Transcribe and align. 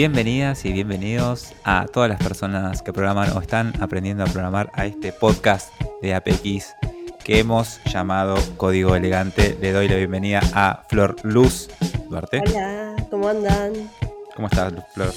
Bienvenidas 0.00 0.64
y 0.64 0.72
bienvenidos 0.72 1.52
a 1.62 1.84
todas 1.84 2.08
las 2.08 2.22
personas 2.22 2.80
que 2.80 2.90
programan 2.90 3.36
o 3.36 3.40
están 3.42 3.74
aprendiendo 3.82 4.24
a 4.24 4.26
programar 4.28 4.70
a 4.72 4.86
este 4.86 5.12
podcast 5.12 5.78
de 6.00 6.14
APX 6.14 6.74
que 7.22 7.38
hemos 7.38 7.82
llamado 7.84 8.36
Código 8.56 8.96
Elegante. 8.96 9.58
Le 9.60 9.72
doy 9.72 9.88
la 9.88 9.96
bienvenida 9.96 10.40
a 10.54 10.86
Flor 10.88 11.16
Luz 11.22 11.68
Duarte. 12.08 12.40
Hola, 12.48 12.96
¿cómo 13.10 13.28
andan? 13.28 13.90
¿Cómo 14.34 14.48
estás, 14.48 14.72
Flor? 14.94 15.12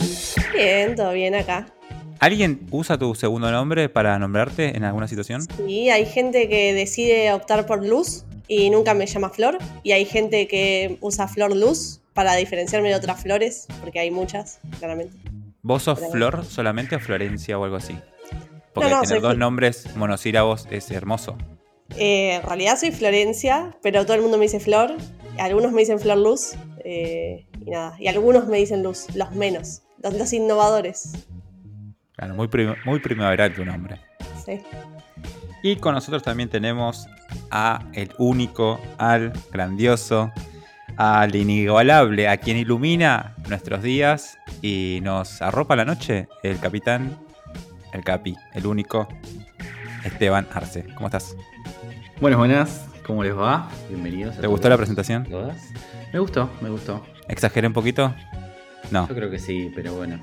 Bien, 0.53 0.97
todo 0.97 1.13
bien 1.13 1.33
acá. 1.35 1.65
¿Alguien 2.19 2.67
usa 2.69 2.97
tu 2.97 3.15
segundo 3.15 3.49
nombre 3.51 3.87
para 3.87 4.19
nombrarte 4.19 4.75
en 4.75 4.83
alguna 4.83 5.07
situación? 5.07 5.47
Sí, 5.65 5.91
hay 5.91 6.05
gente 6.05 6.49
que 6.49 6.73
decide 6.73 7.31
optar 7.31 7.65
por 7.65 7.85
Luz 7.85 8.25
y 8.49 8.69
nunca 8.69 8.93
me 8.93 9.05
llama 9.05 9.29
Flor. 9.29 9.59
Y 9.83 9.93
hay 9.93 10.03
gente 10.03 10.45
que 10.49 10.97
usa 10.99 11.29
Flor 11.29 11.55
Luz 11.55 12.01
para 12.13 12.35
diferenciarme 12.35 12.89
de 12.89 12.95
otras 12.95 13.21
flores, 13.21 13.67
porque 13.81 13.99
hay 13.99 14.11
muchas, 14.11 14.59
claramente. 14.79 15.17
¿Vos 15.61 15.83
sos 15.83 15.99
Flor 16.11 16.43
solamente 16.45 16.95
o 16.95 16.99
Florencia 16.99 17.57
o 17.57 17.63
algo 17.63 17.77
así? 17.77 17.97
Porque 18.73 18.89
No, 18.89 18.97
no, 18.97 19.01
tener 19.03 19.21
dos 19.21 19.37
nombres 19.37 19.95
monosílabos 19.95 20.67
es 20.71 20.91
hermoso. 20.91 21.37
Eh, 21.97 22.35
en 22.35 22.43
realidad 22.43 22.77
soy 22.77 22.91
Florencia, 22.91 23.75
pero 23.81 24.03
todo 24.05 24.15
el 24.15 24.21
mundo 24.23 24.37
me 24.37 24.43
dice 24.45 24.59
Flor. 24.59 24.93
Algunos 25.39 25.71
me 25.71 25.81
dicen 25.81 25.99
Flor 25.99 26.17
Luz. 26.17 26.53
eh, 26.85 27.47
y 27.65 27.69
nada. 27.69 27.95
Y 27.97 28.07
algunos 28.07 28.47
me 28.47 28.57
dicen 28.57 28.83
Luz, 28.83 29.07
los 29.15 29.31
menos. 29.31 29.83
Los, 30.01 30.13
los 30.15 30.33
innovadores. 30.33 31.13
Claro, 32.17 32.35
muy, 32.35 32.47
prim- 32.49 32.75
muy 32.83 32.99
primaveral 32.99 33.53
tu 33.53 33.63
nombre. 33.63 34.01
Sí. 34.45 34.59
Y 35.63 35.77
con 35.77 35.95
nosotros 35.95 36.21
también 36.23 36.49
tenemos 36.49 37.07
a 37.51 37.85
el 37.93 38.11
único, 38.17 38.81
al 38.97 39.31
grandioso, 39.51 40.29
al 40.97 41.35
inigualable, 41.35 42.27
a 42.27 42.37
quien 42.37 42.57
ilumina 42.57 43.35
nuestros 43.49 43.81
días 43.81 44.37
y 44.61 44.99
nos 45.03 45.41
arropa 45.41 45.75
la 45.75 45.85
noche, 45.85 46.27
el 46.43 46.59
capitán, 46.59 47.17
el 47.93 48.03
capi, 48.03 48.35
el 48.53 48.65
único, 48.67 49.07
Esteban 50.03 50.47
Arce. 50.53 50.85
¿Cómo 50.95 51.07
estás? 51.07 51.35
Buenas, 52.21 52.37
buenas, 52.39 52.87
¿cómo 53.05 53.23
les 53.23 53.35
va? 53.37 53.69
Bienvenidos. 53.89 54.37
a 54.37 54.41
¿Te 54.41 54.47
gustó 54.47 54.69
la 54.69 54.77
presentación? 54.77 55.23
todas. 55.25 55.57
Me 56.11 56.19
gustó, 56.19 56.49
me 56.61 56.69
gustó. 56.69 57.03
¿Exageré 57.27 57.67
un 57.67 57.73
poquito? 57.73 58.13
No. 58.91 59.07
Yo 59.07 59.15
creo 59.15 59.31
que 59.31 59.39
sí, 59.39 59.71
pero 59.73 59.95
bueno. 59.95 60.19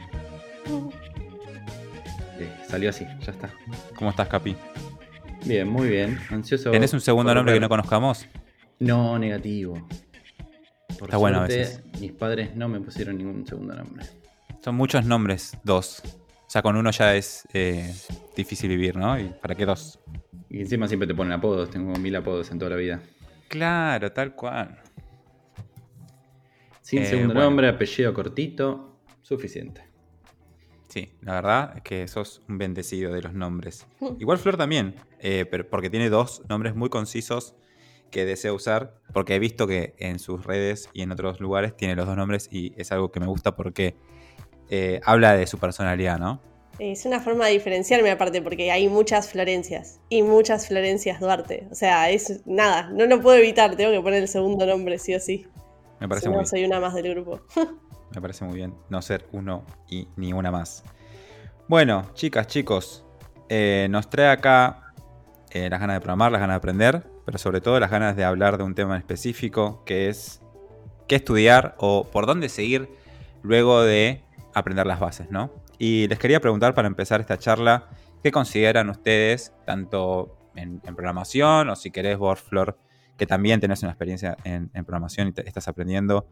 eh, 2.38 2.48
salió 2.68 2.90
así, 2.90 3.06
ya 3.20 3.32
está. 3.32 3.50
¿Cómo 3.96 4.10
estás, 4.10 4.28
Capi? 4.28 4.56
Bien, 5.44 5.66
muy 5.68 5.88
bien. 5.88 6.18
Ansioso. 6.30 6.70
¿Tenés 6.70 6.92
un 6.92 7.00
segundo 7.00 7.34
nombre 7.34 7.54
que 7.54 7.60
no 7.60 7.68
conozcamos? 7.68 8.26
No, 8.78 9.18
negativo. 9.18 9.86
Por 10.98 11.08
Está 11.08 11.16
bueno 11.16 11.38
a 11.38 11.46
suerte, 11.46 11.58
veces. 11.58 12.00
Mis 12.00 12.12
padres 12.12 12.54
no 12.56 12.68
me 12.68 12.80
pusieron 12.80 13.16
ningún 13.16 13.46
segundo 13.46 13.74
nombre. 13.74 14.04
Son 14.62 14.74
muchos 14.74 15.04
nombres, 15.04 15.56
dos. 15.64 16.02
O 16.04 16.50
sea, 16.50 16.62
con 16.62 16.76
uno 16.76 16.90
ya 16.90 17.14
es 17.14 17.46
eh, 17.52 17.94
difícil 18.36 18.68
vivir, 18.68 18.96
¿no? 18.96 19.18
¿Y 19.18 19.28
para 19.40 19.54
qué 19.54 19.64
dos? 19.64 20.00
Y 20.48 20.60
encima 20.60 20.88
siempre 20.88 21.06
te 21.06 21.14
ponen 21.14 21.32
apodos, 21.32 21.70
tengo 21.70 21.92
mil 21.98 22.14
apodos 22.16 22.50
en 22.50 22.58
toda 22.58 22.70
la 22.72 22.76
vida. 22.76 23.00
Claro, 23.48 24.12
tal 24.12 24.34
cual. 24.34 24.78
Sin 26.82 27.02
Eh, 27.02 27.06
segundo 27.06 27.34
bueno. 27.34 27.48
nombre, 27.50 27.68
apellido 27.68 28.12
cortito, 28.12 28.96
suficiente. 29.22 29.82
Sí, 30.88 31.08
la 31.22 31.34
verdad 31.34 31.72
es 31.76 31.82
que 31.82 32.08
sos 32.08 32.42
un 32.48 32.58
bendecido 32.58 33.12
de 33.12 33.22
los 33.22 33.32
nombres. 33.32 33.86
Igual 34.18 34.38
Flor 34.38 34.56
también, 34.56 34.96
eh, 35.20 35.46
pero 35.48 35.68
porque 35.68 35.88
tiene 35.88 36.10
dos 36.10 36.42
nombres 36.48 36.74
muy 36.74 36.88
concisos 36.88 37.54
que 38.10 38.24
desea 38.24 38.52
usar, 38.52 38.94
porque 39.12 39.34
he 39.34 39.38
visto 39.38 39.66
que 39.66 39.94
en 39.98 40.18
sus 40.18 40.44
redes 40.44 40.88
y 40.92 41.02
en 41.02 41.12
otros 41.12 41.40
lugares 41.40 41.76
tiene 41.76 41.94
los 41.94 42.06
dos 42.06 42.16
nombres 42.16 42.48
y 42.50 42.74
es 42.76 42.92
algo 42.92 43.10
que 43.10 43.20
me 43.20 43.26
gusta 43.26 43.56
porque 43.56 43.96
eh, 44.68 45.00
habla 45.04 45.36
de 45.36 45.46
su 45.46 45.58
personalidad, 45.58 46.18
¿no? 46.18 46.40
Es 46.78 47.04
una 47.04 47.20
forma 47.20 47.46
de 47.46 47.52
diferenciarme 47.52 48.10
aparte 48.10 48.40
porque 48.40 48.72
hay 48.72 48.88
muchas 48.88 49.28
Florencias 49.28 50.00
y 50.08 50.22
muchas 50.22 50.68
Florencias 50.68 51.20
Duarte. 51.20 51.66
O 51.70 51.74
sea, 51.74 52.08
es 52.10 52.40
nada, 52.46 52.88
no 52.90 53.04
lo 53.06 53.20
puedo 53.20 53.36
evitar, 53.36 53.76
tengo 53.76 53.90
que 53.92 54.00
poner 54.00 54.22
el 54.22 54.28
segundo 54.28 54.64
nombre 54.64 54.98
sí 54.98 55.14
o 55.14 55.20
sí. 55.20 55.46
Me 55.98 56.08
parece, 56.08 56.26
Si 56.26 56.30
muy, 56.30 56.38
no, 56.38 56.46
soy 56.46 56.64
una 56.64 56.80
más 56.80 56.94
del 56.94 57.10
grupo. 57.10 57.40
me 58.14 58.20
parece 58.20 58.44
muy 58.44 58.56
bien 58.56 58.74
no 58.88 59.02
ser 59.02 59.26
uno 59.32 59.64
y 59.88 60.08
ni 60.16 60.32
una 60.32 60.50
más. 60.50 60.82
Bueno, 61.68 62.10
chicas, 62.14 62.46
chicos, 62.46 63.04
eh, 63.48 63.86
nos 63.90 64.08
trae 64.08 64.28
acá 64.28 64.94
eh, 65.50 65.68
las 65.68 65.80
ganas 65.80 65.96
de 65.96 66.00
programar, 66.00 66.32
las 66.32 66.40
ganas 66.40 66.54
de 66.54 66.58
aprender, 66.58 67.06
pero 67.30 67.38
sobre 67.38 67.60
todo 67.60 67.78
las 67.78 67.92
ganas 67.92 68.16
de 68.16 68.24
hablar 68.24 68.58
de 68.58 68.64
un 68.64 68.74
tema 68.74 68.96
en 68.96 68.98
específico, 69.02 69.84
que 69.86 70.08
es 70.08 70.40
qué 71.06 71.14
estudiar 71.14 71.76
o 71.78 72.02
por 72.10 72.26
dónde 72.26 72.48
seguir 72.48 72.88
luego 73.44 73.82
de 73.82 74.24
aprender 74.52 74.84
las 74.84 74.98
bases, 74.98 75.30
¿no? 75.30 75.52
Y 75.78 76.08
les 76.08 76.18
quería 76.18 76.40
preguntar 76.40 76.74
para 76.74 76.88
empezar 76.88 77.20
esta 77.20 77.38
charla, 77.38 77.88
¿qué 78.24 78.32
consideran 78.32 78.90
ustedes, 78.90 79.52
tanto 79.64 80.36
en, 80.56 80.82
en 80.84 80.96
programación 80.96 81.68
o 81.68 81.76
si 81.76 81.92
querés 81.92 82.18
vos, 82.18 82.40
Flor, 82.40 82.76
que 83.16 83.26
también 83.26 83.60
tenés 83.60 83.80
una 83.84 83.92
experiencia 83.92 84.36
en, 84.42 84.68
en 84.74 84.84
programación 84.84 85.28
y 85.28 85.32
te- 85.32 85.46
estás 85.46 85.68
aprendiendo, 85.68 86.26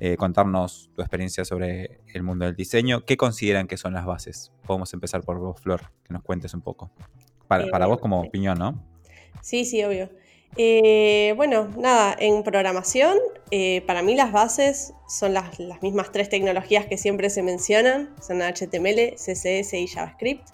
eh, 0.00 0.16
contarnos 0.16 0.90
tu 0.96 1.02
experiencia 1.02 1.44
sobre 1.44 2.00
el 2.12 2.24
mundo 2.24 2.44
del 2.44 2.56
diseño, 2.56 3.04
¿qué 3.06 3.16
consideran 3.16 3.68
que 3.68 3.76
son 3.76 3.94
las 3.94 4.04
bases? 4.04 4.50
Podemos 4.66 4.92
empezar 4.94 5.22
por 5.22 5.38
vos, 5.38 5.60
Flor, 5.60 5.82
que 6.02 6.12
nos 6.12 6.24
cuentes 6.24 6.52
un 6.54 6.60
poco. 6.60 6.90
Para, 7.46 7.68
para 7.68 7.86
vos 7.86 8.00
como 8.00 8.20
opinión, 8.20 8.58
¿no? 8.58 8.82
Sí, 9.42 9.64
sí, 9.64 9.84
obvio. 9.84 10.10
Eh, 10.56 11.32
bueno, 11.36 11.68
nada, 11.78 12.16
en 12.18 12.42
programación, 12.42 13.16
eh, 13.50 13.82
para 13.86 14.02
mí 14.02 14.16
las 14.16 14.32
bases 14.32 14.94
son 15.08 15.32
las, 15.32 15.50
mismas 15.80 16.10
tres 16.10 16.28
tecnologías 16.28 16.86
que 16.86 16.98
siempre 16.98 17.30
se 17.30 17.42
mencionan, 17.42 18.14
son 18.20 18.40
HTML, 18.42 19.14
CSS 19.14 19.74
y 19.74 19.86
JavaScript. 19.86 20.48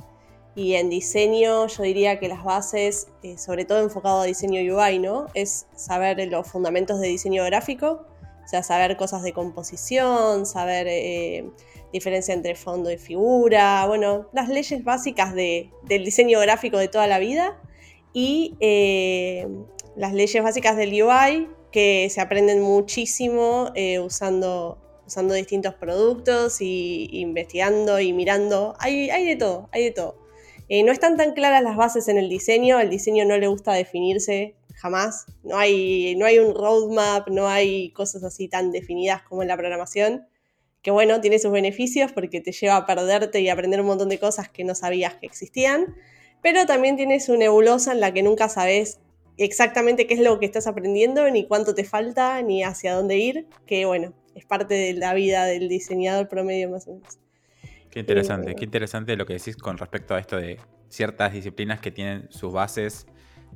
Y 0.55 0.75
en 0.75 0.89
diseño 0.89 1.67
yo 1.67 1.83
diría 1.83 2.19
que 2.19 2.29
las 2.29 2.43
bases, 2.45 3.09
eh, 3.23 3.37
sobre 3.37 3.65
todo 3.65 3.81
enfocado 3.83 4.21
a 4.23 4.25
diseño 4.25 4.61
UI, 4.61 4.99
¿no? 4.99 5.27
Es 5.35 5.67
saber 5.77 6.27
los 6.29 6.47
fundamentos 6.47 7.01
de 7.01 7.09
diseño 7.09 7.45
gráfico, 7.45 8.07
o 8.45 8.49
sea, 8.49 8.63
saber 8.63 8.97
cosas 8.97 9.23
de 9.23 9.33
composición, 9.33 10.47
saber 10.47 10.87
diferencia 11.93 12.33
entre 12.33 12.55
fondo 12.55 12.91
y 12.93 12.97
figura, 12.97 13.85
bueno, 13.87 14.29
las 14.33 14.49
leyes 14.49 14.85
básicas 14.85 15.35
de- 15.35 15.71
del 15.83 16.05
diseño 16.05 16.39
gráfico 16.41 16.79
de 16.79 16.89
toda 16.89 17.07
la 17.07 17.19
vida 17.19 17.59
y 18.13 18.55
las 19.97 20.13
leyes 20.13 20.43
básicas 20.43 20.77
del 20.77 20.91
UI 21.03 21.49
que 21.73 22.09
se 22.11 22.21
aprenden 22.21 22.61
muchísimo 22.61 23.73
eh, 23.75 23.99
usando, 23.99 24.79
usando 25.07 25.35
distintos 25.35 25.75
productos 25.75 26.61
y 26.61 27.09
investigando 27.13 27.99
y 27.99 28.13
mirando. 28.13 28.75
Hay, 28.79 29.11
hay 29.11 29.27
de 29.27 29.37
todo, 29.37 29.69
hay 29.73 29.85
de 29.85 29.91
todo. 29.91 30.19
Eh, 30.69 30.83
no 30.83 30.93
están 30.93 31.17
tan 31.17 31.33
claras 31.33 31.63
las 31.63 31.77
bases 31.77 32.09
en 32.09 32.19
el 32.19 32.29
diseño, 32.29 32.79
al 32.79 32.91
diseño 32.91 33.25
no 33.25 33.39
le 33.39 33.47
gusta 33.47 33.73
definirse 33.73 34.57
jamás, 34.75 35.27
no 35.43 35.57
hay, 35.57 36.17
no 36.17 36.27
hay 36.27 36.39
un 36.39 36.55
roadmap, 36.55 37.29
no 37.29 37.49
hay 37.49 37.93
cosas 37.93 38.25
así 38.25 38.49
tan 38.49 38.73
definidas 38.73 39.23
como 39.23 39.43
en 39.43 39.49
la 39.49 39.57
programación, 39.57 40.27
que 40.83 40.91
bueno, 40.91 41.21
tiene 41.21 41.39
sus 41.39 41.51
beneficios 41.53 42.13
porque 42.13 42.41
te 42.41 42.53
lleva 42.53 42.77
a 42.77 42.87
perderte 42.87 43.41
y 43.41 43.49
aprender 43.49 43.81
un 43.81 43.87
montón 43.87 44.09
de 44.09 44.19
cosas 44.19 44.49
que 44.49 44.65
no 44.65 44.75
sabías 44.75 45.15
que 45.15 45.27
existían, 45.27 45.95
pero 46.43 46.67
también 46.67 46.97
tiene 46.97 47.21
su 47.21 47.37
nebulosa 47.37 47.93
en 47.93 48.01
la 48.01 48.13
que 48.13 48.23
nunca 48.23 48.49
sabes 48.49 49.01
exactamente 49.37 50.07
qué 50.07 50.15
es 50.15 50.21
lo 50.21 50.39
que 50.39 50.47
estás 50.47 50.67
aprendiendo, 50.67 51.29
ni 51.31 51.47
cuánto 51.47 51.75
te 51.75 51.85
falta, 51.85 52.41
ni 52.43 52.63
hacia 52.63 52.95
dónde 52.95 53.17
ir, 53.19 53.47
que 53.67 53.85
bueno, 53.85 54.13
es 54.35 54.45
parte 54.45 54.75
de 54.75 54.93
la 54.95 55.15
vida 55.15 55.45
del 55.47 55.69
diseñador 55.69 56.29
promedio 56.29 56.71
más 56.71 56.87
o 56.89 56.95
menos. 56.95 57.19
Qué 57.91 58.01
interesante, 58.01 58.53
Eh, 58.53 58.55
qué 58.55 58.65
interesante 58.65 59.17
lo 59.17 59.27
que 59.27 59.35
decís 59.35 59.57
con 59.57 59.79
respecto 59.79 60.15
a 60.15 60.19
esto 60.19 60.37
de 60.37 60.59
ciertas 60.89 61.33
disciplinas 61.33 61.81
que 61.81 61.91
tienen 61.91 62.27
sus 62.31 62.53
bases 62.53 63.07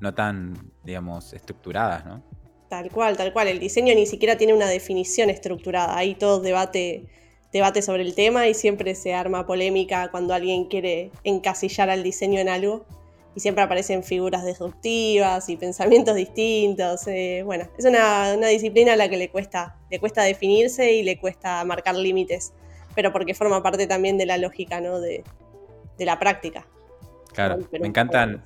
no 0.00 0.14
tan, 0.14 0.72
digamos, 0.82 1.32
estructuradas, 1.34 2.06
¿no? 2.06 2.22
Tal 2.68 2.90
cual, 2.90 3.16
tal 3.16 3.32
cual. 3.32 3.48
El 3.48 3.58
diseño 3.58 3.94
ni 3.94 4.06
siquiera 4.06 4.36
tiene 4.36 4.54
una 4.54 4.68
definición 4.68 5.28
estructurada. 5.28 5.96
Hay 5.96 6.14
todo 6.14 6.40
debate, 6.40 7.04
debate 7.52 7.82
sobre 7.82 8.02
el 8.02 8.14
tema 8.14 8.48
y 8.48 8.54
siempre 8.54 8.94
se 8.94 9.12
arma 9.12 9.46
polémica 9.46 10.10
cuando 10.10 10.32
alguien 10.32 10.66
quiere 10.66 11.10
encasillar 11.24 11.90
al 11.90 12.02
diseño 12.02 12.40
en 12.40 12.48
algo. 12.48 12.86
Y 13.34 13.40
siempre 13.40 13.62
aparecen 13.62 14.02
figuras 14.02 14.44
disruptivas 14.44 15.48
y 15.48 15.56
pensamientos 15.56 16.14
distintos. 16.26 17.06
eh, 17.06 17.42
bueno, 17.44 17.68
es 17.78 17.84
una, 17.84 18.34
una 18.36 18.48
disciplina 18.48 18.94
a 18.94 18.96
la 18.96 19.08
que 19.08 19.16
le 19.16 19.30
cuesta, 19.30 19.76
le 19.90 19.98
cuesta 20.00 20.22
definirse 20.22 20.92
y 20.92 21.02
le 21.02 21.18
cuesta 21.18 21.64
marcar 21.64 21.94
límites. 21.96 22.52
Pero 22.94 23.12
porque 23.12 23.34
forma 23.34 23.62
parte 23.62 23.86
también 23.86 24.18
de 24.18 24.26
la 24.26 24.36
lógica, 24.36 24.80
¿no? 24.80 25.00
De, 25.00 25.22
de 25.96 26.04
la 26.04 26.18
práctica. 26.18 26.66
Claro, 27.32 27.58
pero 27.70 27.82
me 27.82 27.88
encantan, 27.88 28.42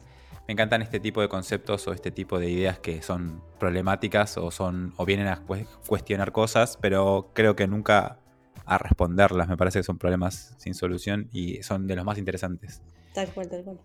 me 0.47 0.53
encantan 0.53 0.83
este 0.83 1.01
tipo 1.01 1.23
de 1.23 1.29
conceptos 1.29 1.89
o 1.89 1.93
este 1.95 2.11
tipo 2.11 2.39
de 2.39 2.51
ideas 2.51 2.79
que 2.79 3.01
son 3.01 3.43
problemáticas 3.59 4.37
o 4.37 4.51
son 4.51 4.93
o 4.99 5.07
vienen 5.07 5.29
a 5.29 5.43
cues- 5.47 5.67
cuestionar 5.89 6.33
cosas, 6.33 6.77
pero 6.79 7.31
creo 7.33 7.57
que 7.57 7.67
nunca 7.67 8.19
a 8.67 8.77
responderlas. 8.77 9.49
Me 9.49 9.57
parece 9.57 9.79
que 9.79 9.85
son 9.85 9.97
problemas 9.97 10.55
sin 10.59 10.75
solución 10.75 11.31
y 11.33 11.63
son 11.63 11.87
de 11.87 11.97
los 11.97 12.05
más 12.05 12.19
interesantes. 12.19 12.83
Tal 13.15 13.33
cual, 13.33 13.49
tal 13.49 13.65
cual. 13.65 13.81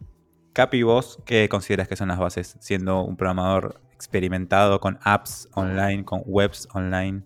Capi, 0.54 0.84
vos, 0.84 1.20
¿qué 1.26 1.48
consideras 1.50 1.88
que 1.88 1.96
son 1.96 2.10
las 2.10 2.20
bases 2.20 2.58
siendo 2.60 3.02
un 3.02 3.16
programador 3.16 3.82
experimentado 3.94 4.80
con 4.80 5.00
apps 5.04 5.50
online, 5.54 6.04
con 6.06 6.22
webs 6.26 6.68
online? 6.74 7.22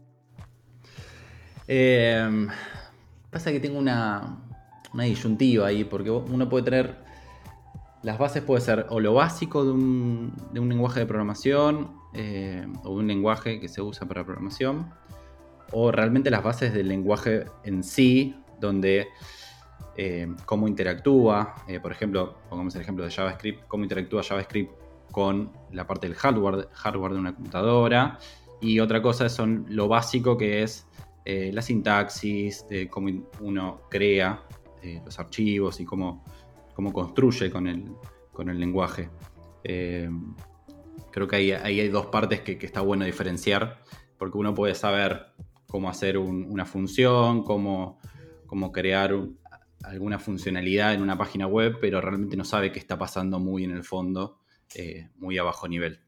Eh, 1.68 2.48
Pasa 3.34 3.52
que 3.52 3.60
tengo 3.60 3.80
una, 3.80 4.38
una 4.94 5.06
disyuntiva 5.06 5.66
ahí, 5.66 5.84
porque 5.84 6.12
uno 6.12 6.48
puede 6.48 6.66
tener. 6.66 6.98
Las 8.04 8.20
bases 8.20 8.44
puede 8.44 8.62
ser 8.62 8.86
o 8.90 9.00
lo 9.00 9.16
básico 9.16 9.66
de 9.66 9.72
un, 9.72 10.36
lenguaje 10.54 11.00
de 11.00 11.06
programación 11.08 11.96
eh, 12.14 12.68
o 12.84 12.90
de 12.90 12.96
un 12.96 13.08
lenguaje 13.08 13.60
que 13.60 13.70
se 13.70 13.82
usa 13.82 14.08
para 14.08 14.24
programación, 14.24 14.94
o 15.72 15.92
realmente 15.92 16.30
las 16.30 16.44
bases 16.44 16.74
del 16.76 16.90
lenguaje 16.90 17.46
en 17.64 17.84
sí, 17.84 18.36
donde 18.60 19.08
eh, 19.98 20.28
cómo 20.46 20.68
interactúa, 20.68 21.56
eh, 21.68 21.80
por 21.80 21.92
ejemplo, 21.92 22.36
pongamos 22.50 22.76
el 22.76 22.82
ejemplo 22.82 23.04
de 23.06 23.12
JavaScript, 23.12 23.68
cómo 23.68 23.84
interactúa 23.84 24.24
JavaScript 24.24 24.72
con 25.12 25.52
la 25.72 25.86
parte 25.86 26.08
del 26.08 26.16
hardware, 26.16 26.68
de 27.14 27.20
una 27.20 27.36
computadora, 27.36 28.18
y 28.62 28.80
otra 28.80 29.02
cosa 29.02 29.30
son 29.30 29.66
lo 29.70 29.88
básico 29.88 30.38
que 30.38 30.64
es 30.64 30.88
la 31.26 31.62
sintaxis, 31.62 32.66
cómo 32.90 33.10
uno 33.40 33.82
crea 33.90 34.44
eh, 34.84 35.02
los 35.06 35.18
archivos 35.18 35.80
y 35.80 35.86
cómo, 35.86 36.26
cómo 36.74 36.92
construye 36.92 37.50
con 37.50 37.68
el, 37.68 37.86
con 38.34 38.50
el 38.50 38.60
lenguaje. 38.60 39.10
Eh, 39.64 40.10
creo 41.10 41.26
que 41.26 41.38
ahí, 41.38 41.52
hay 41.54 41.88
dos 41.88 42.08
partes 42.08 42.42
que, 42.42 42.58
está 42.62 42.82
bueno 42.82 43.06
diferenciar, 43.06 43.80
porque 44.18 44.38
uno 44.38 44.54
puede 44.54 44.76
saber 44.76 45.28
cómo 45.68 45.90
hacer 45.90 46.18
una 46.18 46.66
función, 46.66 47.44
cómo, 47.44 47.98
cómo 48.46 48.74
crear 48.74 49.18
alguna 49.84 50.20
funcionalidad 50.20 50.94
en 50.94 51.02
una 51.02 51.18
página 51.18 51.48
web, 51.48 51.78
pero 51.80 52.02
realmente 52.02 52.38
no 52.38 52.46
sabe 52.46 52.72
qué 52.72 52.80
está 52.80 52.98
pasando 52.98 53.40
muy 53.40 53.64
en 53.64 53.72
el 53.72 53.84
fondo, 53.84 54.40
eh, 54.76 55.10
muy 55.18 55.38
a 55.38 55.44
bajo 55.44 55.68
nivel. 55.68 56.00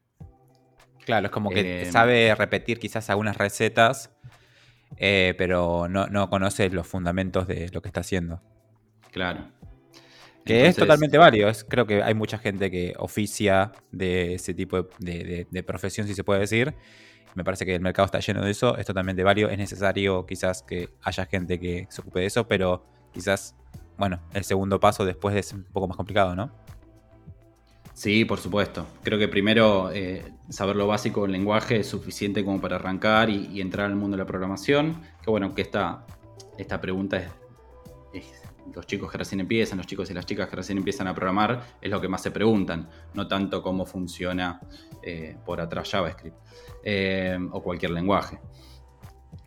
Claro, 1.04 1.26
es 1.26 1.32
como 1.32 1.50
que 1.50 1.88
sabe 1.90 2.34
repetir 2.34 2.80
quizás 2.80 3.10
algunas 3.10 3.36
recetas, 3.36 4.10
pero 4.98 5.86
no, 5.88 6.08
no 6.08 6.28
conoce 6.28 6.68
los 6.70 6.86
fundamentos 6.86 7.46
de 7.46 7.68
lo 7.72 7.80
que 7.80 7.88
está 7.88 8.00
haciendo. 8.00 8.42
Claro. 9.12 9.56
Que 10.46 10.66
es 10.68 10.76
totalmente 10.76 11.18
válido. 11.18 11.50
creo 11.68 11.86
que 11.86 12.02
hay 12.02 12.14
mucha 12.14 12.38
gente 12.38 12.70
que 12.70 12.94
oficia 12.98 13.72
de 13.90 14.34
ese 14.34 14.54
tipo 14.54 14.88
de, 14.98 15.64
profesión, 15.66 16.06
si 16.06 16.14
se 16.14 16.22
puede 16.22 16.40
decir. 16.40 16.74
Me 17.34 17.42
parece 17.42 17.66
que 17.66 17.74
el 17.74 17.80
mercado 17.80 18.06
está 18.06 18.20
lleno 18.20 18.44
de 18.44 18.52
eso. 18.52 18.76
Es 18.78 18.86
totalmente 18.86 19.24
válido. 19.24 19.50
Es 19.50 19.58
necesario 19.58 20.24
quizás 20.24 20.62
que 20.62 20.90
haya 21.02 21.26
gente 21.26 21.58
que 21.58 21.86
se 21.90 22.00
ocupe 22.00 22.20
de 22.20 22.26
eso, 22.26 22.46
pero 22.46 22.86
quizás, 23.12 23.56
bueno, 23.98 24.20
el 24.32 24.44
segundo 24.44 24.80
paso 24.80 25.04
después 25.04 25.34
es 25.36 25.52
un 25.52 25.64
poco 25.64 25.88
más 25.88 25.96
complicado, 25.96 26.34
¿no? 26.34 26.50
Sí, 27.94 28.26
por 28.26 28.38
supuesto. 28.38 28.86
Creo 29.02 29.18
que 29.18 29.26
primero 29.26 29.90
eh, 29.90 30.22
saber 30.50 30.76
lo 30.76 30.86
básico 30.86 31.22
del 31.22 31.32
lenguaje 31.32 31.80
es 31.80 31.86
suficiente 31.86 32.44
como 32.44 32.60
para 32.60 32.76
arrancar 32.76 33.30
y, 33.30 33.60
entrar 33.60 33.86
al 33.86 33.96
mundo 33.96 34.18
de 34.18 34.22
la 34.22 34.26
programación. 34.26 35.00
Que 35.22 35.30
bueno, 35.30 35.54
que 35.54 35.62
esta, 35.62 36.04
esta 36.58 36.78
pregunta 36.78 37.16
es 38.12 38.46
los 38.74 38.86
chicos 38.86 39.10
que 39.10 39.18
recién 39.18 39.40
empiezan, 39.40 39.78
los 39.78 39.86
chicos 39.86 40.10
y 40.10 40.14
las 40.14 40.26
chicas 40.26 40.48
que 40.48 40.56
recién 40.56 40.76
empiezan 40.76 41.08
a 41.08 41.14
programar, 41.14 41.62
es 41.80 41.90
lo 41.90 42.00
que 42.00 42.08
más 42.08 42.22
se 42.22 42.30
preguntan, 42.30 42.88
no 43.14 43.26
tanto 43.28 43.62
cómo 43.62 43.86
funciona 43.86 44.60
eh, 45.02 45.36
por 45.44 45.60
atrás 45.60 45.90
JavaScript 45.90 46.36
eh, 46.82 47.38
o 47.52 47.62
cualquier 47.62 47.92
lenguaje. 47.92 48.38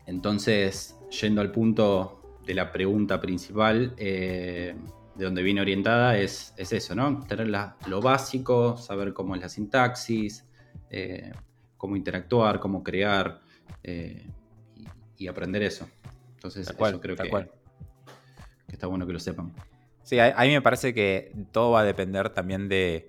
Entonces, 0.06 0.98
yendo 1.20 1.40
al 1.40 1.52
punto 1.52 2.19
de 2.50 2.54
la 2.54 2.72
pregunta 2.72 3.20
principal, 3.20 3.94
eh, 3.96 4.74
de 5.14 5.24
donde 5.24 5.40
viene 5.40 5.60
orientada, 5.60 6.18
es, 6.18 6.52
eso, 6.56 6.96
¿no? 6.96 7.24
Tener 7.28 7.46
lo 7.86 8.00
básico, 8.00 8.76
saber 8.76 9.12
cómo 9.12 9.36
es 9.36 9.40
la 9.40 9.48
sintaxis, 9.48 10.44
cómo 11.76 11.94
interactuar, 11.94 12.58
cómo 12.58 12.82
crear 12.82 13.40
y, 15.16 15.28
aprender 15.28 15.62
eso. 15.62 15.88
Entonces, 16.34 16.68
eso 16.68 17.00
creo 17.00 17.16
que 17.16 17.48
está 18.66 18.88
bueno 18.88 19.06
que 19.06 19.12
lo 19.12 19.20
sepan. 19.20 19.52
Sí, 20.02 20.18
a, 20.18 20.34
mí 20.40 20.50
me 20.50 20.60
parece 20.60 20.92
que 20.92 21.30
todo 21.52 21.70
va 21.70 21.82
a 21.82 21.84
depender 21.84 22.30
también 22.30 22.68
de 22.68 23.06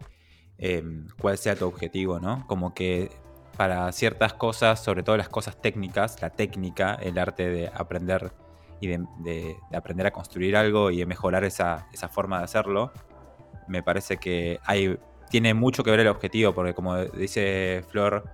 em, 0.59 1.07
cuál 1.19 1.39
sea 1.39 1.55
tu 1.55 1.65
objetivo, 1.65 2.19
¿no? 2.19 2.45
Como 2.45 2.75
que 2.75 3.09
para 3.57 3.91
ciertas 3.91 4.33
cosas, 4.33 4.83
sobre 4.83 5.01
todo 5.01 5.17
las 5.17 5.29
cosas 5.29 5.59
técnicas, 5.59 6.21
la 6.21 6.29
técnica, 6.29 6.93
el 6.93 7.17
arte 7.17 7.49
de 7.49 7.71
aprender 7.73 8.31
y 8.81 8.88
de, 8.88 9.57
aprender 9.74 10.07
a 10.07 10.12
construir 10.12 10.57
algo 10.57 10.92
y 10.92 10.98
de 10.98 11.06
mejorar 11.06 11.45
esa, 11.45 11.88
forma 12.12 12.39
de 12.39 12.44
hacerlo, 12.45 12.92
me 13.68 13.83
parece 13.83 14.18
que 14.18 14.60
hay, 14.66 14.98
tiene 15.30 15.54
mucho 15.54 15.83
que 15.83 15.92
ver 15.92 16.01
el 16.01 16.07
objetivo, 16.07 16.54
porque 16.54 16.74
como 16.74 16.98
dice 17.06 17.86
Flor, 17.89 18.25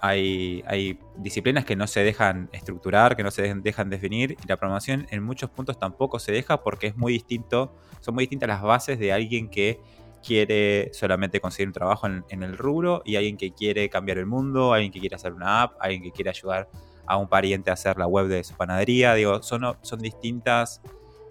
hay, 0.00 0.62
hay, 0.66 1.00
disciplinas 1.16 1.64
que 1.64 1.74
no 1.74 1.88
se 1.88 2.04
dejan 2.04 2.48
estructurar, 2.52 3.16
que 3.16 3.24
no 3.24 3.32
se 3.32 3.52
dejan 3.56 3.90
definir, 3.90 4.36
y 4.42 4.46
la 4.46 4.56
programación 4.56 5.08
en 5.10 5.24
muchos 5.24 5.50
puntos 5.50 5.78
tampoco 5.78 6.20
se 6.20 6.30
deja 6.30 6.62
porque 6.62 6.86
es 6.86 6.96
muy 6.96 7.12
distinto, 7.12 7.74
son 8.00 8.14
muy 8.14 8.22
distintas 8.22 8.48
las 8.48 8.62
bases 8.62 9.00
de 9.00 9.12
alguien 9.12 9.50
que 9.50 9.80
quiere 10.24 10.90
solamente 10.92 11.40
conseguir 11.40 11.68
un 11.68 11.72
trabajo 11.72 12.06
en, 12.06 12.42
el 12.42 12.56
rubro 12.56 13.02
y 13.04 13.16
alguien 13.16 13.36
que 13.36 13.52
quiere 13.52 13.88
cambiar 13.88 14.18
el 14.18 14.26
mundo, 14.26 14.72
alguien 14.72 14.92
que 14.92 15.00
quiere 15.00 15.16
hacer 15.16 15.32
una 15.32 15.62
app, 15.62 15.74
alguien 15.80 16.02
que 16.02 16.12
quiere 16.12 16.30
ayudar 16.30 16.68
a 17.06 17.16
un 17.16 17.28
pariente 17.28 17.70
a 17.70 17.74
hacer 17.74 17.98
la 17.98 18.06
web 18.06 18.28
de 18.28 18.44
su 18.44 18.54
panadería. 18.54 19.14
Digo, 19.14 19.42
son, 19.42 19.62
son 19.82 19.98
distintas 20.00 20.80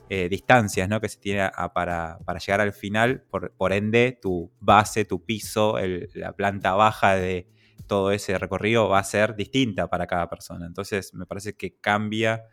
eh, 0.09 0.29
distancias 0.29 0.87
¿no? 0.87 1.01
que 1.01 1.09
se 1.09 1.19
tiene 1.19 1.49
para, 1.73 2.19
llegar 2.45 2.61
al 2.61 2.73
final. 2.73 3.23
Por, 3.29 3.73
ende, 3.73 4.17
tu 4.21 4.51
base, 4.59 5.05
tu 5.05 5.23
piso, 5.23 5.77
la 6.13 6.33
planta 6.33 6.73
baja 6.73 7.15
de, 7.15 7.47
todo 7.87 8.11
ese 8.11 8.37
recorrido 8.37 8.89
va 8.89 8.99
a 8.99 9.03
ser 9.03 9.35
distinta 9.35 9.87
para 9.87 10.07
cada 10.07 10.29
persona. 10.29 10.65
Entonces 10.65 11.13
me 11.13 11.25
parece 11.25 11.53
que 11.53 11.77
cambia 11.79 12.45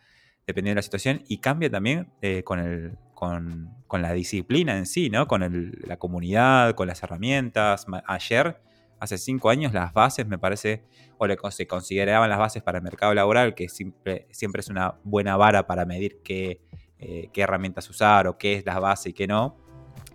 dependiendo 0.46 0.76
de 0.76 0.76
la 0.76 0.82
situación 0.82 1.22
y 1.28 1.38
cambia 1.38 1.70
también 1.70 2.12
eh, 2.20 2.42
con, 2.42 2.58
el, 2.58 2.98
con, 3.14 3.70
la 3.90 4.12
disciplina 4.12 4.76
en 4.76 4.86
sí, 4.86 5.10
¿no? 5.10 5.26
Con 5.26 5.72
la 5.86 5.98
comunidad, 5.98 6.74
con 6.74 6.88
las 6.88 7.02
herramientas. 7.02 7.86
Ayer, 8.06 8.60
hace 9.02 9.18
cinco 9.18 9.50
años, 9.50 9.72
las 9.72 9.92
bases 9.92 10.28
me 10.28 10.38
parece, 10.38 10.84
o 11.18 11.50
se 11.50 11.66
consideraban 11.66 12.30
las 12.30 12.38
bases 12.38 12.62
para 12.62 12.78
el 12.78 12.84
mercado 12.84 13.12
laboral, 13.14 13.56
que 13.56 13.68
siempre, 13.68 14.28
es 14.30 14.68
una 14.68 14.94
buena 15.02 15.36
vara 15.36 15.66
para 15.66 15.84
medir 15.84 16.20
qué, 16.22 16.60
eh, 17.00 17.28
qué 17.32 17.42
herramientas 17.42 17.90
usar 17.90 18.28
o 18.28 18.38
qué 18.38 18.54
es 18.54 18.64
la 18.64 18.78
base 18.78 19.10
y 19.10 19.12
qué 19.12 19.26
no. 19.26 19.56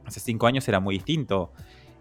Hace 0.06 0.22
cinco 0.22 0.48
años 0.48 0.66
era 0.69 0.80
muy 0.80 0.95
distinto 0.95 1.51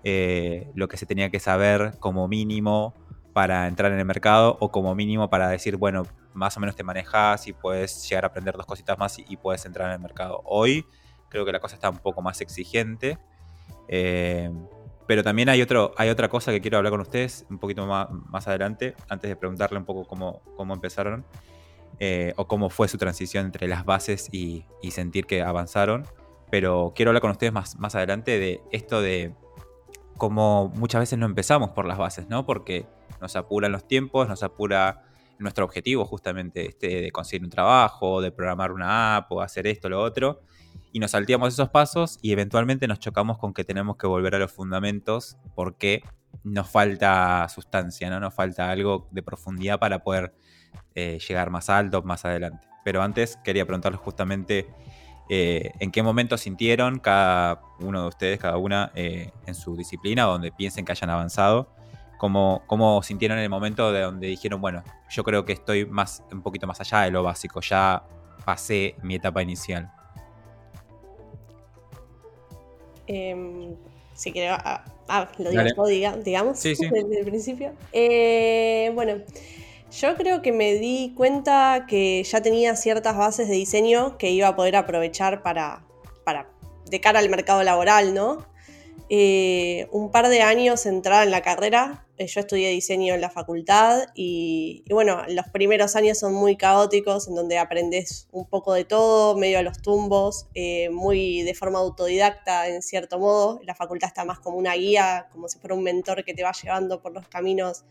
eh, 0.05 0.71
lo 0.77 0.87
que 0.87 0.97
se 0.97 1.06
tenía 1.06 1.29
que 1.29 1.41
saber 1.41 1.97
como 1.99 2.29
mínimo 2.29 2.94
para 3.33 3.67
entrar 3.67 3.91
en 3.91 3.99
el 3.99 4.05
mercado 4.05 4.56
o 4.61 4.71
como 4.71 4.94
mínimo 4.94 5.29
para 5.29 5.49
decir, 5.49 5.77
bueno, 5.77 6.05
más 6.35 6.56
o 6.56 6.61
menos 6.61 6.77
te 6.77 6.85
manejas 6.85 7.49
y 7.49 7.52
puedes 7.52 8.09
llegar 8.09 8.23
a 8.23 8.28
aprender 8.28 8.57
dos 8.57 8.64
cositas 8.64 8.97
más 8.97 9.19
y, 9.19 9.37
puedes 9.37 9.66
entrar 9.66 9.88
en 9.88 9.95
el 9.95 10.00
mercado. 10.00 10.40
Hoy 10.45 10.87
creo 11.31 11.45
que 11.45 11.50
la 11.50 11.59
cosa 11.59 11.75
está 11.75 11.90
un 11.90 11.99
poco 11.99 12.23
más 12.23 12.40
exigente. 12.40 13.19
Eh, 13.88 14.50
pero 15.07 15.23
también 15.23 15.49
hay, 15.49 15.63
otro, 15.63 15.95
hay 15.97 16.09
otra 16.09 16.29
cosa 16.29 16.53
que 16.53 16.61
quiero 16.61 16.79
hablar 16.79 16.91
con 16.91 17.01
ustedes 17.01 17.47
un 17.49 17.59
poquito 17.59 17.87
más, 17.87 18.09
más 18.11 18.49
adelante, 18.49 18.95
antes 19.09 19.29
de 19.29 19.37
preguntarle 19.37 19.79
un 19.79 19.85
poco 19.85 20.05
cómo, 20.05 20.43
cómo 20.57 20.75
empezaron 20.75 21.25
eh, 21.99 22.35
o 22.37 22.47
cómo 22.47 22.69
fue 22.69 22.89
su 22.89 22.99
transición 22.99 23.47
entre 23.47 23.69
las 23.69 23.85
bases 23.85 24.29
y, 24.33 24.65
sentir 24.91 25.27
que 25.27 25.43
avanzaron. 25.43 26.05
Pero 26.51 26.93
quiero 26.95 27.11
hablar 27.11 27.23
con 27.23 27.31
ustedes 27.31 27.53
más, 27.53 27.77
más 27.79 27.95
adelante 27.95 28.39
de 28.39 28.61
esto 28.71 29.01
de 29.01 29.35
cómo 30.17 30.73
muchas 30.77 31.01
veces 31.01 31.19
no 31.19 31.27
empezamos 31.27 31.71
por 31.71 31.87
las 31.87 31.99
bases, 31.99 32.29
¿no? 32.29 32.47
Porque 32.47 32.87
nos 33.21 33.35
apuran 33.37 33.73
los 33.73 33.87
tiempos, 33.87 34.29
nos 34.29 34.43
apura 34.43 35.03
nuestro 35.39 35.65
objetivo 35.65 36.05
justamente 36.05 36.67
este, 36.67 37.03
de 37.03 37.11
conseguir 37.11 37.45
un 37.45 37.51
trabajo, 37.51 38.21
de 38.21 38.31
programar 38.31 38.73
una 38.73 39.17
app 39.17 39.33
o 39.33 39.41
hacer 39.41 39.67
esto, 39.67 39.89
lo 39.89 40.01
otro, 40.01 40.41
y 40.92 40.99
nos 41.00 41.12
salteamos 41.12 41.54
esos 41.54 41.68
pasos 41.71 42.18
y 42.23 42.33
eventualmente 42.33 42.88
nos 42.88 42.99
chocamos 42.99 43.38
con 43.38 43.52
que 43.52 43.64
tenemos 43.64 43.97
que 43.97 44.06
volver 44.06 44.35
a 44.35 44.38
los 44.38 44.52
fundamentos 44.52 45.37
porque 45.54 46.02
nos 46.45 46.68
falta 46.68 47.49
sustancia, 47.49 48.11
¿no? 48.11 48.21
Nos 48.21 48.35
falta 48.35 48.71
algo 48.71 49.09
de 49.11 49.23
profundidad 49.23 49.78
para 49.78 50.00
poder 50.00 50.35
eh, 50.95 51.18
llegar 51.26 51.50
más 51.50 51.71
alto, 51.71 52.02
más 52.02 52.25
adelante. 52.25 52.66
Pero 52.85 53.02
antes 53.02 53.37
quería 53.45 53.64
preguntarles 53.64 54.00
justamente 54.00 54.66
eh, 55.28 55.73
en 55.80 55.90
qué 55.90 56.02
momento 56.02 56.37
sintieron 56.38 56.99
cada 56.99 57.61
uno 57.80 58.02
de 58.02 58.09
ustedes, 58.09 58.38
cada 58.38 58.59
una, 58.59 58.92
eh, 58.95 59.33
en 59.47 59.54
su 59.54 59.76
disciplina, 59.76 60.25
donde 60.25 60.52
piensen 60.52 60.85
que 60.85 60.92
hayan 60.92 61.11
avanzado 61.11 61.75
cómo, 62.16 62.62
cómo 62.66 63.02
sintieron 63.02 63.38
el 63.38 63.50
momento 63.50 63.92
de 63.92 64.02
donde 64.02 64.28
dijeron, 64.28 64.61
bueno, 64.61 64.83
yo 65.11 65.25
creo 65.25 65.45
que 65.45 65.52
estoy 65.52 65.87
más, 65.87 66.23
un 66.33 66.42
poquito 66.42 66.66
más 66.66 66.80
allá 66.80 67.02
de 67.02 67.11
lo 67.11 67.23
básico, 67.23 67.61
ya 67.61 68.04
pasé 68.45 68.97
mi 69.02 69.16
etapa 69.16 69.42
inicial. 69.42 69.90
Eh, 73.07 73.75
si 74.15 74.33
ah, 74.49 74.85
ah, 75.09 75.29
lo 75.39 75.51
digo 75.51 75.87
digamos, 76.25 76.63
desde 76.63 77.19
el 77.19 77.25
principio. 77.25 77.73
Eh, 77.93 78.91
bueno, 78.95 79.19
yo 79.93 80.17
creo 80.17 80.43
que 80.43 80.53
me 80.53 80.75
di 80.75 81.13
cuenta 81.15 81.87
que 81.89 82.23
ya 82.25 82.41
tenía 82.41 82.75
ciertas 82.77 83.17
bases 83.17 83.49
de 83.49 83.55
diseño 83.55 84.19
que 84.19 84.31
iba 84.31 84.49
a 84.49 84.57
poder 84.57 84.77
aprovechar 84.77 85.43
para, 85.43 85.85
para 86.25 86.49
de 86.87 87.01
cara 87.01 87.19
al 87.19 87.29
mercado 87.29 87.63
laboral, 87.63 88.15
¿no? 88.15 88.45
Eh, 89.09 89.87
un 89.93 90.11
par 90.11 90.29
de 90.29 90.43
años 90.43 90.85
entrada 90.85 91.23
en 91.23 91.31
la 91.31 91.41
carrera. 91.41 92.07
Eh, 92.19 92.27
yo 92.27 92.41
estudié 92.41 92.71
diseño 92.71 93.15
en 93.15 93.21
la 93.21 93.31
facultad 93.31 94.09
y, 94.15 94.85
bueno, 94.91 95.23
los 95.29 95.47
primeros 95.49 95.95
años 95.95 96.19
son 96.19 96.35
muy 96.35 96.57
caóticos, 96.57 97.29
en 97.29 97.37
donde 97.37 97.59
aprendes 97.59 98.27
un 98.33 98.49
poco 98.49 98.73
de 98.73 98.85
todo, 98.85 99.37
medio 99.37 99.61
a 99.61 99.63
los 99.63 99.81
tumbos, 99.81 100.49
eh, 100.55 100.91
muy 100.91 101.43
de 101.43 101.55
forma 101.55 101.79
autodidacta 101.79 102.69
en 102.69 102.83
cierto 102.83 103.19
modo. 103.21 103.61
La 103.65 103.77
facultad 103.77 104.09
está 104.09 104.25
más 104.25 104.41
como 104.41 104.57
una 104.57 104.75
guía, 104.75 105.29
como 105.31 105.49
si 105.49 105.59
fuera 105.61 105.77
un 105.77 105.85
mentor 105.85 106.25
que 106.25 106.35
te 106.35 106.43
va 106.43 106.53
llevando 106.53 107.01
por 107.01 107.13
los 107.13 107.29
caminos 107.29 107.85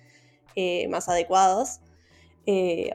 más 0.90 1.10
adecuados. 1.10 1.82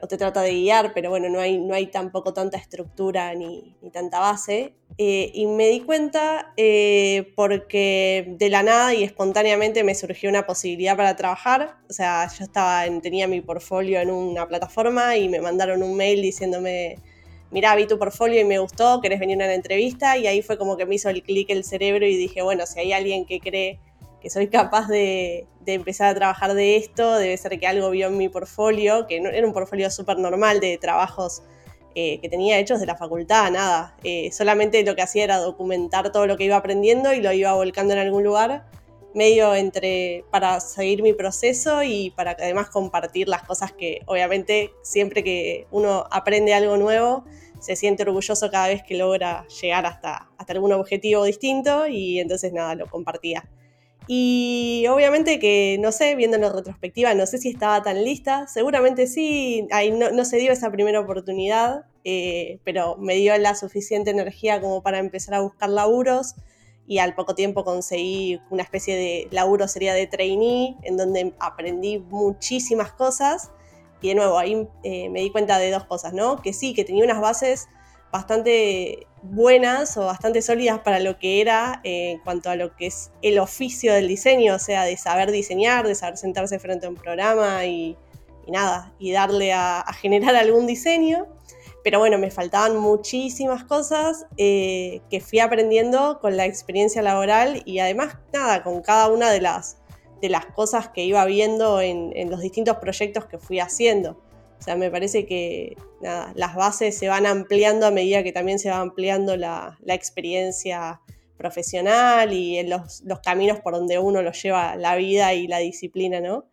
O 0.01 0.07
te 0.07 0.17
trata 0.17 0.41
de 0.41 0.51
guiar, 0.51 0.93
pero 0.93 1.09
bueno, 1.09 1.29
no 1.29 1.39
hay, 1.39 1.59
no 1.59 1.73
hay 1.75 1.87
tampoco 1.87 2.33
tanta 2.33 2.57
estructura 2.57 3.33
ni, 3.35 3.77
tanta 3.91 4.19
base. 4.19 4.75
Eh, 5.03 5.31
y 5.33 5.47
me 5.47 5.67
di 5.69 5.79
cuenta 5.79 6.53
eh, 6.57 7.33
porque 7.35 8.35
de 8.37 8.49
la 8.51 8.61
nada 8.61 8.93
y 8.93 9.03
espontáneamente 9.03 9.83
me 9.83 9.95
surgió 9.95 10.29
una 10.29 10.45
posibilidad 10.45 10.95
para 10.95 11.15
trabajar. 11.15 11.77
O 11.89 11.93
sea, 11.93 12.27
yo 12.37 12.43
estaba 12.43 12.83
tenía 13.01 13.27
mi 13.27 13.41
portfolio 13.41 13.99
en 13.99 14.11
una 14.11 14.47
plataforma 14.47 15.17
y 15.17 15.27
me 15.27 15.41
mandaron 15.41 15.81
un 15.81 15.97
mail 15.97 16.21
diciéndome, 16.21 16.99
mira, 17.49 17.75
vi 17.75 17.87
tu 17.87 17.97
portfolio 17.97 18.39
y 18.39 18.43
me 18.43 18.59
gustó, 18.59 19.01
¿querés 19.01 19.19
venir 19.19 19.41
a 19.41 19.45
una 19.45 19.55
entrevista? 19.55 20.19
Y 20.19 20.27
ahí 20.27 20.43
fue 20.43 20.59
como 20.59 20.77
que 20.77 20.85
me 20.85 20.93
hizo 20.93 21.09
el 21.09 21.23
clic 21.23 21.49
el 21.49 21.63
cerebro 21.63 22.05
y 22.05 22.15
dije, 22.15 22.43
bueno, 22.43 22.67
si 22.67 22.79
hay 22.79 22.93
alguien 22.93 23.25
que 23.25 23.39
cree 23.39 23.79
que 24.21 24.29
soy 24.29 24.49
capaz 24.49 24.87
de, 24.87 25.47
empezar 25.65 26.09
a 26.09 26.13
trabajar 26.13 26.53
de 26.53 26.75
esto, 26.75 27.17
debe 27.17 27.35
ser 27.37 27.59
que 27.59 27.65
algo 27.65 27.89
vio 27.89 28.09
en 28.09 28.17
mi 28.17 28.29
portfolio, 28.29 29.07
que 29.07 29.19
no, 29.19 29.29
era 29.29 29.47
un 29.47 29.53
portfolio 29.53 29.89
súper 29.89 30.19
normal 30.19 30.59
de 30.59 30.77
trabajos 30.77 31.41
eh, 31.95 32.19
que 32.21 32.29
tenía 32.29 32.59
hechos 32.59 32.79
de 32.79 32.85
la 32.85 32.95
facultad, 32.95 33.51
nada. 33.51 33.95
Eh, 34.03 34.31
solamente 34.31 34.83
lo 34.83 34.95
que 34.95 35.01
hacía 35.01 35.23
era 35.23 35.37
documentar 35.37 36.11
todo 36.11 36.27
lo 36.27 36.37
que 36.37 36.45
iba 36.45 36.55
aprendiendo 36.55 37.13
y 37.13 37.21
lo 37.21 37.31
iba 37.33 37.53
volcando 37.53 37.93
en 37.93 37.99
algún 37.99 38.23
lugar, 38.23 38.65
medio 39.13 39.55
entre 39.55 40.23
para 40.31 40.59
seguir 40.59 41.03
mi 41.03 41.13
proceso 41.13 41.83
y 41.83 42.11
para 42.11 42.31
además 42.31 42.69
compartir 42.69 43.27
las 43.27 43.43
cosas 43.43 43.73
que 43.73 43.99
obviamente 44.05 44.71
siempre 44.83 45.23
que 45.23 45.67
uno 45.71 46.05
aprende 46.11 46.53
algo 46.53 46.77
nuevo, 46.77 47.25
se 47.59 47.75
siente 47.75 48.03
orgulloso 48.03 48.49
cada 48.49 48.69
vez 48.69 48.83
que 48.83 48.95
logra 48.95 49.45
llegar 49.61 49.85
hasta, 49.85 50.29
hasta 50.37 50.53
algún 50.53 50.71
objetivo 50.73 51.25
distinto 51.25 51.87
y 51.87 52.19
entonces 52.19 52.53
nada, 52.53 52.75
lo 52.75 52.87
compartía. 52.87 53.47
Y 54.07 54.85
obviamente 54.89 55.39
que, 55.39 55.77
no 55.79 55.91
sé, 55.91 56.15
viendo 56.15 56.37
en 56.37 56.43
retrospectiva, 56.43 57.13
no 57.13 57.25
sé 57.25 57.37
si 57.37 57.49
estaba 57.49 57.81
tan 57.83 58.03
lista. 58.03 58.47
Seguramente 58.47 59.07
sí, 59.07 59.67
ahí 59.71 59.91
no, 59.91 60.25
se 60.25 60.37
dio 60.37 60.51
esa 60.51 60.71
primera 60.71 60.99
oportunidad, 60.99 61.85
eh, 62.03 62.59
pero 62.63 62.97
me 62.97 63.15
dio 63.15 63.37
la 63.37 63.55
suficiente 63.55 64.09
energía 64.11 64.59
como 64.59 64.81
para 64.81 64.99
empezar 64.99 65.35
a 65.35 65.41
buscar 65.41 65.69
laburos. 65.69 66.35
Y 66.87 66.97
al 66.97 67.15
poco 67.15 67.35
tiempo 67.35 67.63
conseguí 67.63 68.41
una 68.49 68.63
especie 68.63 68.95
de 68.95 69.27
laburo, 69.31 69.67
sería 69.67 69.93
de 69.93 70.07
trainee, 70.07 70.75
en 70.81 70.97
donde 70.97 71.33
aprendí 71.39 71.99
muchísimas 71.99 72.91
cosas. 72.91 73.51
Y 74.01 74.09
de 74.09 74.15
nuevo, 74.15 74.37
ahí 74.39 74.67
eh, 74.83 75.09
me 75.09 75.21
di 75.21 75.29
cuenta 75.31 75.59
de 75.59 75.69
dos 75.69 75.85
cosas, 75.85 76.11
¿no? 76.11 76.41
Que 76.41 76.53
sí, 76.53 76.73
que 76.73 76.83
tenía 76.83 77.05
unas 77.05 77.21
bases 77.21 77.69
bastante 78.11 79.07
buenas 79.23 79.97
o 79.97 80.05
bastante 80.05 80.41
sólidas 80.41 80.79
para 80.79 80.99
lo 80.99 81.17
que 81.17 81.41
era 81.41 81.79
eh, 81.83 82.11
en 82.11 82.19
cuanto 82.19 82.49
a 82.49 82.55
lo 82.55 82.75
que 82.75 82.87
es 82.87 83.11
el 83.21 83.39
oficio 83.39 83.93
del 83.93 84.07
diseño, 84.07 84.55
o 84.55 84.59
sea, 84.59 84.83
de 84.83 84.97
saber 84.97 85.31
diseñar, 85.31 85.87
de 85.87 85.95
saber 85.95 86.17
sentarse 86.17 86.59
frente 86.59 86.87
a 86.87 86.89
un 86.89 86.95
programa 86.95 87.65
y, 87.65 87.97
nada, 88.47 88.93
y 88.99 89.11
darle 89.11 89.53
a, 89.53 89.85
generar 90.01 90.35
algún 90.35 90.67
diseño. 90.67 91.27
Pero 91.83 91.97
bueno, 91.97 92.19
me 92.19 92.29
faltaban 92.29 92.77
muchísimas 92.77 93.63
cosas 93.63 94.27
eh, 94.37 95.01
que 95.09 95.19
fui 95.19 95.39
aprendiendo 95.39 96.19
con 96.19 96.37
la 96.37 96.45
experiencia 96.45 97.01
laboral 97.01 97.63
y 97.65 97.79
además, 97.79 98.17
nada, 98.31 98.61
con 98.61 98.81
cada 98.81 99.07
una 99.07 99.31
de 99.31 99.41
las, 99.41 99.77
de 100.21 100.29
las 100.29 100.45
cosas 100.45 100.89
que 100.89 101.03
iba 101.03 101.25
viendo 101.25 101.81
en, 101.81 102.11
en 102.15 102.29
los 102.29 102.41
distintos 102.41 102.77
proyectos 102.77 103.25
que 103.25 103.39
fui 103.39 103.59
haciendo. 103.59 104.21
O 104.61 104.63
sea, 104.63 104.75
me 104.75 104.91
parece 104.91 105.25
que 105.25 105.75
las 106.35 106.55
bases 106.55 106.95
se 106.95 107.07
van 107.07 107.25
ampliando 107.25 107.87
a 107.87 107.91
medida 107.91 108.21
que 108.21 108.31
también 108.31 108.59
se 108.59 108.69
va 108.69 108.77
ampliando 108.77 109.35
la, 109.35 109.79
experiencia 109.87 111.01
profesional 111.35 112.31
y 112.31 112.59
en 112.59 112.69
los, 112.69 113.01
caminos 113.23 113.59
por 113.61 113.73
donde 113.73 113.97
uno 113.97 114.21
lo 114.21 114.31
lleva 114.31 114.75
la 114.75 114.95
vida 114.95 115.33
y 115.33 115.47
la 115.47 115.57
disciplina, 115.57 116.21
¿no? 116.21 116.45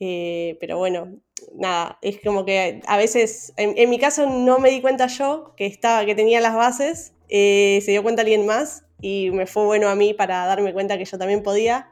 Eh, 0.00 0.56
pero 0.60 0.78
bueno, 0.78 1.18
nada, 1.54 1.98
es 2.00 2.20
como 2.24 2.46
que 2.46 2.80
a 2.86 2.96
veces, 2.96 3.52
en, 3.58 3.90
mi 3.90 3.98
caso 3.98 4.24
no 4.30 4.58
me 4.58 4.70
di 4.70 4.80
cuenta 4.80 5.06
yo 5.08 5.52
que, 5.54 5.66
estaba, 5.66 6.06
que 6.06 6.14
tenía 6.14 6.40
las 6.40 6.54
bases, 6.54 7.12
eh, 7.28 7.80
se 7.84 7.90
dio 7.90 8.02
cuenta 8.02 8.22
alguien 8.22 8.46
más 8.46 8.86
y 9.02 9.30
me 9.30 9.46
fue 9.46 9.66
bueno 9.66 9.90
a 9.90 9.94
mí 9.94 10.14
para 10.14 10.46
darme 10.46 10.72
cuenta 10.72 10.96
que 10.96 11.04
yo 11.04 11.18
también 11.18 11.42
podía 11.42 11.90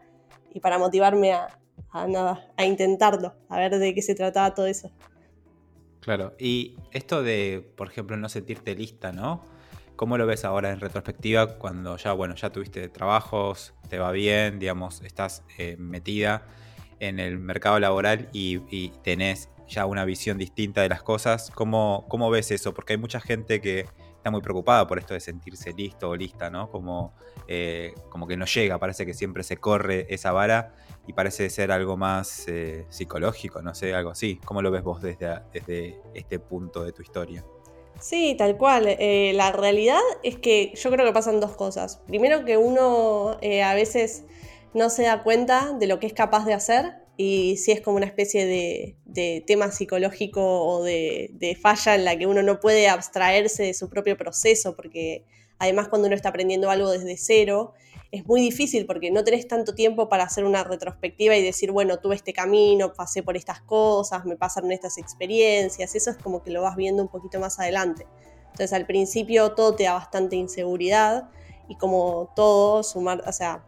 y 0.55 0.61
para 0.61 0.79
motivarme 0.79 1.33
a, 1.33 1.49
nada, 2.09 2.51
a 2.57 2.65
intentarlo, 2.65 3.35
a 3.51 3.59
ver 3.59 3.79
de 3.79 3.95
qué 3.95 4.01
se 4.01 4.15
trataba 4.15 4.55
todo 4.55 4.67
eso. 4.67 4.91
Claro, 6.01 6.35
y 6.39 6.77
esto 6.93 7.23
de, 7.23 7.65
por 7.77 7.89
ejemplo, 7.89 8.17
no 8.17 8.29
sentirte 8.29 8.75
lista, 8.75 9.13
¿no? 9.13 9.45
¿Cómo 9.97 10.17
lo 10.17 10.27
ves 10.27 10.47
ahora 10.47 10.71
en 10.71 10.81
retrospectiva 10.81 11.59
cuando 11.59 11.99
ya, 11.99 12.15
bueno, 12.15 12.35
ya 12.35 12.51
tuviste 12.51 12.89
trabajos, 12.89 13.75
te 13.91 13.99
va 13.99 14.11
bien, 14.13 14.59
digamos, 14.59 15.03
estás 15.03 15.43
eh, 15.59 15.77
metida 15.79 16.47
en 17.01 17.21
el 17.21 17.39
mercado 17.39 17.79
laboral 17.79 18.31
y, 18.33 18.89
tenés 19.03 19.51
ya 19.69 19.85
una 19.85 20.05
visión 20.07 20.39
distinta 20.39 20.81
de 20.81 20.89
las 20.89 21.03
cosas? 21.03 21.51
¿Cómo, 21.55 22.07
¿Cómo 22.09 22.31
ves 22.31 22.51
eso? 22.51 22.73
Porque 22.73 22.95
hay 22.95 22.99
mucha 22.99 23.21
gente 23.21 23.61
que 23.61 23.87
está 24.21 24.31
muy 24.31 24.43
preocupada 24.43 24.87
por 24.87 24.99
esto 24.99 25.15
de 25.15 25.21
sentirse 25.21 25.73
listo 25.73 26.11
o 26.11 26.15
lista, 26.15 26.51
¿no? 26.51 26.71
Como, 26.71 27.15
eh, 27.49 27.95
como 28.11 28.27
que 28.27 28.37
no 28.37 28.45
llega, 28.45 28.79
parece 28.79 29.07
que 29.07 29.15
siempre 29.15 29.43
se 29.43 29.57
corre 29.57 30.07
esa 30.11 30.31
vara 30.31 30.75
y 31.07 31.15
parece 31.15 31.49
ser 31.49 31.73
algo 31.73 31.97
más 31.97 32.47
eh, 32.47 32.85
psicológico, 32.91 33.63
no 33.63 33.75
sé, 33.75 33.95
algo 33.95 34.11
así. 34.11 34.39
¿Cómo 34.45 34.61
lo 34.61 34.71
ves 34.71 34.83
vos 34.83 35.01
desde, 35.01 35.41
desde 35.55 36.03
este 36.13 36.39
punto 36.39 36.85
de 36.85 36.93
tu 36.93 37.01
historia? 37.01 37.47
Sí, 37.99 38.35
tal 38.37 38.59
cual. 38.59 38.85
Eh, 38.89 39.33
la 39.35 39.53
realidad 39.53 40.01
es 40.23 40.37
que 40.37 40.75
yo 40.75 40.91
creo 40.91 41.07
que 41.07 41.13
pasan 41.13 41.41
dos 41.41 41.57
cosas. 41.57 42.03
Primero 42.07 42.45
que 42.45 42.59
uno 42.59 43.39
a 43.41 43.75
veces 43.75 44.25
no 44.75 44.91
se 44.91 45.05
da 45.05 45.23
cuenta 45.23 45.73
de 45.73 45.87
lo 45.87 45.99
que 45.99 46.07
es 46.07 46.13
capaz 46.13 46.45
de 46.45 46.53
hacer 46.53 47.00
y 47.17 47.57
si 47.59 47.73
es 47.73 47.81
como 47.81 47.97
una 47.97 48.07
especie 48.07 48.47
de, 48.47 49.45
tema 49.47 49.71
psicológico 49.71 50.65
o 50.65 50.83
de, 50.83 51.31
de, 51.35 51.55
falla 51.55 51.95
en 51.95 52.05
la 52.05 52.17
que 52.17 52.27
uno 52.27 52.43
no 52.43 52.61
puede 52.61 52.89
abstraerse 52.89 53.65
de 53.65 53.75
su 53.75 53.91
propio 53.91 54.17
proceso, 54.17 54.75
porque 54.75 55.25
además 55.59 55.89
cuando 55.89 56.07
uno 56.07 56.17
está 56.17 56.31
aprendiendo 56.31 56.71
algo 56.71 56.91
desde 56.91 57.17
cero, 57.17 57.75
es 58.13 58.27
muy 58.27 58.41
difícil 58.41 58.87
porque 58.87 59.11
no 59.11 59.23
tenés 59.23 59.47
tanto 59.47 59.75
tiempo 59.75 60.09
para 60.09 60.25
hacer 60.25 60.45
una 60.45 60.65
retrospectiva 60.65 61.37
y 61.37 61.43
decir, 61.43 61.71
bueno, 61.71 61.99
tuve 61.99 62.17
este 62.17 62.33
camino, 62.33 62.93
pasé 62.93 63.23
por 63.23 63.37
estas 63.37 63.61
cosas, 63.61 64.25
me 64.25 64.37
pasaron 64.37 64.73
estas 64.73 64.99
experiencias, 64.99 65.95
eso 65.95 66.11
es 66.11 66.17
como 66.17 66.43
que 66.43 66.51
lo 66.51 66.63
vas 66.63 66.75
viendo 66.77 67.03
un 67.03 67.09
poquito 67.09 67.39
más 67.39 67.61
adelante. 67.61 68.07
Entonces 68.47 68.73
al 68.73 68.87
principio 68.87 69.53
todo 69.53 69.77
te 69.77 69.85
da 69.85 69.93
bastante 69.93 70.35
inseguridad 70.35 71.31
y 71.69 71.77
como 71.77 72.33
todo, 72.35 72.83
sumar, 72.83 73.23
o 73.27 73.33
sea, 73.33 73.65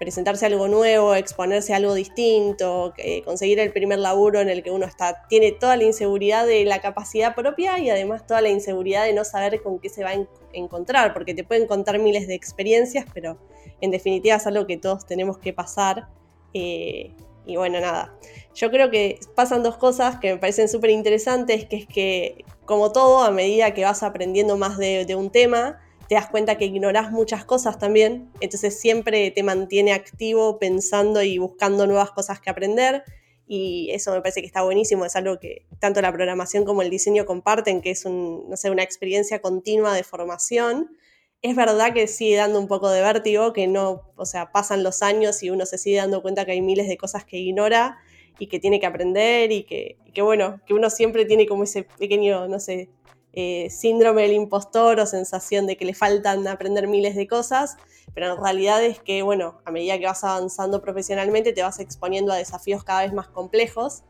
presentarse 0.00 0.46
algo 0.46 0.66
nuevo, 0.66 1.14
exponerse 1.14 1.74
a 1.74 1.76
algo 1.76 1.94
distinto, 1.94 2.94
conseguir 3.24 3.60
el 3.60 3.70
primer 3.70 3.98
laburo 3.98 4.40
en 4.40 4.48
el 4.48 4.62
que 4.62 4.70
uno 4.70 4.86
está, 4.86 5.26
tiene 5.28 5.52
toda 5.52 5.76
la 5.76 5.84
inseguridad 5.84 6.46
de 6.46 6.64
la 6.64 6.80
capacidad 6.80 7.34
propia 7.34 7.78
y 7.78 7.90
además 7.90 8.26
toda 8.26 8.40
la 8.40 8.48
inseguridad 8.48 9.04
de 9.04 9.12
no 9.12 9.24
saber 9.24 9.62
con 9.62 9.78
qué 9.78 9.90
se 9.90 10.02
va 10.02 10.10
a 10.10 10.26
encontrar, 10.54 11.12
porque 11.12 11.34
te 11.34 11.44
pueden 11.44 11.66
contar 11.66 11.98
miles 11.98 12.26
de 12.26 12.34
experiencias, 12.34 13.04
pero 13.12 13.38
en 13.82 13.90
definitiva 13.90 14.36
es 14.36 14.46
algo 14.46 14.66
que 14.66 14.78
todos 14.78 15.06
tenemos 15.06 15.36
que 15.36 15.52
pasar. 15.52 16.08
Eh, 16.54 17.12
y 17.46 17.56
bueno, 17.56 17.78
nada. 17.80 18.14
Yo 18.54 18.70
creo 18.70 18.90
que 18.90 19.20
pasan 19.34 19.62
dos 19.62 19.76
cosas 19.76 20.18
que 20.18 20.32
me 20.32 20.38
parecen 20.38 20.68
súper 20.68 20.90
interesantes, 20.90 21.66
que 21.66 21.76
es 21.76 21.86
que, 21.86 22.44
como 22.64 22.92
todo, 22.92 23.22
a 23.22 23.30
medida 23.30 23.74
que 23.74 23.84
vas 23.84 24.02
aprendiendo 24.02 24.56
más 24.56 24.78
de, 24.78 25.14
un 25.14 25.30
tema, 25.30 25.78
te 26.10 26.16
das 26.16 26.26
cuenta 26.26 26.58
que 26.58 26.64
ignorás 26.64 27.12
muchas 27.12 27.44
cosas 27.44 27.78
también, 27.78 28.32
entonces 28.40 28.76
siempre 28.76 29.30
te 29.30 29.44
mantiene 29.44 29.92
activo 29.92 30.58
pensando 30.58 31.22
y 31.22 31.38
buscando 31.38 31.86
nuevas 31.86 32.10
cosas 32.10 32.40
que 32.40 32.50
aprender, 32.50 33.04
y 33.46 33.90
eso 33.92 34.10
me 34.10 34.20
parece 34.20 34.40
que 34.40 34.48
está 34.48 34.62
buenísimo, 34.62 35.04
es 35.04 35.14
algo 35.14 35.38
que 35.38 35.66
tanto 35.78 36.02
la 36.02 36.12
programación 36.12 36.64
como 36.64 36.82
el 36.82 36.90
diseño 36.90 37.26
comparten, 37.26 37.80
que 37.80 37.92
es 37.92 38.04
no 38.06 38.56
sé, 38.56 38.70
una 38.72 38.82
experiencia 38.82 39.40
continua 39.40 39.94
de 39.94 40.02
formación, 40.02 40.96
es 41.42 41.54
verdad 41.54 41.94
que 41.94 42.08
sigue 42.08 42.34
dando 42.34 42.58
un 42.58 42.66
poco 42.66 42.90
de 42.90 43.02
vértigo, 43.02 43.52
que 43.52 43.68
no, 43.68 44.10
o 44.16 44.26
sea, 44.26 44.50
pasan 44.50 44.82
los 44.82 45.02
años 45.02 45.44
y 45.44 45.50
uno 45.50 45.64
se 45.64 45.78
sigue 45.78 45.98
dando 45.98 46.22
cuenta 46.22 46.44
que 46.44 46.50
hay 46.50 46.60
miles 46.60 46.88
de 46.88 46.96
cosas 46.96 47.24
que 47.24 47.38
ignora 47.38 47.98
y 48.40 48.48
que 48.48 48.58
tiene 48.58 48.80
que 48.80 48.86
aprender 48.86 49.52
y 49.52 49.62
que, 49.62 49.96
bueno, 50.22 50.60
que 50.66 50.74
uno 50.74 50.90
siempre 50.90 51.24
tiene 51.24 51.46
como 51.46 51.62
ese 51.62 51.84
pequeño, 51.84 52.48
no 52.48 52.58
sé, 52.58 52.88
eh, 53.32 53.68
síndrome 53.70 54.22
del 54.22 54.32
impostor 54.32 54.98
o 54.98 55.06
sensación 55.06 55.66
de 55.66 55.76
que 55.76 55.84
le 55.84 55.94
faltan 55.94 56.46
aprender 56.48 56.88
miles 56.88 57.14
de 57.14 57.28
cosas, 57.28 57.76
pero 58.12 58.34
en 58.34 58.42
realidad 58.42 58.82
es 58.84 58.98
que, 58.98 59.22
bueno, 59.22 59.60
a 59.64 59.70
medida 59.70 59.98
que 59.98 60.06
vas 60.06 60.24
avanzando 60.24 60.82
profesionalmente 60.82 61.52
te 61.52 61.62
vas 61.62 61.78
exponiendo 61.78 62.32
a 62.32 62.36
desafíos 62.36 62.82
cada 62.82 63.02
vez 63.02 63.12
más 63.12 63.28
complejos. 63.28 64.02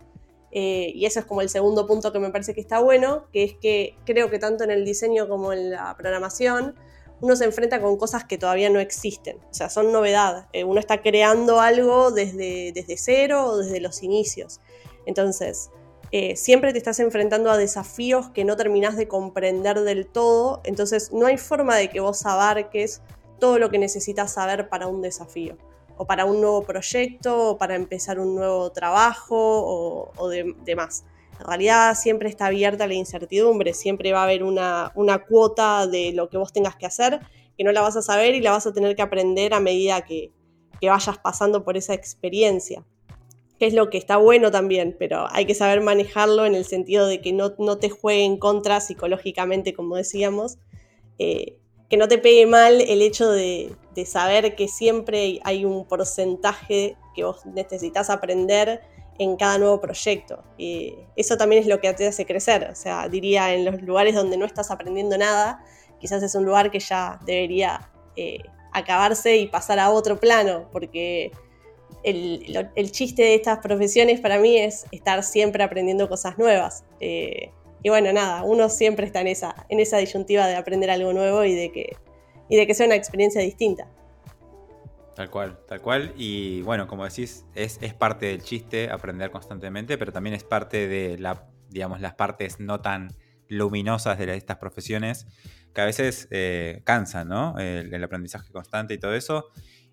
Eh, 0.52 0.90
y 0.94 1.06
eso 1.06 1.20
es 1.20 1.26
como 1.26 1.42
el 1.42 1.48
segundo 1.48 1.86
punto 1.86 2.12
que 2.12 2.18
me 2.18 2.30
parece 2.30 2.54
que 2.54 2.60
está 2.60 2.80
bueno, 2.80 3.26
que 3.32 3.44
es 3.44 3.54
que 3.54 3.96
creo 4.04 4.30
que 4.30 4.38
tanto 4.38 4.64
en 4.64 4.70
el 4.70 4.84
diseño 4.84 5.28
como 5.28 5.52
en 5.52 5.70
la 5.70 5.94
programación, 5.96 6.74
uno 7.20 7.36
se 7.36 7.44
enfrenta 7.44 7.80
con 7.80 7.96
cosas 7.98 8.24
que 8.24 8.38
todavía 8.38 8.70
no 8.70 8.80
existen, 8.80 9.36
o 9.50 9.54
sea, 9.54 9.68
son 9.68 9.92
novedad. 9.92 10.48
Eh, 10.52 10.64
uno 10.64 10.80
está 10.80 11.02
creando 11.02 11.60
algo 11.60 12.10
desde, 12.10 12.72
desde 12.72 12.96
cero 12.96 13.44
o 13.44 13.58
desde 13.58 13.80
los 13.80 14.02
inicios. 14.02 14.60
Entonces, 15.06 15.70
eh, 16.12 16.34
siempre 16.34 16.72
te 16.72 16.78
estás 16.78 16.98
enfrentando 16.98 17.50
a 17.50 17.56
desafíos 17.56 18.30
que 18.30 18.44
no 18.44 18.56
terminás 18.56 18.96
de 18.96 19.06
comprender 19.06 19.80
del 19.80 20.06
todo, 20.06 20.60
entonces 20.64 21.12
no 21.12 21.26
hay 21.26 21.38
forma 21.38 21.76
de 21.76 21.88
que 21.88 22.00
vos 22.00 22.26
abarques 22.26 23.00
todo 23.38 23.58
lo 23.60 23.70
que 23.70 23.78
necesitas 23.78 24.32
saber 24.32 24.68
para 24.68 24.88
un 24.88 25.02
desafío, 25.02 25.56
o 25.96 26.06
para 26.06 26.24
un 26.24 26.40
nuevo 26.40 26.62
proyecto, 26.62 27.50
o 27.50 27.58
para 27.58 27.76
empezar 27.76 28.18
un 28.18 28.34
nuevo 28.34 28.70
trabajo, 28.70 30.10
o, 30.16 30.28
demás. 30.28 31.04
En 31.38 31.46
realidad 31.46 31.94
siempre 31.94 32.28
está 32.28 32.46
abierta 32.46 32.88
la 32.88 32.94
incertidumbre, 32.94 33.72
siempre 33.72 34.12
va 34.12 34.20
a 34.20 34.24
haber 34.24 34.42
una, 34.42 34.92
cuota 35.28 35.86
de 35.86 36.12
lo 36.12 36.28
que 36.28 36.38
vos 36.38 36.52
tengas 36.52 36.74
que 36.74 36.86
hacer, 36.86 37.20
que 37.56 37.62
no 37.62 37.70
la 37.70 37.82
vas 37.82 37.96
a 37.96 38.02
saber 38.02 38.34
y 38.34 38.40
la 38.40 38.50
vas 38.50 38.66
a 38.66 38.72
tener 38.72 38.96
que 38.96 39.02
aprender 39.02 39.54
a 39.54 39.60
medida 39.60 40.02
que, 40.02 40.32
vayas 40.82 41.18
pasando 41.18 41.62
por 41.62 41.76
esa 41.76 41.94
experiencia 41.94 42.82
que 43.60 43.66
es 43.66 43.74
lo 43.74 43.90
que 43.90 43.98
está 43.98 44.16
bueno 44.16 44.50
también, 44.50 44.96
pero 44.98 45.26
hay 45.30 45.44
que 45.44 45.54
saber 45.54 45.82
manejarlo 45.82 46.46
en 46.46 46.54
el 46.54 46.64
sentido 46.64 47.06
de 47.06 47.20
que 47.20 47.34
no, 47.34 47.52
te 47.76 47.90
juegue 47.90 48.24
en 48.24 48.38
contra 48.38 48.80
psicológicamente, 48.80 49.74
como 49.74 49.96
decíamos, 49.96 50.56
eh, 51.18 51.58
que 51.90 51.98
no 51.98 52.08
te 52.08 52.16
pegue 52.16 52.46
mal 52.46 52.80
el 52.80 53.02
hecho 53.02 53.30
de, 53.30 53.76
saber 54.06 54.56
que 54.56 54.66
siempre 54.66 55.40
hay 55.44 55.66
un 55.66 55.86
porcentaje 55.86 56.96
que 57.14 57.22
vos 57.22 57.44
necesitas 57.44 58.08
aprender 58.08 58.80
en 59.18 59.36
cada 59.36 59.58
nuevo 59.58 59.78
proyecto. 59.78 60.42
Y 60.56 60.94
eso 61.14 61.36
también 61.36 61.60
es 61.60 61.68
lo 61.68 61.82
que 61.82 61.92
te 61.92 62.06
hace 62.06 62.24
crecer. 62.24 62.66
O 62.72 62.74
sea, 62.74 63.10
diría 63.10 63.52
en 63.52 63.66
los 63.66 63.82
lugares 63.82 64.14
donde 64.14 64.38
no 64.38 64.46
estás 64.46 64.70
aprendiendo 64.70 65.18
nada, 65.18 65.62
quizás 66.00 66.22
es 66.22 66.34
un 66.34 66.46
lugar 66.46 66.70
que 66.70 66.80
ya 66.80 67.20
debería 67.26 67.90
eh, 68.16 68.38
acabarse 68.72 69.36
y 69.36 69.48
pasar 69.48 69.78
a 69.78 69.90
otro 69.90 70.18
plano, 70.18 70.70
porque 70.72 71.30
el, 72.02 72.90
chiste 72.90 73.22
de 73.22 73.34
estas 73.34 73.58
profesiones 73.58 74.20
para 74.20 74.38
mí 74.38 74.56
es 74.58 74.86
estar 74.90 75.22
siempre 75.22 75.62
aprendiendo 75.62 76.08
cosas 76.08 76.38
nuevas. 76.38 76.84
Eh, 77.00 77.50
y 77.82 77.88
bueno, 77.88 78.12
nada, 78.12 78.42
uno 78.42 78.68
siempre 78.68 79.06
está 79.06 79.20
en 79.20 79.28
esa, 79.28 79.66
en 79.68 79.80
esa 79.80 79.98
disyuntiva 79.98 80.46
de 80.46 80.56
aprender 80.56 80.90
algo 80.90 81.12
nuevo 81.12 81.44
y 81.44 81.54
de 81.54 81.72
que, 81.72 81.96
y 82.48 82.56
de 82.56 82.66
que 82.66 82.74
sea 82.74 82.86
una 82.86 82.96
experiencia 82.96 83.40
distinta. 83.40 83.88
Tal 85.14 85.30
cual, 85.30 85.58
tal 85.66 85.80
cual. 85.80 86.14
Y 86.16 86.62
bueno, 86.62 86.86
como 86.86 87.04
decís, 87.04 87.44
es, 87.54 87.78
es 87.80 87.94
parte 87.94 88.26
del 88.26 88.42
chiste 88.42 88.90
aprender 88.90 89.30
constantemente, 89.30 89.98
pero 89.98 90.12
también 90.12 90.34
es 90.34 90.44
parte 90.44 90.88
de 90.88 91.18
la, 91.18 91.48
digamos, 91.68 92.00
las 92.00 92.14
partes 92.14 92.60
no 92.60 92.80
tan 92.80 93.08
luminosas 93.48 94.18
de 94.18 94.34
estas 94.34 94.58
profesiones 94.58 95.26
que 95.74 95.80
a 95.80 95.84
veces 95.84 96.28
eh, 96.30 96.82
cansan, 96.84 97.28
¿no? 97.28 97.58
El, 97.58 98.02
aprendizaje 98.02 98.50
constante 98.52 98.94
y 98.94 98.98
todo 98.98 99.14
eso. 99.14 99.50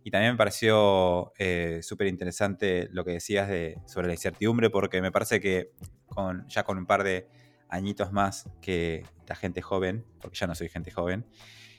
Y 0.07 0.09
también 0.09 0.31
me 0.31 0.37
pareció 0.37 1.33
eh, 1.37 1.81
súper 1.83 2.07
interesante 2.07 2.87
lo 2.93 3.03
que 3.03 3.11
decías 3.11 3.49
de, 3.49 3.77
sobre 3.87 4.07
la 4.07 4.13
incertidumbre, 4.13 4.69
porque 4.69 5.01
me 5.01 5.11
parece 5.11 5.41
que 5.41 5.71
con, 6.05 6.47
ya 6.47 6.63
con 6.63 6.77
un 6.77 6.85
par 6.85 7.03
de 7.03 7.27
añitos 7.67 8.13
más 8.13 8.49
que 8.61 9.03
la 9.27 9.35
gente 9.35 9.61
joven, 9.61 10.05
porque 10.21 10.37
ya 10.37 10.47
no 10.47 10.55
soy 10.55 10.69
gente 10.69 10.91
joven, 10.91 11.25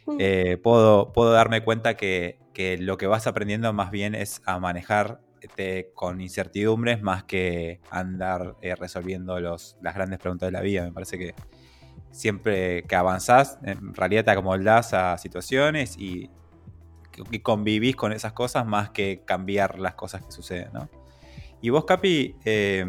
mm. 0.05 0.17
eh, 0.21 0.59
puedo, 0.63 1.11
puedo 1.15 1.33
darme 1.33 1.65
cuenta 1.65 1.97
que, 1.97 2.37
lo 2.81 2.99
que 2.99 3.07
vas 3.07 3.27
aprendiendo 3.27 3.73
más 3.73 3.91
bien 3.91 4.15
es 4.15 4.43
a 4.45 4.59
manejar 4.59 5.23
con 5.95 6.21
incertidumbres 6.21 7.01
más 7.01 7.25
que 7.25 7.81
andar 7.91 8.57
eh, 8.61 8.75
resolviendo 8.75 9.41
los, 9.41 9.79
las 9.81 9.95
grandes 9.95 10.19
preguntas 10.19 10.49
de 10.49 10.53
la 10.53 10.61
vida. 10.61 10.85
Me 10.85 10.93
parece 10.93 11.17
que 11.17 11.35
siempre 12.11 12.83
que 12.83 12.95
avanzás, 12.95 13.59
en 13.65 13.95
realidad 13.95 14.27
te 14.27 14.33
acomodas 14.33 14.93
a 14.93 15.17
situaciones 15.17 15.97
y, 15.97 16.31
y, 17.31 17.39
convivís 17.41 17.97
con 17.97 18.13
esas 18.13 18.33
cosas 18.33 18.67
más 18.67 18.91
que 18.91 19.23
cambiar 19.25 19.79
las 19.79 19.95
cosas 19.95 20.23
que 20.25 20.33
suceden. 20.33 20.71
¿no? 20.73 20.89
Y 21.61 21.71
vos, 21.71 21.85
Capi, 21.85 22.37
eh, 22.45 22.85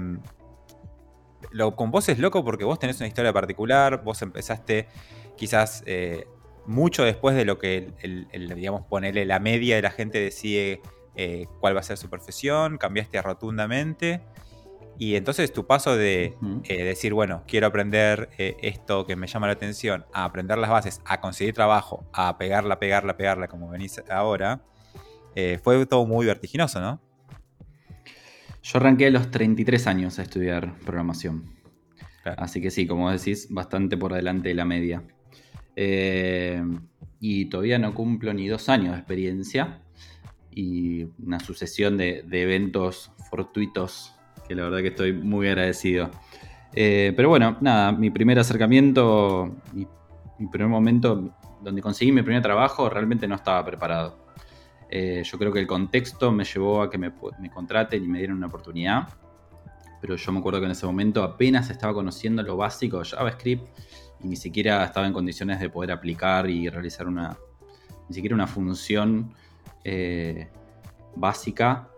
lo, 1.51 1.75
con 1.75 1.91
vos 1.91 2.09
es 2.09 2.19
loco 2.19 2.43
porque 2.43 2.63
vos 2.63 2.79
tenés 2.79 2.97
una 2.99 3.07
historia 3.07 3.33
particular, 3.33 4.03
vos 4.03 4.21
empezaste 4.21 4.87
quizás 5.35 5.83
eh, 5.85 6.27
mucho 6.65 7.03
después 7.03 7.35
de 7.35 7.45
lo 7.45 7.57
que, 7.57 7.93
el, 8.01 8.53
digamos, 8.55 8.85
ponerle 8.85 9.25
la 9.25 9.39
media 9.39 9.75
de 9.75 9.81
la 9.81 9.91
gente 9.91 10.19
decide 10.19 10.81
eh, 11.15 11.47
cuál 11.59 11.75
va 11.75 11.79
a 11.79 11.83
ser 11.83 11.97
su 11.97 12.09
profesión, 12.09 12.77
cambiaste 12.77 13.21
rotundamente. 13.21 14.21
Y 14.99 15.15
entonces 15.15 15.51
tu 15.51 15.65
paso 15.65 15.95
de 15.95 16.35
eh, 16.65 16.83
decir, 16.83 17.13
bueno, 17.13 17.43
quiero 17.47 17.65
aprender 17.67 18.29
esto 18.37 19.07
que 19.07 19.15
me 19.15 19.25
llama 19.25 19.47
la 19.47 19.53
atención, 19.53 20.05
a 20.13 20.25
aprender 20.25 20.57
las 20.57 20.69
bases, 20.69 21.01
a 21.05 21.21
conseguir 21.21 21.55
trabajo, 21.55 22.05
a 22.13 22.37
pegarla, 22.37 22.77
pegarla, 22.79 23.17
pegarla, 23.17 23.47
como 23.47 23.69
venís 23.69 23.99
ahora, 24.09 24.61
fue 25.63 25.85
todo 25.85 26.05
muy 26.05 26.25
vertiginoso, 26.25 26.81
¿no? 26.81 27.01
Yo 28.61 28.77
arranqué 28.77 29.07
a 29.07 29.09
los 29.09 29.31
33 29.31 29.87
años 29.87 30.19
a 30.19 30.23
estudiar 30.23 30.77
programación. 30.79 31.59
Así 32.23 32.61
que 32.61 32.71
sí, 32.71 32.85
como 32.85 33.11
decís, 33.11 33.47
bastante 33.49 33.97
por 33.97 34.13
delante 34.13 34.49
de 34.49 34.55
la 34.55 34.65
media. 34.65 35.03
Eh, 35.75 36.61
y 37.19 37.45
todavía 37.45 37.79
no 37.79 37.93
cumplo 37.93 38.33
ni 38.33 38.47
dos 38.47 38.69
años 38.69 38.93
de 38.93 38.99
experiencia 38.99 39.81
y 40.51 41.05
una 41.23 41.39
sucesión 41.39 41.97
de, 41.97 42.25
eventos 42.31 43.11
fortuitos 43.29 44.15
que 44.49 44.55
la 44.55 44.63
verdad 44.63 44.79
que 44.79 44.89
estoy 44.89 45.13
muy 45.13 45.47
agradecido. 45.47 46.09
Eh, 46.73 47.13
pero 47.15 47.29
bueno, 47.29 47.55
nada, 47.61 47.93
mi 47.93 48.09
primer 48.09 48.37
acercamiento, 48.39 49.55
mi 49.73 50.47
primer 50.47 50.67
momento 50.67 51.33
donde 51.61 51.81
conseguí 51.81 52.11
mi 52.11 52.21
primer 52.21 52.41
trabajo, 52.41 52.89
realmente 52.89 53.27
no 53.27 53.35
estaba 53.35 53.63
preparado. 53.65 54.17
Eh, 54.89 55.21
yo 55.23 55.37
creo 55.37 55.51
que 55.53 55.59
el 55.59 55.67
contexto 55.67 56.31
me 56.31 56.43
llevó 56.43 56.81
a 56.81 56.89
que 56.89 56.97
me, 56.97 57.11
contraten 57.53 58.03
y 58.03 58.07
me 58.07 58.19
dieran 58.19 58.37
una 58.37 58.47
oportunidad. 58.47 59.07
Pero 60.01 60.15
yo 60.15 60.31
me 60.31 60.39
acuerdo 60.39 60.59
que 60.59 60.65
en 60.65 60.71
ese 60.71 60.85
momento 60.85 61.23
apenas 61.23 61.69
estaba 61.69 61.93
conociendo 61.93 62.41
lo 62.41 62.55
básico 62.55 62.99
de 62.99 63.05
JavaScript 63.05 63.67
y 64.23 64.27
ni 64.27 64.35
siquiera 64.35 64.83
estaba 64.83 65.05
en 65.05 65.13
condiciones 65.13 65.59
de 65.59 65.69
poder 65.69 65.91
aplicar 65.91 66.49
y 66.49 66.69
realizar 66.69 67.07
una, 67.07 67.37
ni 68.07 68.15
siquiera 68.15 68.33
una 68.33 68.47
función 68.47 69.33
eh, 69.83 70.49
básica 71.15 71.89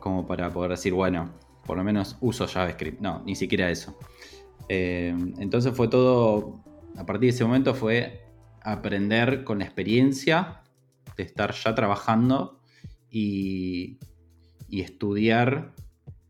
como 0.00 0.26
para 0.26 0.50
poder 0.50 0.70
decir, 0.70 0.94
bueno, 0.94 1.30
por 1.68 1.76
lo 1.76 1.84
menos 1.84 2.16
uso 2.22 2.48
JavaScript. 2.48 2.98
No, 2.98 3.22
ni 3.26 3.36
siquiera 3.36 3.70
eso. 3.70 3.98
Eh, 4.70 5.14
entonces 5.36 5.76
fue 5.76 5.88
todo, 5.88 6.64
a 6.96 7.04
partir 7.04 7.28
de 7.28 7.36
ese 7.36 7.44
momento 7.44 7.74
fue 7.74 8.24
aprender 8.62 9.44
con 9.44 9.58
la 9.58 9.66
experiencia 9.66 10.62
de 11.14 11.22
estar 11.24 11.52
ya 11.52 11.74
trabajando 11.74 12.62
y, 13.10 13.98
estudiar 14.70 15.74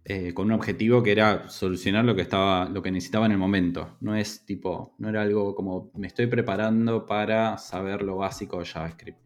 eh, 0.04 0.34
con 0.34 0.46
un 0.46 0.52
objetivo 0.52 1.04
que 1.04 1.12
era 1.12 1.48
solucionar 1.48 2.04
lo 2.04 2.16
que 2.16 2.22
estaba, 2.22 2.68
lo 2.68 2.82
que 2.82 2.90
necesitaba 2.90 3.26
en 3.26 3.32
el 3.32 3.38
momento. 3.38 3.96
No 4.00 4.16
es 4.16 4.44
tipo, 4.44 4.96
no 4.98 5.08
era 5.08 5.22
algo 5.22 5.54
como 5.54 5.92
me 5.94 6.08
estoy 6.08 6.26
preparando 6.26 7.06
para 7.06 7.58
saber 7.58 8.02
lo 8.02 8.16
básico 8.16 8.58
de 8.58 8.64
JavaScript. 8.64 9.20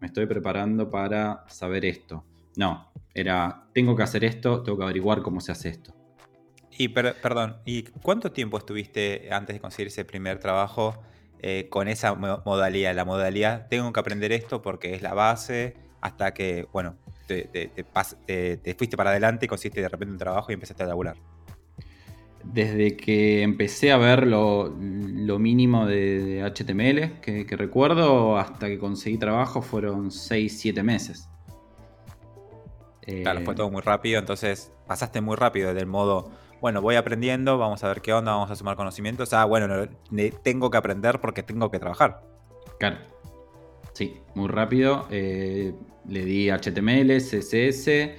Me 0.00 0.08
estoy 0.08 0.26
preparando 0.26 0.90
para 0.90 1.44
saber 1.46 1.84
esto. 1.84 2.24
No, 2.56 2.91
era 3.14 3.64
tengo 3.72 3.96
que 3.96 4.02
hacer 4.02 4.24
esto, 4.24 4.62
tengo 4.62 4.78
que 4.78 4.84
averiguar 4.84 5.22
cómo 5.22 5.40
se 5.40 5.52
hace 5.52 5.68
esto. 5.68 5.94
Y 6.78 6.88
perdón, 6.88 7.58
¿y 7.66 7.82
cuánto 7.82 8.32
tiempo 8.32 8.58
estuviste 8.58 9.28
antes 9.30 9.54
de 9.54 9.60
conseguir 9.60 9.88
ese 9.88 10.04
primer 10.04 10.38
trabajo 10.38 11.02
eh, 11.44 11.66
con 11.68 11.88
esa 11.88 12.14
modalidad. 12.14 12.94
La 12.94 13.04
modalidad, 13.04 13.66
tengo 13.68 13.92
que 13.92 13.98
aprender 13.98 14.30
esto 14.30 14.62
porque 14.62 14.94
es 14.94 15.02
la 15.02 15.12
base, 15.12 15.74
hasta 16.00 16.32
que, 16.32 16.68
bueno, 16.72 16.94
te, 17.26 17.48
fuiste 18.78 18.96
para 18.96 19.10
adelante 19.10 19.46
y 19.46 19.48
consiste 19.48 19.80
de 19.80 19.88
repente 19.88 20.12
un 20.12 20.18
trabajo 20.18 20.52
y 20.52 20.54
empezaste 20.54 20.84
a 20.84 20.86
laburar. 20.86 21.16
Desde 22.44 22.96
que 22.96 23.42
empecé 23.42 23.90
a 23.90 23.96
ver 23.96 24.24
lo, 24.24 24.70
mínimo 24.70 25.84
de, 25.84 26.44
HTML 26.44 27.20
que, 27.20 27.44
recuerdo 27.56 28.38
hasta 28.38 28.68
que 28.68 28.78
conseguí 28.78 29.18
trabajo 29.18 29.62
fueron 29.62 30.10
6-7 30.10 30.80
meses. 30.84 31.28
Claro, 33.04 33.40
fue 33.42 33.54
eh, 33.54 33.56
todo 33.56 33.70
muy 33.70 33.82
rápido, 33.82 34.18
entonces 34.18 34.72
pasaste 34.86 35.20
muy 35.20 35.36
rápido 35.36 35.74
del 35.74 35.86
modo 35.86 36.30
bueno, 36.62 36.80
voy 36.80 36.94
aprendiendo, 36.94 37.58
vamos 37.58 37.82
a 37.82 37.88
ver 37.88 38.00
qué 38.02 38.12
onda, 38.12 38.34
vamos 38.34 38.48
a 38.48 38.54
sumar 38.54 38.76
conocimientos. 38.76 39.32
Ah, 39.32 39.44
bueno, 39.46 39.88
tengo 40.44 40.70
que 40.70 40.78
aprender 40.78 41.20
porque 41.20 41.42
tengo 41.42 41.72
que 41.72 41.80
trabajar. 41.80 42.22
Claro. 42.78 42.98
Sí, 43.94 44.20
muy 44.36 44.46
rápido. 44.46 45.08
Eh, 45.10 45.74
le 46.08 46.24
di 46.24 46.50
HTML, 46.50 47.18
CSS, 47.18 48.14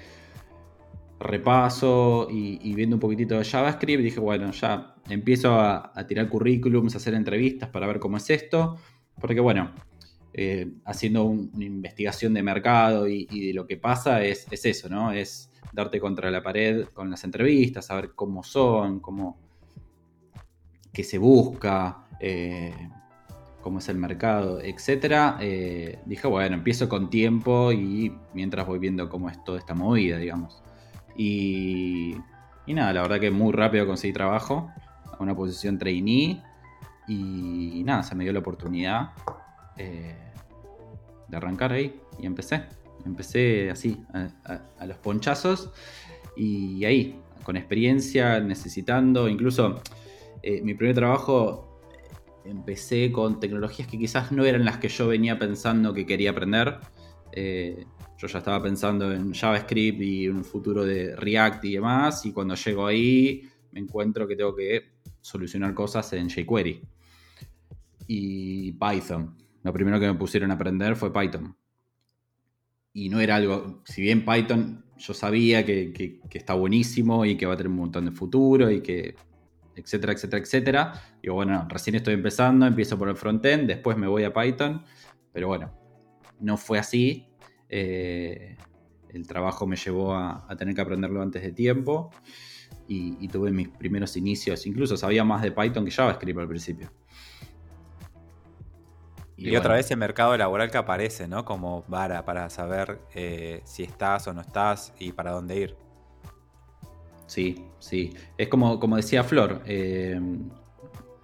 repaso 1.22 2.28
y, 2.30 2.76
viendo 2.76 2.98
un 2.98 3.00
poquitito 3.00 3.38
de 3.38 3.46
JavaScript, 3.46 4.04
dije, 4.04 4.20
bueno, 4.20 4.52
ya 4.52 4.94
empiezo 5.10 5.58
a, 5.58 5.94
tirar 6.06 6.28
currículums, 6.28 6.96
a 6.96 6.98
hacer 6.98 7.14
entrevistas 7.14 7.70
para 7.70 7.88
ver 7.88 8.02
cómo 8.02 8.18
es 8.18 8.30
esto. 8.30 8.78
Porque 9.22 9.40
bueno, 9.40 9.72
eh, 10.36 10.68
haciendo 10.86 11.26
una 11.26 11.64
investigación 11.64 12.34
de 12.34 12.42
mercado 12.42 13.08
y, 13.08 13.26
de 13.26 13.54
lo 13.54 13.68
que 13.68 13.78
pasa 13.78 14.24
es, 14.24 14.48
es 14.50 14.66
eso, 14.66 14.90
¿no? 14.90 15.12
Es 15.12 15.52
darte 15.72 16.00
contra 16.00 16.32
la 16.32 16.42
pared 16.42 16.86
con 16.88 17.12
las 17.12 17.24
entrevistas, 17.24 17.86
saber 17.86 18.14
cómo 18.16 18.42
son, 18.42 19.00
cómo 19.00 19.38
qué 20.92 21.04
se 21.04 21.20
busca, 21.20 22.08
eh, 22.20 22.74
cómo 23.62 23.78
es 23.78 23.90
el 23.90 23.98
mercado, 23.98 24.60
etcétera, 24.60 25.38
eh, 25.40 26.00
dije, 26.06 26.28
bueno, 26.28 26.56
empiezo 26.56 26.90
con 26.90 27.12
tiempo 27.12 27.72
y 27.72 28.12
mientras 28.34 28.66
voy 28.66 28.80
viendo 28.80 29.10
cómo 29.10 29.30
es 29.30 29.44
toda 29.44 29.60
esta 29.60 29.76
movida, 29.76 30.18
digamos. 30.18 30.64
Y, 31.16 32.16
y 32.66 32.74
nada, 32.74 32.92
la 32.92 33.04
verdad 33.04 33.20
que 33.20 33.30
muy 33.30 33.54
rápido 33.54 33.86
conseguí 33.86 34.14
trabajo 34.14 34.72
a 35.12 35.22
una 35.22 35.36
posición 35.36 35.78
trainee 35.78 36.42
y 37.08 37.84
nada, 37.86 38.02
se 38.02 38.16
me 38.16 38.24
dio 38.24 38.34
la 38.34 38.40
oportunidad 38.40 39.12
eh, 39.78 40.16
de 41.28 41.38
arrancar 41.38 41.72
ahí 41.72 42.00
y 42.20 42.26
empecé. 42.26 42.64
Empecé 43.06 43.70
así, 43.70 44.02
a, 44.14 44.86
los 44.86 44.98
ponchazos 44.98 45.72
y 46.38 46.86
ahí, 46.86 47.20
con 47.44 47.58
experiencia, 47.58 48.40
necesitando, 48.40 49.28
incluso 49.28 49.82
eh, 50.42 50.62
mi 50.62 50.74
primer 50.74 50.96
trabajo 50.96 51.82
empecé 52.46 53.12
con 53.12 53.40
tecnologías 53.40 53.88
que 53.88 53.98
quizás 53.98 54.32
no 54.32 54.46
eran 54.46 54.66
las 54.66 54.78
que 54.78 54.90
yo 54.90 55.08
venía 55.08 55.38
pensando 55.38 55.94
que 55.94 56.06
quería 56.06 56.32
aprender. 56.32 56.80
Eh, 57.32 57.86
yo 58.18 58.28
ya 58.28 58.40
estaba 58.40 58.62
pensando 58.62 59.12
en 59.12 59.34
JavaScript 59.34 60.02
y 60.02 60.28
un 60.28 60.46
futuro 60.46 60.86
de 60.86 61.16
React 61.16 61.66
y 61.66 61.74
demás, 61.74 62.26
y 62.26 62.32
cuando 62.32 62.56
llego 62.56 62.86
ahí 62.86 63.50
me 63.72 63.80
encuentro 63.80 64.28
que 64.28 64.36
tengo 64.36 64.56
que 64.56 64.94
solucionar 65.20 65.74
cosas 65.74 66.14
en 66.14 66.30
jQuery 66.30 66.82
y 68.08 68.72
Python. 68.74 69.36
Lo 69.64 69.74
primero 69.74 70.00
que 70.00 70.08
me 70.08 70.14
pusieron 70.14 70.52
a 70.52 70.56
aprender 70.56 70.96
fue 70.96 71.14
Python. 71.14 71.56
Y 72.94 73.10
no 73.10 73.20
era 73.20 73.38
algo, 73.38 73.82
si 73.86 74.02
bien 74.02 74.24
Python 74.24 74.86
yo 74.98 75.14
sabía 75.14 75.66
que, 75.66 76.20
está 76.32 76.54
buenísimo 76.54 77.26
y 77.26 77.36
que 77.36 77.46
va 77.46 77.54
a 77.54 77.58
tener 77.58 77.70
un 77.70 77.78
montón 77.78 78.06
de 78.06 78.12
futuro 78.12 78.70
y 78.70 78.82
que, 78.82 79.16
etcétera, 79.76 80.14
etcétera, 80.14 80.44
etcétera. 80.44 80.94
Digo, 81.22 81.36
bueno, 81.36 81.66
recién 81.70 81.96
estoy 81.96 82.14
empezando, 82.14 82.66
empiezo 82.66 82.98
por 82.98 83.10
el 83.10 83.16
frontend, 83.16 83.68
después 83.68 83.98
me 83.98 84.08
voy 84.08 84.24
a 84.24 84.34
Python, 84.34 84.84
pero 85.32 85.48
bueno, 85.48 85.72
no 86.40 86.58
fue 86.58 86.78
así. 86.78 87.28
Eh, 87.70 88.56
el 89.10 89.28
trabajo 89.28 89.66
me 89.66 89.76
llevó 89.76 90.16
a, 90.16 90.48
tener 90.58 90.76
que 90.76 90.82
aprenderlo 90.82 91.22
antes 91.22 91.42
de 91.42 91.52
tiempo 91.52 92.12
y, 92.88 93.28
tuve 93.28 93.52
mis 93.52 93.70
primeros 93.70 94.18
inicios, 94.18 94.66
incluso 94.66 94.98
sabía 94.98 95.24
más 95.24 95.42
de 95.42 95.52
Python 95.52 95.86
que 95.86 95.92
JavaScript 95.92 96.40
al 96.40 96.48
principio. 96.48 96.92
Y, 99.36 99.56
otra 99.56 99.76
vez 99.76 99.90
el 99.90 99.98
mercado 99.98 100.38
laboral 100.38 100.70
que 100.70 100.78
aparece, 100.78 101.28
¿no? 101.28 101.44
Como 101.44 101.84
vara 101.88 102.24
para 102.24 102.50
saber 102.50 103.00
eh, 103.16 103.62
si 103.64 103.84
estás 103.84 104.28
o 104.28 104.34
no 104.34 104.42
estás 104.42 104.94
y 105.00 105.12
para 105.12 105.32
dónde 105.32 105.60
ir. 105.60 105.76
Sí, 107.26 107.66
sí. 107.80 108.14
Es 108.38 108.48
como, 108.48 108.80
como 108.80 108.96
decía 108.96 109.24
Flor, 109.24 109.62
eh, 109.66 110.20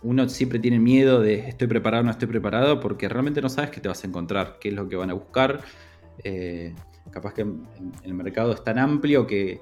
uno 0.01 0.29
siempre 0.29 0.59
tiene 0.59 0.79
miedo 0.79 1.21
de 1.21 1.47
estoy 1.49 1.67
preparado 1.67 2.01
o 2.01 2.05
no 2.05 2.11
estoy 2.11 2.27
preparado 2.27 2.79
porque 2.79 3.07
realmente 3.09 3.41
no 3.41 3.49
sabes 3.49 3.69
qué 3.69 3.81
te 3.81 3.89
vas 3.89 4.03
a 4.03 4.07
encontrar, 4.07 4.57
qué 4.59 4.69
es 4.69 4.73
lo 4.73 4.87
que 4.87 4.95
van 4.95 5.11
a 5.11 5.13
buscar. 5.13 5.61
Eh, 6.23 6.73
capaz 7.11 7.33
que 7.33 7.41
el 7.41 8.13
mercado 8.13 8.53
es 8.53 8.63
tan 8.63 8.79
amplio 8.79 9.27
que, 9.27 9.61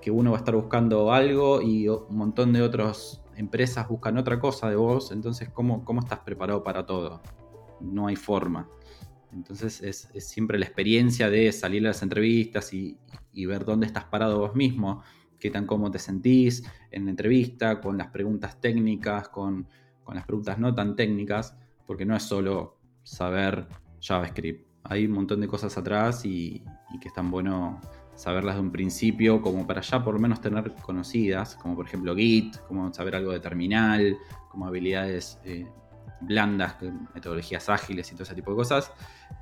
que, 0.00 0.10
uno 0.10 0.32
va 0.32 0.38
a 0.38 0.40
estar 0.40 0.54
buscando 0.54 1.12
algo 1.12 1.60
y 1.62 1.88
un 1.88 2.16
montón 2.16 2.52
de 2.52 2.62
otras 2.62 3.22
empresas 3.36 3.88
buscan 3.88 4.18
otra 4.18 4.40
cosa 4.40 4.68
de 4.68 4.76
vos, 4.76 5.12
entonces 5.12 5.48
¿cómo, 5.48 5.84
cómo 5.84 6.00
estás 6.00 6.20
preparado 6.20 6.64
para 6.64 6.86
todo? 6.86 7.20
No 7.80 8.06
hay 8.06 8.16
forma. 8.16 8.68
Entonces 9.32 9.82
es, 9.82 10.08
siempre 10.24 10.58
la 10.58 10.64
experiencia 10.64 11.30
de 11.30 11.52
salir 11.52 11.84
a 11.84 11.88
las 11.88 12.02
entrevistas 12.02 12.72
y, 12.72 12.98
ver 13.46 13.64
dónde 13.64 13.86
estás 13.86 14.04
parado 14.04 14.40
vos 14.40 14.56
mismo, 14.56 15.02
qué 15.38 15.48
tan 15.48 15.64
cómodo 15.64 15.92
te 15.92 16.00
sentís 16.00 16.64
en 16.90 17.04
la 17.04 17.10
entrevista, 17.10 17.80
con 17.80 17.96
las 17.96 18.08
preguntas 18.08 18.60
técnicas, 18.60 19.28
con, 19.28 19.68
las 20.12 20.26
preguntas 20.26 20.58
no 20.58 20.74
tan 20.74 20.96
técnicas, 20.96 21.56
porque 21.86 22.04
no 22.04 22.16
es 22.16 22.24
solo 22.24 22.78
saber 23.04 23.68
JavaScript. 24.00 24.66
Hay 24.82 25.06
un 25.06 25.12
montón 25.12 25.40
de 25.40 25.46
cosas 25.46 25.78
atrás 25.78 26.24
y, 26.24 26.64
que 27.00 27.08
es 27.08 27.14
tan 27.14 27.30
bueno 27.30 27.80
saberlas 28.16 28.56
de 28.56 28.62
un 28.62 28.72
principio 28.72 29.40
como 29.40 29.64
para 29.64 29.82
ya 29.82 30.02
por 30.02 30.14
lo 30.14 30.20
menos 30.20 30.40
tener 30.40 30.74
conocidas, 30.82 31.54
como 31.54 31.76
por 31.76 31.86
ejemplo 31.86 32.16
Git, 32.16 32.56
como 32.66 32.92
saber 32.92 33.14
algo 33.14 33.30
de 33.30 33.38
terminal, 33.38 34.18
como 34.50 34.66
habilidades 34.66 35.38
eh, 35.44 35.68
blandas, 36.20 36.76
metodologías 37.14 37.68
ágiles 37.68 38.10
y 38.10 38.14
todo 38.14 38.24
ese 38.24 38.34
tipo 38.34 38.50
de 38.50 38.56
cosas, 38.56 38.92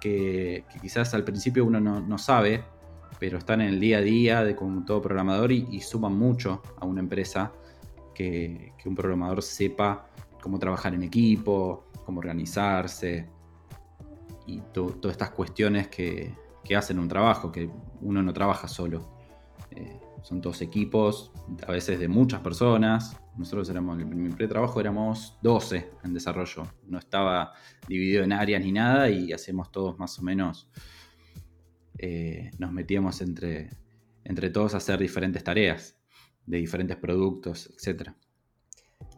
que, 0.01 0.65
quizás 0.81 1.15
al 1.15 1.25
principio 1.25 1.65
uno 1.65 1.81
no, 1.81 2.19
sabe, 2.19 2.65
pero 3.19 3.39
están 3.39 3.61
en 3.61 3.69
el 3.69 3.81
día 3.81 3.99
a 3.99 4.03
día 4.03 4.45
de 4.45 4.55
todo 4.87 5.01
programador 5.01 5.53
y, 5.53 5.81
suman 5.81 6.17
mucho 6.17 6.63
a 6.79 6.87
una 6.87 7.01
empresa 7.01 7.53
que, 8.15 8.73
un 8.85 8.95
programador 8.95 9.43
sepa 9.43 10.07
cómo 10.41 10.59
trabajar 10.59 10.95
en 10.95 11.03
equipo, 11.03 11.87
cómo 12.05 12.21
organizarse 12.21 13.29
y 14.47 14.61
todas 14.73 15.13
estas 15.13 15.31
cuestiones 15.31 15.89
que, 15.89 16.33
hacen 16.77 16.99
un 16.99 17.09
trabajo, 17.09 17.53
que 17.53 17.71
uno 18.01 18.23
no 18.23 18.33
trabaja 18.33 18.67
solo. 18.67 19.09
Eh, 19.71 20.01
son 20.27 20.41
todos 20.41 20.61
equipos, 20.61 21.31
a 21.69 21.71
veces 21.71 22.01
de 22.01 22.09
muchas 22.09 22.41
personas. 22.41 23.17
Nosotros 23.37 23.71
éramos, 23.71 24.01
en 24.01 24.09
mi 24.09 24.29
primer 24.31 24.49
trabajo 24.49 24.81
éramos 24.81 25.39
12 25.41 25.89
en 26.03 26.13
desarrollo. 26.13 26.65
No 26.89 26.99
estaba 26.99 27.53
dividido 27.87 28.25
en 28.25 28.33
áreas 28.33 28.61
ni 28.61 28.73
nada 28.73 29.09
y 29.09 29.33
hacíamos 29.33 29.71
todos 29.71 29.97
más 30.01 30.19
o 30.19 30.23
menos, 30.23 30.69
eh, 31.99 32.51
nos 32.59 32.73
metíamos 32.73 33.21
entre, 33.21 33.71
entre 34.25 34.51
todos 34.51 34.75
a 34.75 34.79
hacer 34.79 34.99
diferentes 34.99 35.45
tareas 35.45 35.97
de 36.45 36.59
diferentes 36.59 36.97
productos, 36.97 37.73
etc. 37.79 38.11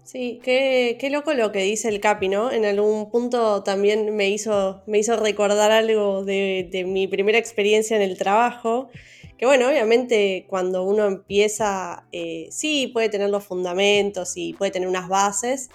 Sí, 0.05 0.41
qué, 0.43 1.09
loco 1.11 1.33
lo 1.33 1.53
que 1.53 1.63
dice 1.63 1.89
el 1.89 2.01
Capi, 2.01 2.29
¿no? 2.29 2.53
En 2.53 2.67
algún 2.67 3.11
punto 3.11 3.63
también 3.63 4.15
me 4.15 4.29
hizo, 4.29 4.83
me 4.87 4.99
hizo 4.99 5.17
recordar 5.17 5.71
algo 5.71 6.23
de, 6.27 6.69
de 6.71 6.85
mi 6.85 7.09
primera 7.09 7.39
experiencia 7.39 7.97
en 7.97 8.03
el 8.03 8.19
trabajo 8.19 8.91
que 9.39 9.47
bueno, 9.47 9.69
obviamente 9.69 10.47
cuando 10.49 10.83
uno 10.83 11.07
empieza, 11.07 12.07
eh, 12.13 12.49
sí, 12.51 12.89
puede 12.89 13.09
tener 13.09 13.31
los 13.31 13.45
fundamentos 13.45 14.37
y 14.37 14.53
puede 14.55 14.73
tener 14.73 14.89
unas 14.89 15.09
bases, 15.09 15.71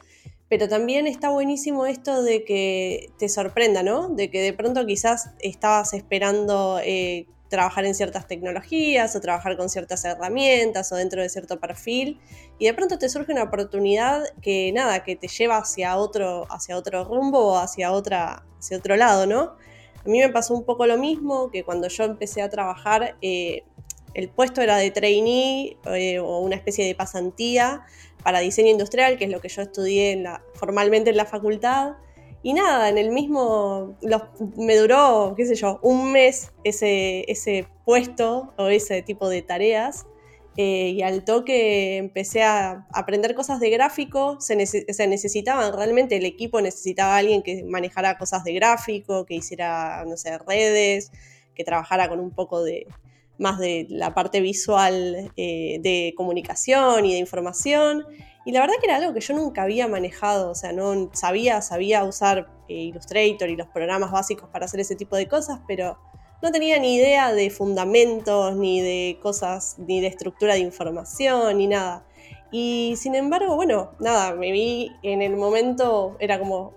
pero 0.49 0.67
también 0.67 1.07
está 1.07 1.29
buenísimo 1.29 1.85
esto 1.85 2.21
de 2.21 2.43
que 2.43 3.09
te 3.17 3.29
sorprenda, 3.29 3.81
¿no? 3.81 4.09
De 4.09 4.29
que 4.29 4.41
de 4.41 4.53
pronto 4.53 4.85
quizás 4.85 5.31
estabas 5.39 5.93
esperando 5.93 6.79
eh, 6.83 7.25
trabajar 7.53 7.85
en 7.85 7.95
ciertas 7.95 8.27
tecnologías 8.27 9.15
o 9.15 9.21
trabajar 9.21 9.55
con 9.57 9.69
ciertas 9.69 10.03
herramientas 10.05 10.91
o 10.91 10.95
dentro 10.95 11.21
de 11.21 11.29
cierto 11.29 11.59
perfil 11.59 12.19
y 12.59 12.65
de 12.65 12.73
pronto 12.73 12.97
te 12.97 13.07
surge 13.09 13.31
una 13.31 13.43
oportunidad 13.43 14.23
que 14.41 14.71
nada, 14.73 15.03
que 15.03 15.15
te 15.15 15.27
lleva 15.27 15.57
hacia 15.57 15.95
otro, 15.97 16.47
hacia 16.49 16.75
otro 16.75 17.05
rumbo 17.05 17.53
o 17.53 17.57
hacia, 17.57 17.91
otra, 17.91 18.43
hacia 18.59 18.77
otro 18.77 18.95
lado, 18.95 19.25
¿no? 19.25 19.55
A 20.05 20.09
mí 20.09 20.19
me 20.19 20.29
pasó 20.29 20.53
un 20.53 20.63
poco 20.63 20.85
lo 20.85 20.97
mismo, 20.97 21.49
que 21.49 21.63
cuando 21.63 21.87
yo 21.87 22.03
empecé 22.03 22.41
a 22.41 22.49
trabajar, 22.49 23.15
eh, 23.21 23.63
el 24.13 24.29
puesto 24.29 24.61
era 24.61 24.77
de 24.77 24.91
trainee 24.91 25.77
eh, 25.85 26.19
o 26.19 26.39
una 26.39 26.55
especie 26.55 26.85
de 26.85 26.93
pasantía 26.93 27.85
para 28.23 28.39
diseño 28.39 28.69
industrial, 28.69 29.17
que 29.17 29.25
es 29.25 29.31
lo 29.31 29.41
que 29.41 29.49
yo 29.49 29.61
estudié 29.61 30.21
formalmente 30.55 31.09
en 31.09 31.17
la 31.17 31.25
facultad. 31.25 31.93
Y 32.41 32.53
nada, 32.53 32.89
en 32.89 32.97
el 32.97 33.11
mismo, 33.11 33.97
me 34.57 34.75
duró, 34.75 35.33
qué 35.37 35.45
sé 35.45 35.55
yo, 35.55 35.79
un 35.81 36.11
mes 36.11 36.51
ese, 36.65 37.23
ese 37.31 37.67
puesto 37.85 38.53
o 38.57 38.67
ese 38.67 39.01
tipo 39.01 39.29
de 39.29 39.41
tareas. 39.41 40.05
Eh, 40.55 40.89
y 40.89 41.01
al 41.01 41.25
toque 41.25 41.97
empecé 41.97 42.43
a 42.43 42.85
aprender 42.93 43.33
cosas 43.33 43.59
de 43.59 43.71
gráfico, 43.71 44.37
se, 44.39 44.55
necesitaban, 44.55 45.73
realmente 45.73 46.15
el 46.17 46.25
equipo 46.25 46.61
necesitaba 46.61 47.15
a 47.15 47.17
alguien 47.17 47.41
que 47.41 47.63
manejara 47.63 48.19
cosas 48.19 48.43
de 48.43 48.53
gráfico, 48.53 49.25
que 49.25 49.33
hiciera, 49.33 50.03
no 50.05 50.15
sé, 50.15 50.37
redes, 50.37 51.11
que 51.55 51.63
trabajara 51.63 52.07
con 52.07 52.19
un 52.19 52.31
poco 52.31 52.63
de 52.63 52.87
más 53.39 53.57
de 53.57 53.87
la 53.89 54.13
parte 54.13 54.41
visual 54.41 55.31
eh, 55.37 55.79
de 55.81 56.13
comunicación 56.15 57.05
y 57.05 57.13
de 57.13 57.19
información. 57.19 58.05
Y 58.45 58.51
la 58.51 58.59
verdad 58.59 58.75
que 58.79 58.85
era 58.85 58.97
algo 58.97 59.13
que 59.13 59.21
yo 59.21 59.33
nunca 59.33 59.63
había 59.63 59.87
manejado, 59.87 60.51
o 60.51 60.55
sea, 60.55 60.71
no 60.71 61.09
sabía, 61.13 61.61
sabía 61.63 62.03
usar 62.03 62.47
eh, 62.67 62.75
Illustrator 62.75 63.49
y 63.49 63.55
los 63.55 63.67
programas 63.69 64.11
básicos 64.11 64.49
para 64.49 64.65
hacer 64.65 64.81
ese 64.81 64.95
tipo 64.95 65.15
de 65.15 65.27
cosas, 65.27 65.61
pero 65.67 65.97
no 66.43 66.51
tenía 66.51 66.77
ni 66.77 66.95
idea 66.95 67.31
de 67.31 67.49
fundamentos, 67.49 68.57
ni 68.57 68.81
de 68.81 69.17
cosas, 69.21 69.77
ni 69.77 70.01
de 70.01 70.07
estructura 70.07 70.55
de 70.55 70.59
información, 70.59 71.57
ni 71.57 71.67
nada. 71.67 72.05
Y 72.51 72.95
sin 72.97 73.15
embargo, 73.15 73.55
bueno, 73.55 73.93
nada, 74.01 74.35
me 74.35 74.51
vi 74.51 74.91
en 75.03 75.21
el 75.21 75.37
momento, 75.37 76.17
era 76.19 76.37
como, 76.37 76.73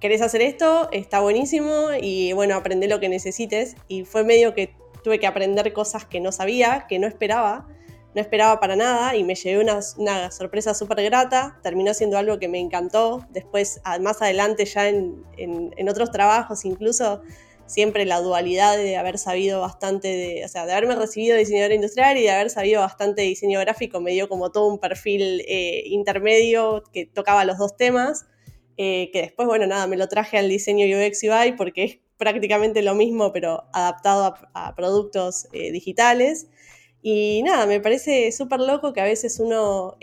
¿querés 0.00 0.22
hacer 0.22 0.42
esto? 0.42 0.88
Está 0.90 1.20
buenísimo 1.20 1.90
y 2.02 2.32
bueno, 2.32 2.56
aprende 2.56 2.88
lo 2.88 2.98
que 2.98 3.08
necesites. 3.08 3.76
Y 3.86 4.04
fue 4.04 4.24
medio 4.24 4.54
que 4.54 4.74
tuve 5.04 5.20
que 5.20 5.28
aprender 5.28 5.72
cosas 5.72 6.04
que 6.04 6.20
no 6.20 6.32
sabía, 6.32 6.86
que 6.88 6.98
no 6.98 7.06
esperaba, 7.06 7.68
no 8.12 8.20
esperaba 8.20 8.58
para 8.58 8.74
nada 8.74 9.14
y 9.14 9.22
me 9.22 9.36
llevé 9.36 9.62
una, 9.62 10.30
sorpresa 10.32 10.74
súper 10.74 11.04
grata. 11.04 11.60
Terminó 11.62 11.94
siendo 11.94 12.18
algo 12.18 12.40
que 12.40 12.48
me 12.48 12.58
encantó. 12.58 13.24
Después, 13.30 13.80
más 14.00 14.20
adelante, 14.20 14.64
ya 14.64 14.88
en, 14.88 15.24
en 15.36 15.88
otros 15.88 16.10
trabajos, 16.10 16.64
incluso 16.64 17.22
siempre 17.66 18.04
la 18.04 18.20
dualidad 18.20 18.76
de 18.76 18.96
haber 18.96 19.18
sabido 19.18 19.60
bastante 19.60 20.08
de, 20.08 20.44
o 20.44 20.48
sea, 20.48 20.66
de 20.66 20.72
haberme 20.72 20.94
recibido 20.94 21.34
de 21.34 21.40
diseñador 21.40 21.72
industrial 21.72 22.16
y 22.16 22.22
de 22.22 22.30
haber 22.30 22.50
sabido 22.50 22.80
bastante 22.80 23.22
diseño 23.22 23.60
gráfico, 23.60 24.00
me 24.00 24.12
dio 24.12 24.28
como 24.28 24.50
todo 24.50 24.66
un 24.66 24.78
perfil 24.78 25.42
eh, 25.46 25.82
intermedio 25.86 26.82
que 26.92 27.06
tocaba 27.06 27.44
los 27.44 27.58
dos 27.58 27.76
temas. 27.76 28.26
que 28.76 29.10
después, 29.12 29.48
bueno, 29.48 29.66
nada, 29.66 29.86
me 29.86 29.96
lo 29.96 30.08
traje 30.08 30.38
al 30.38 30.48
diseño 30.48 30.86
UX 30.86 31.22
UI 31.22 31.52
porque 31.52 31.84
es 31.84 31.98
prácticamente 32.18 32.82
lo 32.82 32.94
mismo, 32.94 33.32
pero 33.32 33.64
adaptado 33.72 34.34
a, 34.54 34.74
productos 34.74 35.48
digitales. 35.52 36.48
Y 37.02 37.42
nada, 37.44 37.66
me 37.66 37.80
parece 37.80 38.32
súper 38.32 38.60
loco 38.60 38.92
que 38.92 39.00
a 39.00 39.04
veces 39.04 39.38
uno 39.38 39.96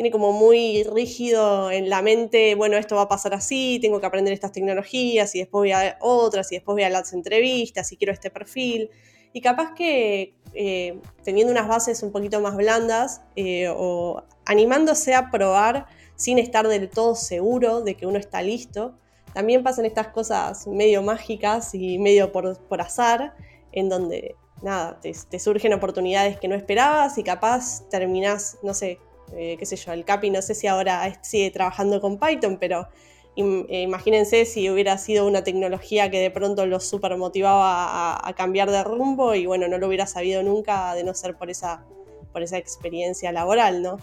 tiene 0.00 0.10
como 0.10 0.32
muy 0.32 0.82
rígido 0.84 1.70
en 1.70 1.90
la 1.90 2.00
mente, 2.00 2.54
bueno, 2.54 2.78
esto 2.78 2.96
va 2.96 3.02
a 3.02 3.08
pasar 3.08 3.34
así, 3.34 3.78
tengo 3.82 4.00
que 4.00 4.06
aprender 4.06 4.32
estas 4.32 4.50
tecnologías 4.50 5.34
y 5.34 5.40
después 5.40 5.60
voy 5.60 5.72
a 5.72 5.98
otras 6.00 6.50
y 6.50 6.54
después 6.54 6.74
voy 6.74 6.84
a 6.84 6.88
las 6.88 7.12
entrevistas 7.12 7.92
y 7.92 7.98
quiero 7.98 8.10
este 8.10 8.30
perfil. 8.30 8.88
Y 9.34 9.42
capaz 9.42 9.74
que 9.74 10.32
eh, 10.54 10.98
teniendo 11.22 11.52
unas 11.52 11.68
bases 11.68 12.02
un 12.02 12.12
poquito 12.12 12.40
más 12.40 12.56
blandas 12.56 13.20
eh, 13.36 13.68
o 13.76 14.22
animándose 14.46 15.12
a 15.12 15.30
probar 15.30 15.84
sin 16.16 16.38
estar 16.38 16.66
del 16.66 16.88
todo 16.88 17.14
seguro 17.14 17.82
de 17.82 17.94
que 17.94 18.06
uno 18.06 18.18
está 18.18 18.40
listo, 18.40 18.94
también 19.34 19.62
pasan 19.62 19.84
estas 19.84 20.06
cosas 20.06 20.66
medio 20.66 21.02
mágicas 21.02 21.74
y 21.74 21.98
medio 21.98 22.32
por, 22.32 22.80
azar, 22.80 23.34
en 23.72 23.90
donde 23.90 24.34
nada, 24.62 24.98
te, 24.98 25.12
te 25.28 25.38
surgen 25.38 25.74
oportunidades 25.74 26.40
que 26.40 26.48
no 26.48 26.54
esperabas 26.54 27.18
y 27.18 27.22
capaz 27.22 27.86
terminás, 27.90 28.56
no 28.62 28.72
sé, 28.72 28.98
eh, 29.36 29.56
qué 29.58 29.66
sé 29.66 29.76
yo, 29.76 29.92
el 29.92 30.04
Capi 30.04 30.30
no 30.30 30.42
sé 30.42 30.54
si 30.54 30.66
ahora 30.66 31.18
sigue 31.22 31.50
trabajando 31.50 32.00
con 32.00 32.18
Python, 32.18 32.58
pero 32.58 32.88
eh, 33.36 33.82
imagínense 33.82 34.44
si 34.44 34.68
hubiera 34.68 34.98
sido 34.98 35.26
una 35.26 35.44
tecnología 35.44 36.10
que 36.10 36.18
de 36.18 36.30
pronto 36.30 36.66
lo 36.66 36.80
super 36.80 37.16
motivaba 37.16 38.26
a, 38.26 38.32
cambiar 38.34 38.70
de 38.70 38.84
rumbo 38.84 39.34
y 39.34 39.46
bueno, 39.46 39.68
no 39.68 39.78
lo 39.78 39.86
hubiera 39.86 40.06
sabido 40.06 40.42
nunca 40.42 40.94
de 40.94 41.04
no 41.04 41.14
ser 41.14 41.36
por 41.36 41.48
esa, 41.48 41.84
por 42.32 42.42
esa 42.42 42.58
experiencia 42.58 43.32
laboral, 43.32 43.82
¿no? 43.82 43.98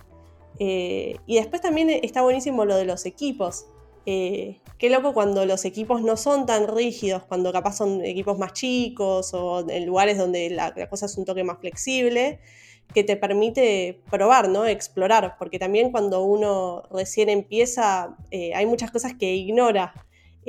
Eh, 0.59 1.17
y 1.27 1.35
después 1.35 1.61
también 1.61 1.89
está 1.89 2.21
buenísimo 2.21 2.65
lo 2.65 2.75
de 2.75 2.85
los 2.85 3.05
equipos. 3.05 3.67
qué 4.05 4.89
loco 4.89 5.13
cuando 5.13 5.45
los 5.45 5.65
equipos 5.65 6.01
no 6.01 6.15
son 6.15 6.45
tan 6.45 6.67
rígidos, 6.67 7.23
cuando 7.23 7.51
capaz 7.51 7.73
son 7.73 8.03
equipos 8.05 8.39
más 8.39 8.53
chicos 8.53 9.33
o 9.33 9.69
en 9.69 9.85
lugares 9.85 10.17
donde 10.17 10.49
la 10.49 10.73
cosa 10.89 11.07
es 11.07 11.17
un 11.17 11.25
toque 11.25 11.43
más 11.43 11.59
flexible 11.59 12.39
que 12.93 13.03
te 13.03 13.17
permite 13.17 14.01
probar, 14.09 14.49
¿no? 14.49 14.65
Explorar, 14.65 15.35
porque 15.37 15.59
también 15.59 15.91
cuando 15.91 16.23
uno 16.23 16.83
recién 16.91 17.29
empieza 17.29 18.15
eh, 18.31 18.53
hay 18.55 18.65
muchas 18.65 18.91
cosas 18.91 19.13
que 19.13 19.35
ignora 19.35 19.93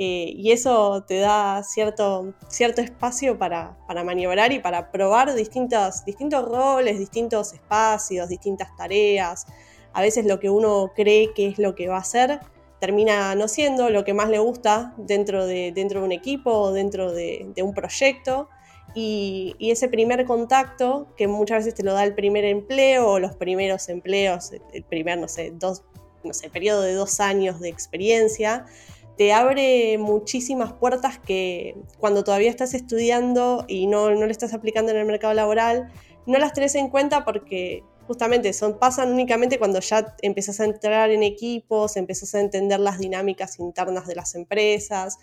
eh, 0.01 0.31
y 0.33 0.53
eso 0.53 1.03
te 1.05 1.19
da 1.19 1.61
cierto, 1.61 2.33
cierto 2.47 2.79
espacio 2.81 3.37
para, 3.37 3.75
maniobrar 4.05 4.53
y 4.53 4.59
para 4.59 4.91
probar 4.91 5.35
distintos, 5.35 6.05
distintos 6.05 6.45
roles, 6.47 6.97
distintos 6.97 7.51
espacios, 7.51 8.29
distintas 8.29 8.73
tareas. 8.77 9.45
A 9.91 10.01
veces 10.01 10.25
lo 10.25 10.39
que 10.39 10.49
uno 10.49 10.93
cree 10.95 11.33
que 11.33 11.47
es 11.47 11.59
lo 11.59 11.75
que 11.75 11.89
va 11.89 11.97
a 11.97 11.99
hacer 11.99 12.39
termina 12.79 13.35
no 13.35 13.49
siendo 13.49 13.89
lo 13.89 14.05
que 14.05 14.13
más 14.13 14.29
le 14.29 14.39
gusta 14.39 14.93
dentro 14.95 15.45
de, 15.45 15.73
dentro 15.73 15.99
de 15.99 16.05
un 16.05 16.13
equipo 16.13 16.49
o 16.49 16.71
dentro 16.71 17.11
de 17.11 17.61
un 17.61 17.73
proyecto. 17.73 18.47
Y, 18.95 19.55
ese 19.59 19.87
primer 19.87 20.25
contacto, 20.25 21.07
que 21.15 21.27
muchas 21.27 21.59
veces 21.59 21.75
te 21.75 21.83
lo 21.83 21.93
da 21.93 22.03
el 22.03 22.15
primer 22.15 22.45
empleo 22.45 23.07
o 23.07 23.19
los 23.19 23.35
primeros 23.35 23.89
empleos, 23.89 24.51
el 24.73 24.83
primer, 24.83 25.17
no 25.17 25.27
sé, 25.27 25.51
dos, 25.51 25.83
no 26.23 26.33
sé, 26.33 26.49
periodo 26.49 26.81
de 26.81 26.93
dos 26.93 27.19
años 27.19 27.59
de 27.59 27.69
experiencia, 27.69 28.65
te 29.17 29.33
abre 29.33 29.97
muchísimas 29.97 30.73
puertas 30.73 31.19
que 31.19 31.75
cuando 31.99 32.23
todavía 32.23 32.49
estás 32.49 32.73
estudiando 32.73 33.65
y 33.67 33.85
no, 33.85 34.09
no 34.11 34.25
le 34.25 34.31
estás 34.31 34.53
aplicando 34.53 34.91
en 34.91 34.97
el 34.97 35.05
mercado 35.05 35.33
laboral, 35.33 35.91
no 36.25 36.39
las 36.39 36.53
tenés 36.53 36.75
en 36.75 36.89
cuenta 36.89 37.25
porque 37.25 37.83
justamente 38.09 38.53
son, 38.53 38.79
pasan 38.79 39.11
únicamente 39.11 39.59
cuando 39.59 39.79
ya 39.81 40.15
empezás 40.23 40.59
a 40.61 40.65
entrar 40.65 41.11
en 41.11 41.21
equipos, 41.21 41.95
empezás 41.95 42.33
a 42.33 42.39
entender 42.39 42.79
las 42.79 42.97
dinámicas 42.97 43.59
internas 43.59 44.07
de 44.07 44.15
las 44.15 44.33
empresas, 44.33 45.17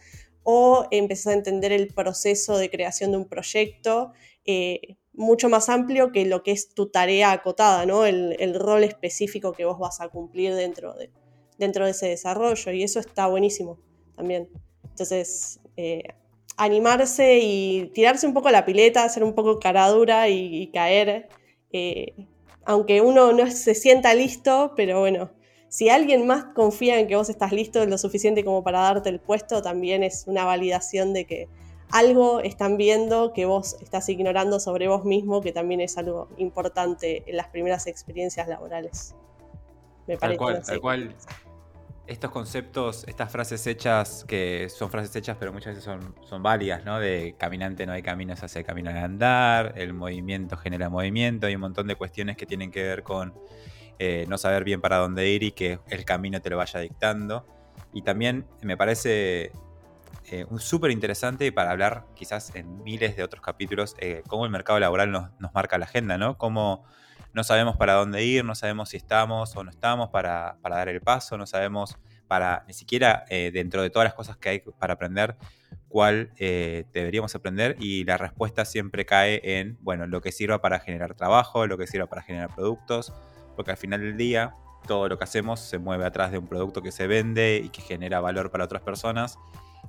o 0.49 0.87
empezás 0.93 1.27
a 1.27 1.33
entender 1.33 1.73
el 1.73 1.89
proceso 1.89 2.57
de 2.57 2.71
creación 2.71 3.11
de 3.11 3.17
un 3.17 3.25
proyecto 3.25 4.13
eh, 4.45 4.97
mucho 5.13 5.49
más 5.49 5.69
amplio 5.69 6.13
que 6.13 6.25
lo 6.25 6.45
que 6.45 6.53
es 6.53 6.73
tu 6.73 6.87
tarea 6.87 7.33
acotada, 7.33 7.85
¿no? 7.85 8.07
El, 8.07 8.55
rol 8.55 8.85
específico 8.85 9.53
que 9.53 9.65
vos 9.65 9.77
vas 9.81 10.01
a 10.01 10.09
cumplir 10.09 10.55
dentro 10.55 10.95
de, 10.95 11.11
dentro 11.59 11.85
de 11.85 11.91
ese 11.91 12.07
desarrollo 12.07 12.71
y 12.71 12.85
eso 12.85 13.01
está 13.01 13.27
buenísimo 13.27 13.81
también. 14.15 14.49
Entonces, 14.85 15.59
eh, 15.77 16.05
animarse 16.57 17.41
y 17.43 17.91
tirarse 17.93 18.29
un 18.29 18.33
poco 18.33 18.47
a 18.47 18.53
la 18.53 18.65
pileta, 18.65 19.03
hacer 19.03 19.25
un 19.25 19.35
poco 19.35 19.59
cara 19.59 19.89
dura 19.89 20.29
y, 20.29 20.69
caer, 20.69 21.29
eh, 21.73 22.15
aunque 22.65 23.01
uno 23.01 23.33
no 23.33 23.51
se 23.51 23.75
sienta 23.75 24.15
listo, 24.15 24.75
pero 24.77 25.01
bueno, 25.01 25.33
si 25.77 25.91
alguien 25.91 26.27
más 26.27 26.43
confía 26.55 26.99
en 26.99 27.07
que 27.07 27.17
vos 27.17 27.29
estás 27.29 27.53
listo 27.53 27.85
lo 27.85 27.99
suficiente 27.99 28.43
como 28.43 28.65
para 28.65 28.81
darte 28.81 29.11
el 29.11 29.21
puesto, 29.21 29.61
también 29.61 30.03
es 30.03 30.25
una 30.27 30.47
validación 30.47 31.13
de 31.13 31.27
que 31.27 31.51
algo 31.91 32.41
están 32.41 32.79
viendo 32.79 33.35
que 33.35 33.45
vos 33.45 33.77
estás 33.83 34.09
ignorando 34.09 34.59
sobre 34.59 34.89
vos 34.89 35.05
mismo, 35.05 35.43
que 35.43 35.53
también 35.53 35.83
es 35.83 35.99
algo 35.99 36.31
importante 36.39 37.25
en 37.27 37.37
las 37.37 37.49
primeras 37.49 37.87
experiencias 37.89 38.49
laborales. 38.49 39.15
Me 40.07 40.17
parece. 40.17 40.39
Tal 40.39 40.47
cual, 40.47 40.63
tal 40.65 40.81
cual. 40.81 41.15
Estos 42.07 42.31
conceptos, 42.31 43.05
estas 43.07 43.31
frases 43.31 43.67
hechas, 43.67 44.25
que 44.27 44.71
son 44.71 44.91
frases 44.91 45.15
hechas, 45.15 45.37
pero 45.39 45.53
muchas 45.53 45.75
veces 45.75 45.85
son, 45.85 46.15
son 46.23 46.43
válidas, 46.43 46.87
¿no? 46.87 46.99
De 46.99 47.35
caminante 47.37 47.85
no 47.85 47.93
hay 47.93 48.03
caminos 48.03 48.43
hacia 48.43 48.61
el 48.61 48.65
camino 48.65 48.91
de 48.95 49.01
andar, 49.01 49.75
el 49.77 49.93
movimiento 49.93 50.57
genera 50.57 50.89
movimiento, 50.89 51.49
hay 51.49 51.55
un 51.55 51.61
montón 51.61 51.87
de 51.87 51.97
cuestiones 51.97 52.39
que 52.39 52.47
tienen 52.47 52.71
que 52.71 52.83
ver 52.83 53.03
con 53.03 53.35
eh, 53.99 54.27
no 54.29 54.37
saber 54.37 54.65
bien 54.65 54.83
para 54.83 54.99
dónde 54.99 55.29
ir 55.29 55.43
y 55.43 55.53
que 55.53 55.79
el 55.89 56.05
camino 56.05 56.41
te 56.41 56.51
lo 56.51 56.59
vaya 56.59 56.81
dictando. 56.81 57.47
Y 57.95 58.03
también 58.03 58.47
me 58.61 58.77
parece 58.77 59.53
eh, 60.27 60.47
súper 60.59 60.91
interesante 60.91 61.51
para 61.51 61.71
hablar 61.71 62.05
quizás 62.15 62.55
en 62.55 62.83
miles 62.83 63.17
de 63.17 63.23
otros 63.23 63.41
capítulos 63.41 63.95
eh, 63.99 64.23
cómo 64.27 64.45
el 64.45 64.51
mercado 64.51 64.79
laboral 64.79 65.11
nos, 65.11 65.31
marca 65.55 65.79
la 65.79 65.87
agenda, 65.87 66.19
¿no? 66.19 66.37
Cómo 66.37 66.85
no 67.33 67.43
sabemos 67.43 67.77
para 67.77 67.95
dónde 67.95 68.23
ir, 68.23 68.45
no 68.45 68.55
sabemos 68.55 68.91
si 68.91 68.99
estamos 68.99 69.57
o 69.57 69.65
no 69.65 69.71
estamos 69.71 70.11
para, 70.11 70.59
dar 70.63 70.89
el 70.89 71.01
paso, 71.01 71.39
no 71.39 71.47
sabemos 71.47 71.97
para 72.29 72.65
ni 72.67 72.75
siquiera 72.75 73.25
dentro 73.29 73.83
de 73.83 73.91
todas 73.91 74.07
las 74.07 74.15
cosas 74.15 74.37
que 74.37 74.49
hay 74.49 74.63
para 74.79 74.95
aprender 74.95 75.37
cuál 75.89 76.33
deberíamos 76.39 77.35
aprender 77.35 77.77
y 77.79 78.05
la 78.05 78.17
respuesta 78.17 78.65
siempre 78.65 79.05
cae 79.05 79.41
en, 79.61 79.77
bueno, 79.83 80.07
lo 80.07 80.23
que 80.23 80.33
sirva 80.33 80.61
para 80.61 80.81
generar 80.81 81.15
trabajo, 81.15 81.67
lo 81.67 81.77
que 81.77 81.87
sirva 81.87 82.07
para 82.07 82.23
generar 82.23 82.55
productos, 82.55 83.13
porque 83.57 83.73
al 83.73 83.77
final 83.77 84.01
del 84.01 84.17
día 84.17 84.55
todo 84.87 85.09
lo 85.09 85.19
que 85.19 85.25
hacemos 85.25 85.61
se 85.61 85.79
mueve 85.79 86.05
atrás 86.05 86.31
de 86.31 86.39
un 86.39 86.47
producto 86.47 86.83
que 86.83 86.93
se 86.93 87.07
vende 87.07 87.61
y 87.65 87.71
que 87.71 87.83
genera 87.83 88.21
valor 88.21 88.51
para 88.51 88.65
otras 88.65 88.83
personas. 88.83 89.39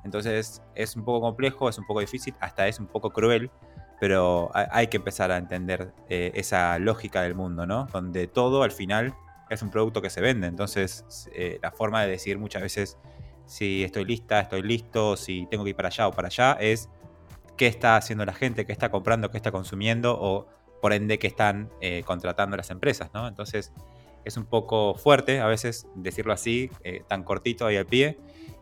Entonces 0.04 0.62
es 0.76 0.96
un 0.96 1.04
poco 1.04 1.22
complejo, 1.22 1.70
es 1.70 1.78
un 1.78 1.86
poco 1.86 2.00
difícil, 2.00 2.34
hasta 2.40 2.68
es 2.68 2.80
un 2.80 2.88
poco 2.88 3.12
cruel, 3.12 3.52
pero 4.00 4.52
hay 4.54 4.88
que 4.88 4.98
empezar 4.98 5.32
a 5.32 5.38
entender 5.38 5.92
eh, 6.10 6.32
esa 6.36 6.78
lógica 6.80 7.22
del 7.22 7.36
mundo, 7.36 7.66
¿no? 7.66 7.88
Donde 7.92 8.28
todo 8.28 8.64
al 8.64 8.72
final 8.72 9.14
es 9.50 9.62
un 9.62 9.70
producto 9.70 10.02
que 10.02 10.10
se 10.10 10.22
vende. 10.22 10.48
Entonces 10.48 11.30
eh, 11.34 11.60
la 11.62 11.72
forma 11.72 12.02
de 12.04 12.10
decir 12.10 12.38
muchas 12.38 12.62
veces 12.62 12.98
si 13.46 13.84
estoy 13.84 14.06
lista, 14.06 14.42
estoy 14.42 14.62
listo, 14.62 15.16
si 15.16 15.48
tengo 15.48 15.64
que 15.64 15.72
ir 15.72 15.76
para 15.76 15.88
allá 15.88 16.08
o 16.08 16.12
para 16.12 16.28
allá, 16.28 16.58
es 16.60 16.90
qué 17.56 17.68
está 17.68 17.96
haciendo 17.96 18.26
la 18.26 18.34
gente, 18.34 18.66
qué 18.66 18.72
está 18.72 18.92
comprando, 18.92 19.32
qué 19.32 19.38
está 19.38 19.52
consumiendo 19.52 20.18
o 20.20 20.48
por 20.82 20.94
ende 20.94 21.20
que 21.20 21.28
están 21.28 21.70
eh, 21.82 22.04
contratando 22.06 22.58
las 22.58 22.70
empresas, 22.70 23.10
¿no? 23.14 23.28
Entonces 23.28 23.72
es 24.26 24.38
un 24.38 24.46
poco 24.46 24.96
fuerte 24.96 25.40
a 25.40 25.48
veces 25.48 25.88
decirlo 25.96 26.34
así, 26.34 26.70
eh, 26.84 27.04
tan 27.08 27.24
cortito 27.24 27.66
ahí 27.66 27.78
al 27.78 27.86
pie, 27.86 28.18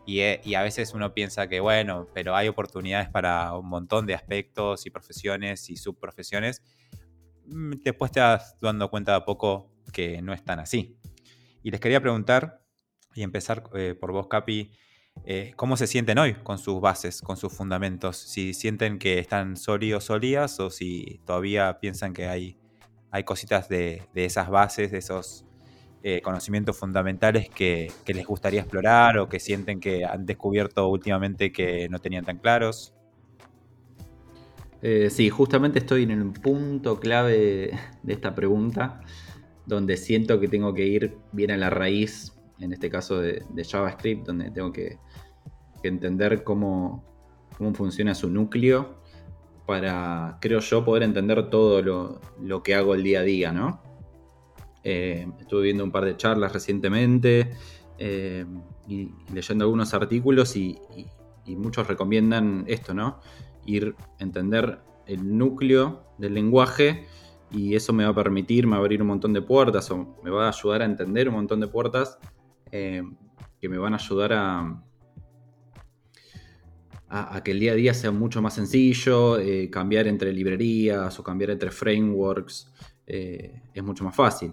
eh, 0.06 0.40
y, 0.44 0.54
a 0.54 0.62
veces 0.62 0.94
uno 0.94 1.12
piensa 1.12 1.48
que, 1.48 1.58
bueno, 1.58 2.06
pero 2.14 2.36
hay 2.36 2.46
oportunidades 2.46 3.08
para 3.08 3.52
un 3.54 3.68
montón 3.68 4.06
de 4.06 4.14
aspectos 4.14 4.86
y 4.86 4.90
profesiones 4.90 5.68
y 5.68 5.76
subprofesiones. 5.76 6.62
Mm, 7.46 7.72
después 7.82 8.12
te 8.12 8.20
das 8.20 8.56
dando 8.60 8.88
cuenta 8.88 9.12
de 9.12 9.18
a 9.18 9.24
poco 9.24 9.72
que 9.92 10.22
no 10.22 10.32
es 10.32 10.44
tan 10.44 10.60
así. 10.60 10.96
Y 11.64 11.72
les 11.72 11.80
quería 11.80 12.00
preguntar, 12.00 12.62
y 13.14 13.22
empezar 13.22 13.64
por 13.98 14.12
vos, 14.12 14.28
Capi, 14.28 14.70
eh, 15.24 15.52
cómo 15.56 15.76
se 15.76 15.86
sienten 15.86 16.18
hoy 16.18 16.34
con 16.34 16.58
sus 16.58 16.80
bases, 16.80 17.20
con 17.20 17.36
sus 17.36 17.52
fundamentos, 17.52 18.16
si 18.16 18.54
sienten 18.54 18.98
que 18.98 19.18
están 19.18 19.56
sólidos, 19.56 20.04
sólidas 20.04 20.60
o 20.60 20.70
si 20.70 21.20
todavía 21.24 21.78
piensan 21.80 22.12
que 22.12 22.26
hay, 22.28 22.56
hay 23.10 23.24
cositas 23.24 23.68
de, 23.68 24.02
esas 24.14 24.48
bases, 24.48 24.92
de 24.92 24.98
esos 24.98 25.44
eh, 26.02 26.20
conocimientos 26.22 26.76
fundamentales 26.76 27.48
que, 27.48 27.90
les 28.06 28.26
gustaría 28.26 28.60
explorar 28.60 29.18
o 29.18 29.28
que 29.28 29.40
sienten 29.40 29.80
que 29.80 30.04
han 30.04 30.26
descubierto 30.26 30.86
últimamente 30.88 31.50
que 31.50 31.88
no 31.88 31.98
tenían 31.98 32.24
tan 32.24 32.38
claros. 32.38 32.94
Eh, 34.82 35.10
sí, 35.10 35.30
justamente 35.30 35.80
estoy 35.80 36.04
en 36.04 36.12
el 36.12 36.32
punto 36.32 37.00
clave 37.00 37.76
de 38.02 38.12
esta 38.12 38.34
pregunta, 38.36 39.00
donde 39.64 39.96
siento 39.96 40.38
que 40.38 40.46
tengo 40.46 40.72
que 40.74 40.86
ir 40.86 41.16
bien 41.32 41.50
a 41.50 41.56
la 41.56 41.70
raíz, 41.70 42.35
en 42.58 42.72
este 42.72 42.88
caso 42.90 43.20
de 43.20 43.64
JavaScript, 43.64 44.26
donde 44.26 44.50
tengo 44.50 44.72
que 44.72 44.98
entender 45.88 46.44
cómo, 46.44 47.04
funciona 47.74 48.14
su 48.14 48.28
núcleo 48.28 48.96
para, 49.66 50.36
creo 50.42 50.60
yo, 50.60 50.84
poder 50.84 51.02
entender 51.02 51.48
todo 51.48 51.82
lo, 52.38 52.62
que 52.62 52.74
hago 52.74 52.94
el 52.94 53.02
día 53.02 53.20
a 53.20 53.22
día, 53.22 53.52
¿no? 53.52 53.80
Eh, 54.84 55.26
estuve 55.40 55.62
viendo 55.62 55.82
un 55.82 55.90
par 55.90 56.04
de 56.04 56.16
charlas 56.16 56.52
recientemente 56.52 57.50
eh, 57.98 58.44
y, 58.86 59.10
leyendo 59.32 59.64
algunos 59.64 59.94
artículos 59.94 60.56
y, 60.56 60.78
muchos 61.46 61.86
recomiendan 61.86 62.64
esto, 62.66 62.92
¿no? 62.92 63.20
Ir 63.64 63.94
a 64.18 64.22
entender 64.22 64.80
el 65.06 65.38
núcleo 65.38 66.02
del 66.18 66.34
lenguaje 66.34 67.06
y 67.52 67.74
eso 67.76 67.92
me 67.92 68.04
va 68.04 68.10
a 68.10 68.14
permitir, 68.14 68.66
me 68.66 68.72
va 68.72 68.78
a 68.78 68.80
abrir 68.80 69.00
un 69.00 69.08
montón 69.08 69.32
de 69.32 69.40
puertas 69.40 69.90
o 69.92 70.16
me 70.22 70.30
va 70.30 70.46
a 70.46 70.48
ayudar 70.48 70.82
a 70.82 70.84
entender 70.84 71.28
un 71.28 71.36
montón 71.36 71.60
de 71.60 71.68
puertas 71.68 72.18
eh, 72.70 73.02
que 73.60 73.68
me 73.68 73.78
van 73.78 73.94
a 73.94 73.96
ayudar 73.96 74.32
a, 74.32 74.82
que 77.44 77.52
el 77.52 77.60
día 77.60 77.72
a 77.72 77.74
día 77.76 77.94
sea 77.94 78.10
mucho 78.10 78.42
más 78.42 78.54
sencillo, 78.54 79.38
eh, 79.38 79.70
cambiar 79.70 80.06
entre 80.06 80.32
librerías 80.32 81.18
o 81.18 81.22
cambiar 81.22 81.50
entre 81.50 81.70
frameworks 81.70 82.72
es 83.06 83.82
mucho 83.84 84.04
más 84.04 84.16
fácil. 84.16 84.52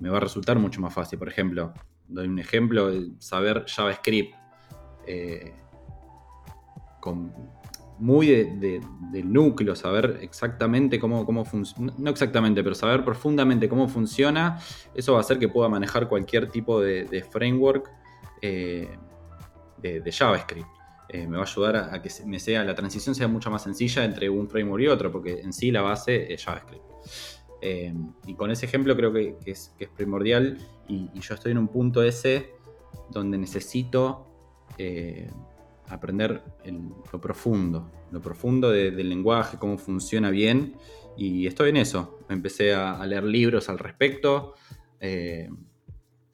me 0.00 0.10
va 0.10 0.16
a 0.16 0.20
resultar 0.20 0.58
mucho 0.58 0.80
más 0.80 0.92
fácil. 0.92 1.18
Por 1.18 1.28
ejemplo, 1.28 1.72
doy 2.08 2.26
un 2.26 2.38
ejemplo, 2.38 2.90
saber 3.18 3.64
JavaScript 3.66 4.34
eh, 5.06 5.54
con 7.00 7.32
muy 8.00 8.26
del 8.26 9.32
núcleo, 9.32 9.76
saber 9.76 10.18
exactamente 10.22 10.98
cómo, 10.98 11.26
cómo 11.26 11.44
funciona, 11.44 11.92
no 11.98 12.10
exactamente, 12.10 12.62
pero 12.62 12.74
saber 12.74 13.04
profundamente 13.04 13.68
cómo 13.68 13.88
funciona, 13.88 14.58
eso 14.94 15.12
va 15.12 15.18
a 15.18 15.20
hacer 15.20 15.38
que 15.38 15.48
pueda 15.48 15.68
manejar 15.68 16.08
cualquier 16.08 16.48
tipo 16.48 16.80
de, 16.80 17.24
framework 17.30 17.90
eh, 18.40 18.88
de, 19.78 20.12
JavaScript. 20.12 20.66
Eh, 21.08 21.26
me 21.26 21.36
va 21.36 21.42
a 21.42 21.46
ayudar 21.46 21.76
a, 21.76 22.00
que 22.00 22.10
me 22.24 22.38
sea, 22.38 22.64
la 22.64 22.74
transición 22.74 23.14
sea 23.14 23.28
mucho 23.28 23.50
más 23.50 23.64
sencilla 23.64 24.04
entre 24.04 24.30
un 24.30 24.48
framework 24.48 24.82
y 24.84 24.86
otro, 24.86 25.12
porque 25.12 25.40
en 25.40 25.52
sí 25.52 25.70
la 25.70 25.82
base 25.82 26.32
es 26.32 26.42
JavaScript. 26.42 26.84
Eh, 27.60 27.92
y 28.26 28.34
con 28.34 28.50
ese 28.50 28.64
ejemplo 28.64 28.96
creo 28.96 29.12
que, 29.12 29.36
es, 29.44 29.74
primordial 29.94 30.56
y, 30.88 31.10
yo 31.20 31.34
estoy 31.34 31.52
en 31.52 31.58
un 31.58 31.68
punto 31.68 32.02
ese 32.02 32.54
donde 33.10 33.36
necesito 33.36 34.26
eh, 35.90 35.94
aprender 35.94 36.42
lo 37.12 37.20
profundo, 37.20 37.90
lo 38.10 38.20
profundo 38.20 38.70
del 38.70 39.08
lenguaje, 39.08 39.58
cómo 39.58 39.78
funciona 39.78 40.30
bien 40.30 40.76
y 41.16 41.46
estoy 41.46 41.70
en 41.70 41.78
eso. 41.78 42.18
Empecé 42.28 42.74
a, 42.74 43.04
leer 43.06 43.24
libros 43.24 43.68
al 43.68 43.78
respecto, 43.78 44.54
eh, 45.00 45.48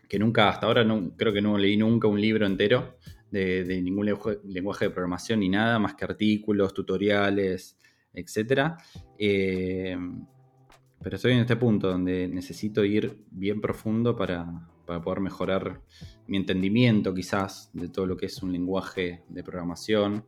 que 0.09 0.19
nunca, 0.19 0.49
hasta 0.49 0.67
ahora 0.67 0.85
no, 0.85 1.17
creo 1.17 1.33
que 1.33 1.43
no 1.43 1.59
leí 1.59 1.77
nunca 1.77 2.09
un 2.09 2.21
libro 2.21 2.47
entero 2.47 2.97
de, 3.31 3.81
ningún 3.83 4.07
lenguaje 4.45 4.87
de 4.87 4.91
programación 4.91 5.41
ni 5.41 5.49
nada, 5.49 5.79
más 5.79 5.95
que 5.95 6.05
artículos, 6.05 6.73
tutoriales, 6.73 7.79
etc. 8.13 8.73
Pero 9.19 11.17
estoy 11.17 11.33
en 11.33 11.41
este 11.41 11.57
punto 11.57 11.89
donde 11.89 12.29
necesito 12.29 12.85
ir 12.85 13.25
bien 13.31 13.61
profundo 13.61 14.17
para, 14.17 14.47
poder 14.87 15.21
mejorar 15.21 15.81
mi 16.27 16.37
entendimiento 16.37 17.13
quizás 17.13 17.71
de 17.73 17.89
todo 17.89 18.07
lo 18.07 18.17
que 18.17 18.27
es 18.27 18.43
un 18.43 18.53
lenguaje 18.53 19.23
de 19.29 19.43
programación 19.43 20.25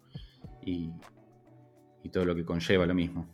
y, 0.65 0.91
todo 2.11 2.25
lo 2.25 2.35
que 2.35 2.43
conlleva 2.43 2.87
lo 2.87 2.95
mismo. 2.95 3.27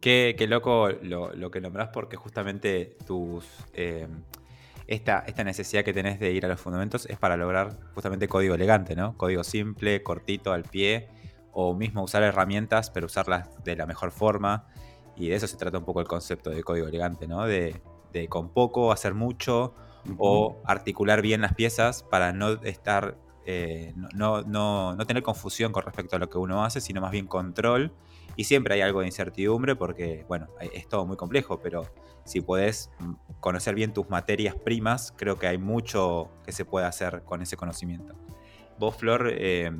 Qué, 0.00 0.36
loco 0.48 0.90
lo, 0.90 1.50
que 1.50 1.60
nombrás 1.60 1.88
porque 1.92 2.16
justamente 2.16 2.96
tus, 3.04 3.44
eh, 3.72 4.06
esta, 4.86 5.24
esta, 5.26 5.42
necesidad 5.42 5.82
que 5.82 5.92
tenés 5.92 6.20
de 6.20 6.30
ir 6.30 6.44
a 6.46 6.48
los 6.48 6.60
fundamentos 6.60 7.06
es 7.06 7.18
para 7.18 7.36
lograr 7.36 7.80
justamente 7.94 8.28
código 8.28 8.54
elegante, 8.54 8.94
¿no? 8.94 9.16
Código 9.16 9.42
simple, 9.42 10.04
cortito, 10.04 10.52
al 10.52 10.62
pie, 10.62 11.08
o 11.60 11.74
mismo 11.74 12.04
usar 12.04 12.22
herramientas, 12.22 12.88
pero 12.90 13.06
usarlas 13.06 13.48
de 13.64 13.74
la 13.74 13.84
mejor 13.84 14.12
forma. 14.12 14.68
Y 15.16 15.28
de 15.28 15.34
eso 15.34 15.48
se 15.48 15.56
trata 15.56 15.78
un 15.78 15.84
poco 15.84 16.00
el 16.00 16.06
concepto 16.06 16.50
de 16.50 16.62
código 16.62 16.86
elegante, 16.86 17.26
¿no? 17.26 17.44
De, 17.46 17.80
con 18.28 18.52
poco 18.52 18.92
hacer 18.92 19.14
mucho 19.14 19.74
o 20.16 20.60
articular 20.64 21.22
bien 21.22 21.40
las 21.40 21.54
piezas 21.54 22.02
para 22.02 22.32
no 22.32 22.52
estar, 22.62 23.18
eh, 23.46 23.92
no, 24.14 24.42
no, 24.42 24.96
tener 25.06 25.22
confusión 25.22 25.72
con 25.72 25.82
respecto 25.84 26.16
a 26.16 26.18
lo 26.18 26.30
que 26.30 26.38
uno 26.38 26.64
hace, 26.64 26.80
sino 26.80 27.00
más 27.00 27.10
bien 27.10 27.26
control. 27.26 27.92
Y 28.36 28.44
siempre 28.44 28.74
hay 28.74 28.80
algo 28.80 29.00
de 29.00 29.06
incertidumbre 29.06 29.74
porque, 29.74 30.24
bueno, 30.28 30.48
es 30.60 30.88
todo 30.88 31.04
muy 31.04 31.16
complejo, 31.16 31.60
pero 31.60 31.84
si 32.24 32.40
puedes 32.40 32.90
mm, 33.00 33.12
conocer 33.40 33.74
bien 33.74 33.92
tus 33.92 34.08
materias 34.08 34.54
primas, 34.54 35.12
creo 35.16 35.38
que 35.38 35.48
hay 35.48 35.58
mucho 35.58 36.30
que 36.44 36.52
se 36.52 36.64
puede 36.64 36.86
hacer 36.86 37.22
con 37.24 37.42
ese 37.42 37.56
conocimiento. 37.56 38.14
Vos, 38.78 38.96
Flor, 38.96 39.32
eh, 39.32 39.72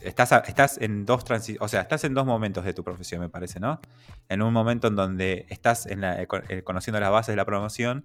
estás, 0.00 0.32
estás 0.46 0.78
en 0.78 1.04
dos 1.04 1.24
o 1.60 1.68
sea, 1.68 1.80
estás 1.82 2.04
en 2.04 2.14
dos 2.14 2.26
momentos 2.26 2.64
de 2.64 2.72
tu 2.72 2.84
profesión, 2.84 3.20
me 3.20 3.28
parece, 3.28 3.60
¿no? 3.60 3.80
En 4.28 4.42
un 4.42 4.52
momento 4.52 4.88
en 4.88 4.96
donde 4.96 5.46
estás 5.48 5.86
en 5.86 6.04
eh, 6.04 6.26
eh, 6.48 6.62
conociendo 6.62 7.00
las 7.00 7.10
bases 7.10 7.32
de 7.32 7.36
la 7.36 7.44
promoción 7.44 8.04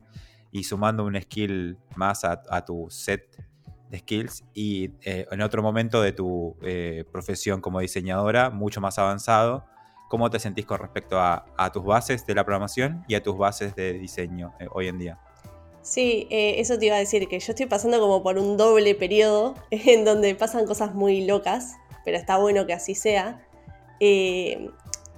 y 0.56 0.63
sumando 0.63 1.04
un 1.04 1.22
skill 1.22 1.78
más 1.98 2.24
a, 2.24 2.65
tu 2.65 2.88
set 2.89 3.28
de 3.89 4.00
skills 4.00 4.46
y 4.54 4.91
eh, 5.04 5.28
en 5.30 5.41
otro 5.41 5.62
momento 5.62 6.02
de 6.02 6.13
tu 6.13 6.56
profesión 7.12 7.60
como 7.60 7.82
diseñadora, 7.82 8.50
mucho 8.50 8.80
más 8.80 8.98
avanzado. 8.98 9.65
¿Cómo 10.10 10.30
te 10.30 10.39
sentís 10.39 10.65
con 10.65 10.80
respecto 10.80 11.20
a, 11.20 11.72
tus 11.74 11.84
bases 11.84 12.26
de 12.26 12.36
la 12.36 12.46
programación 12.46 13.04
y 13.10 13.15
a 13.15 13.22
tus 13.22 13.38
bases 13.38 13.76
de 13.76 13.94
diseño 13.94 14.54
hoy 14.72 14.88
en 14.88 14.98
día? 14.98 15.20
Sí, 15.82 16.28
eh, 16.32 16.56
eso 16.60 16.80
te 16.80 16.86
iba 16.86 16.96
a 16.96 17.00
decir, 17.00 17.28
que 17.28 17.38
yo 17.38 17.52
estoy 17.52 17.65
pasando 17.65 18.00
como 18.00 18.24
por 18.24 18.38
un 18.39 18.56
doble 18.56 18.96
periodo 18.96 19.54
en 19.72 20.06
donde 20.06 20.34
pasan 20.36 20.65
cosas 20.65 20.96
muy 20.96 21.26
locas, 21.26 21.76
pero 22.06 22.18
está 22.18 22.38
bueno 22.38 22.65
que 22.65 22.74
así 22.74 22.96
sea. 22.96 23.46
Eh, 24.00 24.70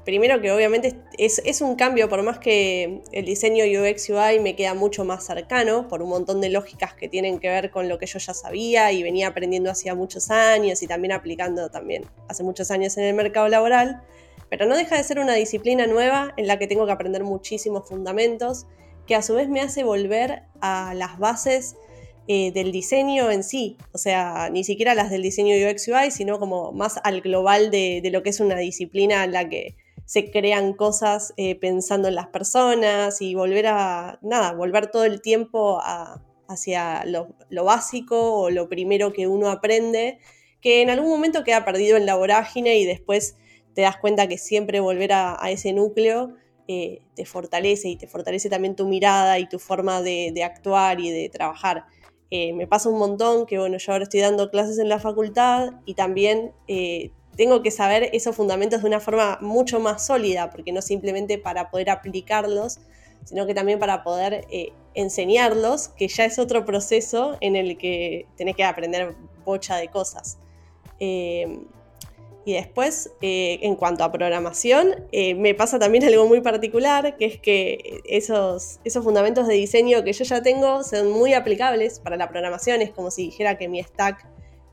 primero 0.08 0.40
que 0.40 0.54
obviamente 0.54 0.96
es, 1.18 1.60
un 1.60 1.76
cambio, 1.76 2.08
por 2.08 2.24
más 2.24 2.40
que 2.40 3.02
el 3.12 3.26
diseño 3.26 3.66
UX 3.66 4.10
UI 4.10 4.40
me 4.40 4.56
queda 4.56 4.74
mucho 4.74 5.04
más 5.04 5.26
cercano, 5.26 5.90
por 5.90 6.02
un 6.02 6.08
montón 6.08 6.40
de 6.40 6.48
lógicas 6.48 6.94
que 6.94 7.10
tienen 7.10 7.40
que 7.40 7.50
ver 7.50 7.72
con 7.72 7.90
lo 7.90 7.98
que 7.98 8.06
yo 8.06 8.18
ya 8.18 8.34
sabía 8.34 8.94
y 8.94 9.04
venía 9.04 9.28
aprendiendo 9.28 9.70
hacía 9.70 9.96
muchos 9.96 10.32
años 10.32 10.82
y 10.82 10.88
también 10.88 11.12
aplicando 11.12 11.70
también 11.70 12.06
hace 12.30 12.42
muchos 12.44 12.72
años 12.72 12.96
en 12.96 13.04
el 13.04 13.16
mercado 13.16 13.50
laboral, 13.50 14.02
pero 14.50 14.66
no 14.66 14.78
deja 14.78 14.96
de 14.96 15.04
ser 15.04 15.20
una 15.20 15.34
disciplina 15.34 15.88
nueva 15.88 16.34
en 16.38 16.48
la 16.48 16.58
que 16.58 16.68
tengo 16.68 16.86
que 16.86 16.94
aprender 16.94 17.26
muchísimos 17.26 17.86
fundamentos 17.90 18.66
que 19.08 19.16
a 19.16 19.22
su 19.22 19.36
vez 19.36 19.50
me 19.50 19.60
hace 19.60 19.84
volver 19.84 20.44
a 20.62 20.94
las 20.94 21.20
bases 21.20 21.76
eh, 22.30 22.54
del 22.54 22.72
diseño 22.72 23.30
en 23.30 23.44
sí, 23.44 23.76
o 23.92 23.98
sea, 23.98 24.50
ni 24.52 24.64
siquiera 24.64 24.96
las 24.96 25.10
del 25.10 25.22
diseño 25.22 25.54
UX 25.70 25.86
UI, 25.90 26.12
sino 26.12 26.40
como 26.40 26.72
más 26.72 26.98
al 27.04 27.20
global 27.20 27.72
de, 27.72 28.02
lo 28.10 28.24
que 28.24 28.30
es 28.30 28.40
una 28.40 28.56
disciplina 28.56 29.26
en 29.26 29.34
la 29.34 29.50
que 29.50 29.76
se 30.08 30.32
crean 30.32 30.74
cosas 30.74 31.36
eh, 31.38 31.54
pensando 31.60 32.08
en 32.08 32.16
las 32.16 32.28
personas 32.28 33.22
y 33.22 33.36
volver 33.36 33.68
a, 33.68 34.18
nada, 34.24 34.54
volver 34.54 34.90
todo 34.90 35.04
el 35.04 35.22
tiempo 35.22 35.80
hacia 36.48 37.06
lo, 37.06 37.36
básico 37.64 38.42
o 38.42 38.50
lo 38.50 38.70
primero 38.70 39.14
que 39.14 39.28
uno 39.28 39.50
aprende, 39.50 40.18
que 40.62 40.82
en 40.82 40.90
algún 40.90 41.12
momento 41.12 41.44
queda 41.44 41.64
perdido 41.64 41.98
en 41.98 42.08
la 42.08 42.16
vorágine 42.16 42.80
y 42.80 42.86
después 42.86 43.36
te 43.76 43.84
das 43.84 43.98
cuenta 43.98 44.28
que 44.28 44.40
siempre 44.40 44.80
volver 44.80 45.12
a 45.14 45.52
ese 45.52 45.74
núcleo 45.74 46.34
eh, 46.70 47.02
te 47.16 47.26
fortalece 47.26 47.88
y 47.88 47.96
te 47.96 48.08
fortalece 48.08 48.50
también 48.50 48.76
tu 48.76 48.88
mirada 48.88 49.40
y 49.40 49.48
tu 49.48 49.58
forma 49.58 50.02
de, 50.02 50.34
actuar 50.44 51.00
y 51.00 51.10
de 51.12 51.30
trabajar. 51.30 51.86
Eh, 52.30 52.52
me 52.52 52.68
pasa 52.68 52.90
un 52.90 53.00
montón 53.00 53.46
que, 53.46 53.58
bueno, 53.58 53.78
yo 53.78 53.94
ahora 53.94 54.04
estoy 54.04 54.20
dando 54.20 54.52
clases 54.52 54.78
en 54.78 54.90
la 54.90 55.00
facultad 55.00 55.76
y 55.86 55.94
también 55.94 56.52
tengo 57.38 57.62
que 57.62 57.72
saber 57.72 58.10
esos 58.14 58.36
fundamentos 58.36 58.82
de 58.82 58.88
una 58.88 59.00
forma 59.00 59.38
mucho 59.42 59.80
más 59.80 60.06
sólida, 60.06 60.50
porque 60.50 60.72
no 60.72 60.82
simplemente 60.82 61.38
para 61.38 61.70
poder 61.70 61.90
aplicarlos, 61.90 62.80
sino 63.24 63.46
que 63.46 63.54
también 63.54 63.80
para 63.80 64.04
poder 64.04 64.48
enseñarlos, 64.94 65.90
que 65.90 66.08
ya 66.08 66.26
es 66.26 66.40
otro 66.40 66.66
proceso 66.66 67.38
en 67.42 67.56
el 67.56 67.78
que 67.78 68.26
tenés 68.38 68.56
que 68.56 68.64
aprender 68.64 69.16
bocha 69.46 69.76
de 69.78 69.90
cosas. 69.90 70.38
Y 72.48 72.54
después, 72.54 73.12
eh, 73.22 73.60
en 73.62 73.76
cuanto 73.76 74.06
a 74.06 74.12
programación, 74.14 75.04
eh, 75.12 75.36
me 75.36 75.54
pasa 75.54 75.80
también 75.80 76.06
algo 76.06 76.28
muy 76.28 76.40
particular, 76.40 77.18
que 77.18 77.26
es 77.26 77.38
que 77.42 78.00
esos, 78.06 78.80
esos 78.86 79.04
fundamentos 79.04 79.50
de 79.50 79.56
diseño 79.56 80.02
que 80.06 80.14
yo 80.14 80.24
ya 80.24 80.42
tengo 80.42 80.82
son 80.86 81.12
muy 81.12 81.34
aplicables 81.34 82.00
para 82.00 82.16
la 82.16 82.30
programación. 82.30 82.82
Es 82.82 82.92
como 82.92 83.12
si 83.12 83.24
dijera 83.24 83.58
que 83.58 83.68
mi 83.68 83.84
stack 83.84 84.26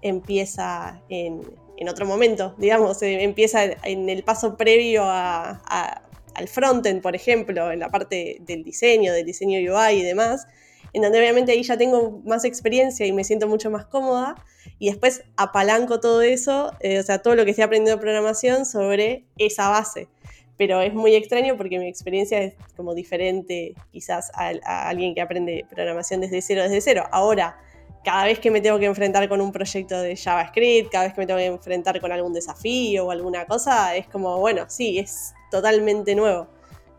empieza 0.02 1.02
en, 1.08 1.40
otro 1.88 2.06
momento, 2.06 2.54
digamos, 2.58 3.02
empieza 3.02 3.64
en 3.64 4.08
el 4.08 4.22
paso 4.22 4.56
previo 4.56 5.04
al 5.06 6.48
frontend, 6.48 7.02
por 7.02 7.14
ejemplo, 7.14 7.72
en 7.72 7.80
la 7.80 7.90
parte 7.90 8.38
del 8.40 8.64
diseño, 8.64 9.12
del 9.12 9.26
diseño 9.26 9.58
UI 9.58 10.00
y 10.00 10.02
demás 10.02 10.46
en 10.94 11.02
donde 11.02 11.18
obviamente 11.18 11.52
ahí 11.52 11.62
ya 11.62 11.76
tengo 11.76 12.22
más 12.24 12.44
experiencia 12.44 13.04
y 13.04 13.12
me 13.12 13.24
siento 13.24 13.48
mucho 13.48 13.70
más 13.70 13.84
cómoda, 13.84 14.36
y 14.78 14.88
después 14.88 15.24
apalanco 15.36 16.00
todo 16.00 16.22
eso, 16.22 16.72
eh, 16.80 17.00
o 17.00 17.02
sea, 17.02 17.18
todo 17.18 17.34
lo 17.34 17.44
que 17.44 17.50
estoy 17.50 17.64
aprendiendo 17.64 17.96
de 17.96 18.00
programación 18.00 18.64
sobre 18.64 19.24
esa 19.36 19.68
base. 19.68 20.08
Pero 20.56 20.80
es 20.82 20.94
muy 20.94 21.16
extraño 21.16 21.56
porque 21.56 21.80
mi 21.80 21.88
experiencia 21.88 22.40
es 22.40 22.54
como 22.76 22.94
diferente 22.94 23.74
quizás 23.90 24.30
a, 24.34 24.88
alguien 24.88 25.14
que 25.14 25.20
aprende 25.20 25.66
programación 25.68 26.20
desde 26.20 26.40
cero, 26.42 26.62
desde 26.62 26.80
cero. 26.80 27.04
Ahora, 27.10 27.58
cada 28.04 28.24
vez 28.24 28.38
que 28.38 28.50
me 28.50 28.60
tengo 28.60 28.78
que 28.78 28.86
enfrentar 28.86 29.28
con 29.28 29.40
un 29.40 29.50
proyecto 29.50 30.00
de 30.00 30.14
JavaScript, 30.14 30.92
cada 30.92 31.04
vez 31.04 31.14
que 31.14 31.20
me 31.22 31.26
tengo 31.26 31.38
que 31.38 31.46
enfrentar 31.46 32.00
con 32.00 32.12
algún 32.12 32.32
desafío 32.32 33.06
o 33.06 33.10
alguna 33.10 33.46
cosa, 33.46 33.96
es 33.96 34.06
como, 34.06 34.38
bueno, 34.38 34.66
sí, 34.68 34.98
es 34.98 35.32
totalmente 35.50 36.14
nuevo. 36.14 36.46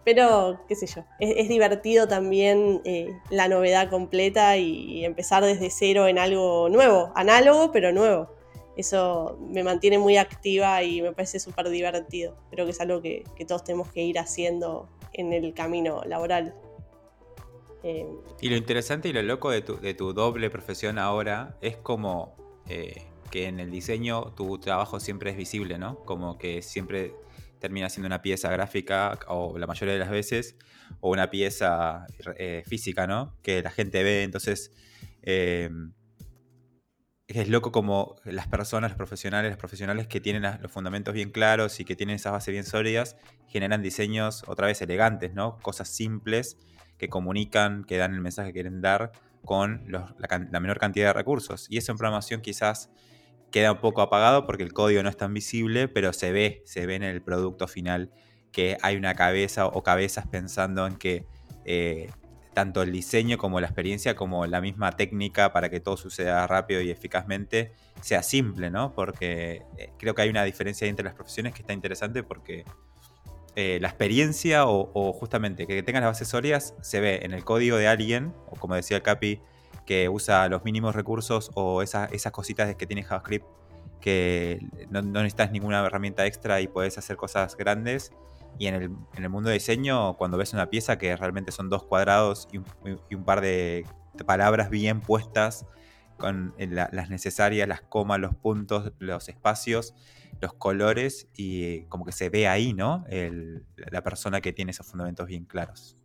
pero 0.03 0.59
qué 0.67 0.75
sé 0.75 0.85
yo, 0.87 1.03
es, 1.19 1.49
divertido 1.49 2.07
también 2.07 2.81
eh, 2.85 3.09
la 3.31 3.47
novedad 3.47 3.89
completa 3.89 4.57
y, 4.57 5.03
empezar 5.05 5.43
desde 5.43 5.69
cero 5.69 6.07
en 6.07 6.19
algo 6.19 6.69
nuevo, 6.69 7.11
análogo 7.15 7.71
pero 7.71 7.91
nuevo. 7.91 8.29
Eso 8.77 9.37
me 9.39 9.63
mantiene 9.63 9.97
muy 9.97 10.17
activa 10.17 10.83
y 10.83 11.01
me 11.01 11.13
parece 11.13 11.39
súper 11.39 11.69
divertido. 11.69 12.35
Creo 12.51 12.65
que 12.65 12.71
es 12.71 12.81
algo 12.81 13.01
que, 13.01 13.23
todos 13.47 13.63
tenemos 13.63 13.89
que 13.91 14.03
ir 14.03 14.19
haciendo 14.19 14.89
en 15.13 15.31
el 15.33 15.53
camino 15.53 16.01
laboral. 16.05 16.53
Eh, 17.87 18.07
y 18.41 18.49
lo 18.49 18.55
interesante 18.55 19.09
y 19.09 19.13
lo 19.13 19.21
loco 19.21 19.51
de 19.51 19.61
tu, 19.61 20.13
doble 20.13 20.49
profesión 20.49 20.97
ahora 20.97 21.55
es 21.61 21.77
como 21.77 22.35
eh, 22.67 23.03
que 23.29 23.45
en 23.45 23.59
el 23.59 23.69
diseño 23.69 24.33
tu 24.33 24.57
trabajo 24.57 24.99
siempre 24.99 25.29
es 25.29 25.37
visible, 25.37 25.77
¿no? 25.77 25.99
Como 26.03 26.39
que 26.39 26.63
siempre 26.63 27.13
termina 27.59 27.87
siendo 27.91 28.07
una 28.07 28.23
pieza 28.23 28.49
gráfica, 28.49 29.19
o 29.27 29.59
la 29.59 29.67
mayoría 29.67 29.93
de 29.93 29.99
las 29.99 30.09
veces, 30.09 30.55
o 30.99 31.11
una 31.11 31.29
pieza 31.29 32.07
eh, 32.37 32.63
física, 32.65 33.05
¿no? 33.05 33.37
Que 33.43 33.61
la 33.61 33.69
gente 33.69 34.01
ve, 34.01 34.23
entonces 34.23 34.71
es 37.27 37.49
loco 37.49 37.71
como 37.71 38.15
las 38.23 38.47
personas, 38.47 38.91
los 38.91 38.97
profesionales, 38.97 39.51
los 39.51 39.59
profesionales 39.59 40.07
que 40.07 40.19
tienen 40.19 40.41
los 40.59 40.71
fundamentos 40.71 41.13
bien 41.13 41.29
claros 41.29 41.79
y 41.79 41.85
que 41.85 41.95
tienen 41.95 42.15
esas 42.15 42.31
bases 42.31 42.51
bien 42.51 42.63
sólidas, 42.63 43.15
generan 43.47 43.83
diseños 43.83 44.43
otra 44.47 44.65
vez 44.65 44.81
elegantes, 44.81 45.35
¿no? 45.35 45.59
Cosas 45.59 45.87
simples 45.87 46.57
que 46.97 47.09
comunican, 47.09 47.83
que 47.83 47.97
dan 47.97 48.13
el 48.13 48.21
mensaje 48.21 48.49
que 48.49 48.53
quieren 48.53 48.81
dar 48.81 49.11
con 49.43 49.85
la, 49.87 50.15
menor 50.59 50.79
cantidad 50.79 51.07
de 51.07 51.13
recursos. 51.13 51.67
Y 51.69 51.77
eso 51.77 51.91
en 51.91 51.97
programación 51.97 52.41
quizás 52.41 52.89
queda 53.51 53.73
un 53.73 53.79
poco 53.79 54.01
apagado 54.01 54.45
porque 54.45 54.63
el 54.63 54.73
código 54.73 55.01
no 55.03 55.09
es 55.09 55.17
tan 55.17 55.33
visible, 55.33 55.87
pero 55.87 56.11
se 56.13 56.31
ve, 56.31 56.61
se 56.65 56.85
ve 56.85 56.95
en 56.95 57.03
el 57.03 57.21
producto 57.21 57.67
final 57.67 58.11
que 58.51 58.77
hay 58.81 58.95
una 58.95 59.15
cabeza 59.15 59.67
o 59.67 59.83
cabezas 59.83 60.27
pensando 60.27 60.87
en 60.87 60.95
que 60.95 61.25
eh, 61.65 62.09
tanto 62.53 62.81
el 62.81 62.91
diseño 62.91 63.37
como 63.37 63.59
la 63.59 63.67
experiencia, 63.67 64.15
como 64.15 64.45
la 64.47 64.61
misma 64.61 64.93
técnica 64.93 65.51
para 65.51 65.69
que 65.69 65.79
todo 65.79 65.97
suceda 65.97 66.47
rápido 66.47 66.81
y 66.81 66.89
eficazmente, 66.89 67.73
sea 68.01 68.23
simple, 68.23 68.71
¿no? 68.71 68.93
Porque 68.93 69.63
eh, 69.77 69.91
creo 69.99 70.15
que 70.15 70.23
hay 70.23 70.29
una 70.29 70.43
diferencia 70.43 70.87
entre 70.87 71.03
las 71.03 71.13
profesiones 71.13 71.53
que 71.53 71.61
está 71.61 71.73
interesante 71.73 72.23
porque 72.23 72.63
eh, 73.55 73.79
la 73.81 73.87
experiencia 73.87 74.65
o, 74.67 75.13
justamente 75.13 75.65
que 75.65 75.81
tengas 75.83 76.01
las 76.01 76.11
bases 76.11 76.27
sólidas 76.27 76.73
se 76.81 76.99
ve 76.99 77.21
en 77.23 77.33
el 77.33 77.43
código 77.43 77.77
de 77.77 77.87
alguien, 77.87 78.33
o 78.47 78.55
como 78.55 78.75
decía 78.75 79.01
Capi, 79.01 79.39
que 79.85 80.09
usa 80.09 80.47
los 80.49 80.63
mínimos 80.63 80.95
recursos 80.95 81.51
o 81.53 81.81
esas 81.81 82.31
cositas 82.31 82.75
que 82.75 82.87
tiene 82.87 83.03
JavaScript 83.03 83.45
que 84.05 84.59
no, 84.91 85.01
necesitas 85.01 85.51
ninguna 85.51 85.83
herramienta 85.83 86.27
extra 86.27 86.61
y 86.61 86.67
puedes 86.67 86.97
hacer 86.99 87.17
cosas 87.17 87.57
grandes. 87.57 88.11
Y 88.59 88.67
en 88.67 88.75
el, 89.17 89.29
mundo 89.29 89.49
de 89.49 89.55
diseño, 89.55 90.15
cuando 90.15 90.37
ves 90.37 90.53
una 90.53 90.69
pieza 90.69 90.99
que 90.99 91.15
realmente 91.17 91.51
son 91.51 91.69
dos 91.69 91.83
cuadrados 91.83 92.47
y 92.51 92.59
un, 92.59 93.23
par 93.25 93.41
de, 93.41 93.85
palabras 94.25 94.69
bien 94.69 95.01
puestas, 95.01 95.65
con 96.17 96.53
las 96.57 97.09
necesarias, 97.09 97.67
las 97.67 97.81
comas, 97.81 98.19
los 98.19 98.35
puntos, 98.35 98.93
los 98.99 99.27
espacios, 99.27 99.95
los 100.45 100.53
colores, 100.53 101.27
y 101.35 101.81
como 101.83 102.05
que 102.05 102.11
se 102.11 102.29
ve 102.29 102.47
ahí, 102.47 102.73
¿no? 102.73 103.05
la 103.75 104.01
persona 104.01 104.41
que 104.41 104.53
tiene 104.53 104.71
esos 104.71 104.87
fundamentos 104.87 105.27
bien 105.27 105.45
claros. 105.45 105.97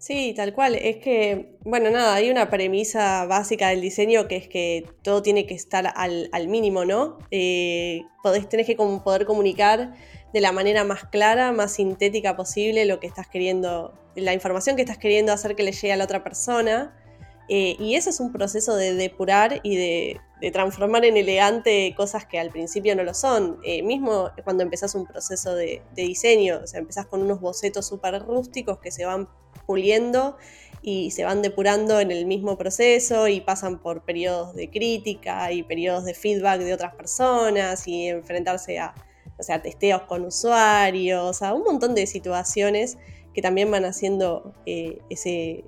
Sí, 0.00 0.32
tal 0.34 0.54
cual. 0.54 0.76
Es 0.76 0.96
que, 0.96 1.58
bueno, 1.60 1.90
nada, 1.90 2.14
hay 2.14 2.30
una 2.30 2.48
premisa 2.48 3.26
básica 3.26 3.68
del 3.68 3.82
diseño 3.82 4.28
que 4.28 4.36
es 4.36 4.48
que 4.48 4.86
todo 5.02 5.20
tiene 5.20 5.44
que 5.44 5.52
estar 5.52 5.92
al, 5.94 6.48
mínimo, 6.48 6.86
¿no? 6.86 7.18
Eh, 7.30 8.04
podés, 8.22 8.48
tenés 8.48 8.66
que 8.66 8.76
poder 8.76 9.26
comunicar 9.26 9.92
de 10.32 10.40
la 10.40 10.52
manera 10.52 10.84
más 10.84 11.04
clara, 11.04 11.52
más 11.52 11.72
sintética 11.72 12.34
posible 12.34 12.86
lo 12.86 12.98
que 12.98 13.08
estás 13.08 13.28
queriendo, 13.28 13.92
la 14.14 14.32
información 14.32 14.74
que 14.74 14.82
estás 14.82 14.96
queriendo 14.96 15.32
hacer 15.32 15.54
que 15.54 15.64
le 15.64 15.72
llegue 15.72 15.92
a 15.92 15.96
la 15.96 16.04
otra 16.04 16.24
persona. 16.24 16.96
Eh, 17.52 17.74
y 17.80 17.96
eso 17.96 18.10
es 18.10 18.20
un 18.20 18.30
proceso 18.30 18.76
de 18.76 18.94
depurar 18.94 19.58
y 19.64 19.74
de, 19.74 20.20
transformar 20.52 21.04
en 21.04 21.18
elegante 21.18 21.92
cosas 21.96 22.24
que 22.24 22.38
al 22.38 22.50
principio 22.50 22.94
no 22.94 23.02
lo 23.02 23.12
son. 23.12 23.58
Eh, 23.64 23.82
mismo 23.82 24.30
cuando 24.44 24.62
empezás 24.62 24.94
un 24.94 25.04
proceso 25.04 25.56
de, 25.56 25.82
diseño, 25.96 26.60
o 26.62 26.66
sea, 26.68 26.78
empezás 26.78 27.06
con 27.06 27.22
unos 27.22 27.40
bocetos 27.40 27.88
súper 27.88 28.22
rústicos 28.22 28.78
que 28.78 28.92
se 28.92 29.04
van 29.04 29.28
puliendo 29.66 30.36
y 30.80 31.10
se 31.10 31.24
van 31.24 31.42
depurando 31.42 31.98
en 31.98 32.12
el 32.12 32.24
mismo 32.24 32.56
proceso 32.56 33.26
y 33.26 33.40
pasan 33.40 33.80
por 33.80 34.04
periodos 34.04 34.54
de 34.54 34.70
crítica 34.70 35.50
y 35.52 35.64
periodos 35.64 36.04
de 36.04 36.14
feedback 36.14 36.60
de 36.60 36.72
otras 36.72 36.94
personas 36.94 37.86
y 37.88 38.06
enfrentarse 38.06 38.78
a, 38.78 38.94
o 39.38 39.42
sea, 39.42 39.60
testeos 39.60 40.02
con 40.02 40.24
usuarios, 40.24 41.42
a 41.42 41.52
un 41.52 41.64
montón 41.64 41.96
de 41.96 42.06
situaciones 42.06 42.96
que 43.34 43.42
también 43.42 43.70
van 43.72 43.84
haciendo 43.84 44.54
eh, 44.66 45.00
ese, 45.10 45.64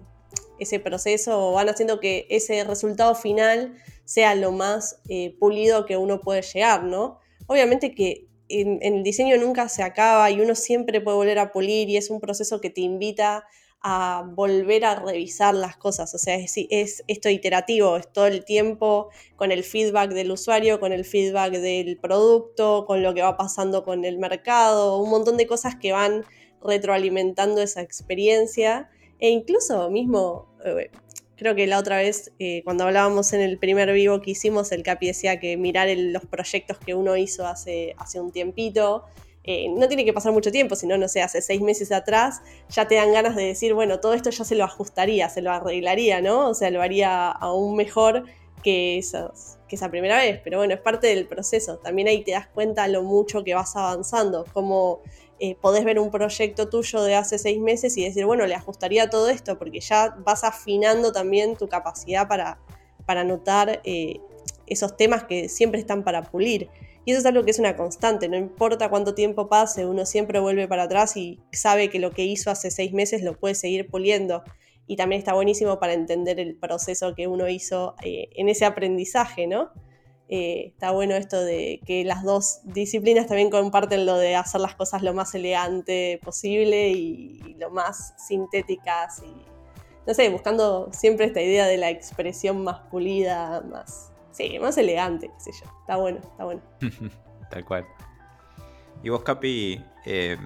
ese 0.63 0.81
proceso 0.81 1.51
o 1.51 1.53
van 1.53 1.69
haciendo 1.69 2.01
que 2.01 2.27
ese 2.31 2.65
resultado 2.65 3.15
final 3.15 3.77
sea 4.05 4.35
lo 4.35 4.53
más 4.53 5.01
eh, 5.09 5.37
pulido 5.39 5.87
que 5.87 5.97
uno 5.97 6.21
puede 6.21 6.43
llegar, 6.43 6.85
¿no? 6.85 7.19
Obviamente 7.47 7.95
que 7.95 8.27
el 8.49 9.03
diseño 9.03 9.39
nunca 9.39 9.69
se 9.69 9.83
acaba 9.83 10.31
y 10.31 10.41
uno 10.41 10.55
siempre 10.55 11.01
puede 11.01 11.17
volver 11.17 11.39
a 11.39 11.53
pulir 11.53 11.89
y 11.89 11.97
es 11.97 12.11
un 12.11 12.21
proceso 12.21 12.61
que 12.61 12.69
te 12.69 12.83
invita 12.83 13.47
a 13.83 14.25
volver 14.35 14.85
a 14.85 14.95
revisar 14.95 15.55
las 15.55 15.77
cosas. 15.77 16.15
O 16.15 16.19
sea, 16.19 16.37
es, 16.37 16.55
es, 16.71 17.03
esto 17.09 17.29
iterativo, 17.29 17.97
es 17.97 18.13
todo 18.13 18.27
el 18.27 18.45
tiempo 18.45 19.09
con 19.37 19.51
el 19.51 19.65
feedback 19.65 20.13
del 20.13 20.31
usuario, 20.31 20.79
con 20.79 20.93
el 20.93 21.05
feedback 21.05 21.53
del 21.55 21.99
producto, 21.99 22.85
con 22.87 23.03
lo 23.03 23.13
que 23.13 23.23
va 23.23 23.37
pasando 23.37 23.85
con 23.85 24.05
el 24.05 24.19
mercado, 24.19 24.99
un 24.99 25.11
montón 25.11 25.37
de 25.37 25.47
cosas 25.47 25.75
que 25.77 25.93
van 25.93 26.25
retroalimentando 26.63 27.61
esa 27.61 27.83
experiencia. 27.83 28.89
E 29.19 29.31
incluso 29.31 29.91
mismo, 29.91 30.52
eh, 30.65 30.91
creo 31.37 31.55
que 31.55 31.67
la 31.67 31.79
otra 31.79 31.99
vez, 31.99 32.33
eh, 32.39 32.63
cuando 32.65 32.85
hablábamos 32.85 33.33
en 33.33 33.41
el 33.41 33.59
primer 33.59 33.93
vivo 33.93 34.21
que 34.21 34.33
hicimos, 34.33 34.73
el 34.73 34.83
Capi 34.83 35.07
decía 35.07 35.41
que 35.41 35.57
mirar 35.57 35.89
los 35.97 36.25
proyectos 36.27 36.79
que 36.79 36.95
uno 36.95 37.17
hizo 37.17 37.47
hace, 37.47 37.95
hace 37.99 38.21
un 38.21 38.33
tiempito 38.33 39.05
eh, 39.45 39.69
no 39.71 39.89
tiene 39.89 40.05
que 40.05 40.13
pasar 40.13 40.33
mucho 40.33 40.53
tiempo, 40.53 40.77
sino, 40.77 40.97
no 40.97 41.09
sé, 41.09 41.21
hace 41.21 41.43
seis 41.43 41.61
meses 41.61 41.91
atrás, 41.91 42.43
ya 42.69 42.87
te 42.87 42.95
dan 42.95 43.13
ganas 43.13 43.35
de 43.35 43.45
decir, 43.45 43.75
bueno, 43.75 43.99
todo 43.99 44.15
esto 44.15 44.31
ya 44.31 44.45
se 44.45 44.55
lo 44.55 44.65
ajustaría, 44.65 45.29
se 45.29 45.43
lo 45.43 45.51
arreglaría, 45.51 46.21
¿no? 46.21 46.49
O 46.49 46.55
sea, 46.55 46.71
lo 46.71 46.81
haría 46.81 47.31
aún 47.31 47.75
mejor 47.75 48.25
que, 48.63 49.01
que 49.69 49.77
esa 49.77 49.91
primera 49.91 50.19
vez. 50.19 50.41
Pero 50.43 50.59
bueno, 50.59 50.75
es 50.75 50.81
parte 50.81 51.09
del 51.09 51.27
proceso. 51.27 51.79
También 51.79 52.09
ahí 52.09 52.23
te 52.25 52.33
das 52.33 52.47
cuenta 52.47 52.89
lo 52.89 53.03
mucho 53.03 53.45
que 53.45 53.55
vas 53.55 53.77
avanzando, 53.77 54.45
cómo 54.53 55.01
eh, 55.39 55.57
podés 55.61 55.85
ver 55.85 55.99
un 55.99 56.11
proyecto 56.11 56.69
tuyo 56.69 57.03
de 57.03 57.17
hace 57.17 57.37
seis 57.39 57.59
meses 57.59 57.97
y 57.97 58.05
decir, 58.05 58.25
bueno, 58.25 58.47
le 58.47 58.55
ajustaría 58.55 59.11
todo 59.11 59.29
esto, 59.29 59.59
porque 59.59 59.81
ya 59.81 60.15
vas 60.25 60.45
afinando 60.45 61.11
también 61.11 61.57
tu 61.57 61.69
capacidad 61.69 62.29
para, 62.29 62.61
para 63.07 63.25
notar 63.25 63.81
eh, 63.83 64.21
esos 64.67 64.97
temas 64.97 65.25
que 65.25 65.49
siempre 65.49 65.81
están 65.81 66.05
para 66.05 66.23
pulir. 66.23 66.69
Y 67.05 67.11
eso 67.11 67.19
es 67.19 67.27
algo 67.27 67.45
que 67.45 67.51
es 67.51 67.59
una 67.59 67.77
constante, 67.77 68.29
no 68.29 68.37
importa 68.37 68.89
cuánto 68.89 69.15
tiempo 69.15 69.49
pase, 69.49 69.85
uno 69.85 70.07
siempre 70.07 70.39
vuelve 70.39 70.69
para 70.69 70.85
atrás 70.85 71.17
y 71.17 71.41
sabe 71.51 71.91
que 71.91 71.99
lo 71.99 72.13
que 72.13 72.25
hizo 72.25 72.49
hace 72.51 72.71
seis 72.71 72.93
meses 72.93 73.25
lo 73.25 73.37
puede 73.37 73.57
seguir 73.57 73.89
puliendo. 73.91 74.45
Y 74.87 74.97
también 74.97 75.21
está 75.21 75.35
buenísimo 75.35 75.79
para 75.79 75.93
entender 75.95 76.41
el 76.41 76.57
proceso 76.57 77.15
que 77.15 77.27
uno 77.27 77.49
hizo 77.49 77.95
eh, 78.03 78.29
en 78.35 78.49
ese 78.49 78.65
aprendizaje, 78.65 79.47
¿no? 79.47 79.71
Eh, 80.29 80.69
está 80.69 80.93
bueno 80.93 81.15
esto 81.15 81.43
de 81.45 81.81
que 81.87 82.05
las 82.05 82.23
dos 82.23 82.61
disciplinas 82.65 83.27
también 83.27 83.51
comparten 83.51 84.07
lo 84.07 84.17
de 84.17 84.35
hacer 84.35 84.61
las 84.61 84.75
cosas 84.75 85.03
lo 85.03 85.13
más 85.13 85.35
elegante 85.35 86.19
posible 86.25 86.91
y, 86.91 87.55
lo 87.59 87.71
más 87.71 88.15
sintéticas 88.17 89.23
y, 89.23 89.33
no 90.07 90.15
sé, 90.15 90.31
buscando 90.31 90.89
siempre 90.93 91.27
esta 91.27 91.41
idea 91.41 91.67
de 91.67 91.77
la 91.77 91.91
expresión 91.91 92.65
más 92.65 92.81
pulida, 92.91 93.61
más 93.61 94.13
Sí, 94.33 94.59
más 94.59 94.79
elegante, 94.79 95.29
qué 95.29 95.41
sé 95.41 95.53
yo. 95.53 95.71
Está 95.81 95.97
bueno, 95.97 96.19
está 96.19 96.45
bueno. 96.45 96.63
Tal 97.51 97.65
cual. 97.65 97.87
Y 99.03 99.11
vos, 99.11 99.23
Capi, 99.23 99.85
eh, 100.07 100.37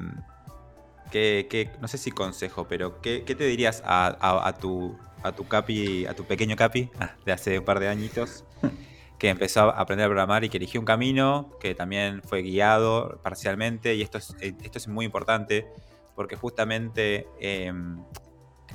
¿qué, 1.10 1.70
no 1.80 1.88
sé 1.88 1.98
si 1.98 2.10
consejo, 2.10 2.66
pero 2.68 3.00
¿qué, 3.00 3.20
te 3.20 3.44
dirías 3.44 3.82
a, 3.84 4.54
tu, 4.60 4.98
a 5.22 5.32
tu 5.32 5.46
Capi, 5.46 6.06
a 6.06 6.14
tu 6.14 6.24
pequeño 6.24 6.56
Capi 6.56 6.90
ah, 7.00 7.14
de 7.24 7.32
hace 7.32 7.58
un 7.58 7.64
par 7.64 7.80
de 7.80 7.88
añitos? 7.88 8.44
que 9.18 9.30
empezó 9.30 9.70
a 9.70 9.80
aprender 9.80 10.04
a 10.04 10.08
programar 10.08 10.44
y 10.44 10.50
que 10.50 10.58
eligió 10.58 10.78
un 10.78 10.84
camino 10.84 11.50
que 11.58 11.74
también 11.74 12.22
fue 12.22 12.42
guiado 12.42 13.18
parcialmente 13.22 13.94
y 13.94 14.02
esto 14.02 14.18
es, 14.18 14.36
esto 14.40 14.78
es 14.78 14.88
muy 14.88 15.06
importante 15.06 15.66
porque 16.14 16.36
justamente 16.36 17.26
em, 17.40 18.02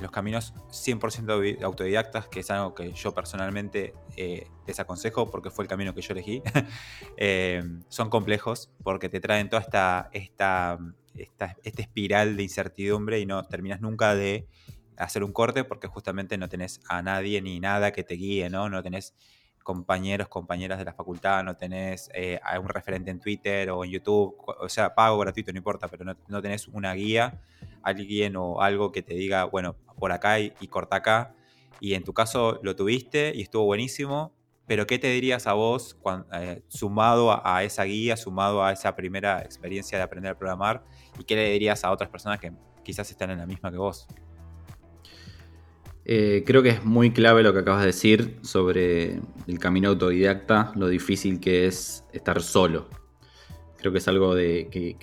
los 0.00 0.10
caminos 0.10 0.54
100% 0.70 1.62
autodidactas, 1.62 2.28
que 2.28 2.40
es 2.40 2.50
algo 2.50 2.74
que 2.74 2.92
yo 2.92 3.12
personalmente 3.12 3.94
eh, 4.16 4.46
desaconsejo 4.66 5.30
porque 5.30 5.50
fue 5.50 5.64
el 5.64 5.68
camino 5.68 5.94
que 5.94 6.02
yo 6.02 6.12
elegí, 6.12 6.42
eh, 7.16 7.62
son 7.88 8.10
complejos 8.10 8.70
porque 8.82 9.08
te 9.08 9.20
traen 9.20 9.48
toda 9.48 9.62
esta, 9.62 10.08
esta, 10.12 10.78
esta, 11.16 11.56
espiral 11.62 12.36
de 12.36 12.42
incertidumbre 12.42 13.20
y 13.20 13.26
no 13.26 13.42
terminas 13.44 13.80
nunca 13.80 14.14
de 14.14 14.46
hacer 14.96 15.24
un 15.24 15.32
corte 15.32 15.64
porque 15.64 15.88
justamente 15.88 16.38
no 16.38 16.48
tenés 16.48 16.80
a 16.88 17.02
nadie 17.02 17.42
ni 17.42 17.60
nada 17.60 17.92
que 17.92 18.04
te 18.04 18.14
guíe, 18.14 18.50
¿no? 18.50 18.68
No 18.68 18.82
tenés 18.82 19.14
compañeros, 19.62 20.28
compañeras 20.28 20.78
de 20.78 20.84
la 20.84 20.92
facultad, 20.92 21.42
no 21.44 21.56
tenés 21.56 22.10
eh, 22.14 22.40
un 22.60 22.68
referente 22.68 23.10
en 23.10 23.20
Twitter 23.20 23.70
o 23.70 23.84
en 23.84 23.90
YouTube, 23.90 24.34
o 24.46 24.68
sea, 24.68 24.94
pago 24.94 25.18
gratuito, 25.18 25.52
no 25.52 25.58
importa, 25.58 25.88
pero 25.88 26.04
no, 26.04 26.42
tenés 26.42 26.68
una 26.68 26.92
guía, 26.94 27.40
alguien 27.82 28.36
o 28.36 28.60
algo 28.60 28.92
que 28.92 29.02
te 29.02 29.14
diga, 29.14 29.44
bueno, 29.44 29.76
por 29.98 30.12
acá 30.12 30.40
y, 30.40 30.50
corta 30.68 30.96
acá. 30.96 31.34
Y 31.80 31.94
en 31.94 32.04
tu 32.04 32.12
caso 32.12 32.60
lo 32.62 32.76
tuviste 32.76 33.32
y 33.34 33.42
estuvo 33.42 33.64
buenísimo, 33.64 34.32
pero 34.66 34.86
¿qué 34.86 34.98
te 34.98 35.08
dirías 35.08 35.46
a 35.46 35.54
vos 35.54 35.96
eh, 36.34 36.62
sumado 36.68 37.46
a, 37.46 37.64
esa 37.64 37.84
guía, 37.84 38.16
sumado 38.16 38.64
a 38.64 38.72
esa 38.72 38.94
primera 38.94 39.40
experiencia 39.42 39.98
de 39.98 40.04
aprender 40.04 40.32
a 40.32 40.38
programar? 40.38 40.84
¿Y 41.18 41.24
qué 41.24 41.36
le 41.36 41.50
dirías 41.50 41.84
a 41.84 41.90
otras 41.90 42.10
personas 42.10 42.40
que 42.40 42.52
quizás 42.84 43.10
están 43.10 43.30
en 43.30 43.38
la 43.38 43.46
misma 43.46 43.70
que 43.70 43.76
vos? 43.76 44.06
Eh, 46.04 46.42
creo 46.44 46.62
que 46.62 46.70
es 46.70 46.84
muy 46.84 47.12
clave 47.12 47.42
lo 47.42 47.52
que 47.52 47.60
acabas 47.60 47.80
de 47.80 47.86
decir 47.86 48.38
sobre 48.42 49.20
el 49.46 49.58
camino 49.58 49.90
autodidacta, 49.90 50.72
lo 50.74 50.88
difícil 50.88 51.38
que 51.38 51.66
es 51.66 52.04
estar 52.12 52.42
solo. 52.42 52.88
Creo 53.78 53.92
que 53.92 53.98
es 53.98 54.08
algo 54.08 54.34
de, 54.34 54.68
que, 54.70 54.96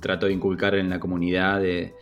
trato 0.00 0.26
de 0.26 0.32
inculcar 0.32 0.74
en 0.74 0.90
la 0.90 0.98
comunidad, 0.98 1.60
de, 1.60 1.94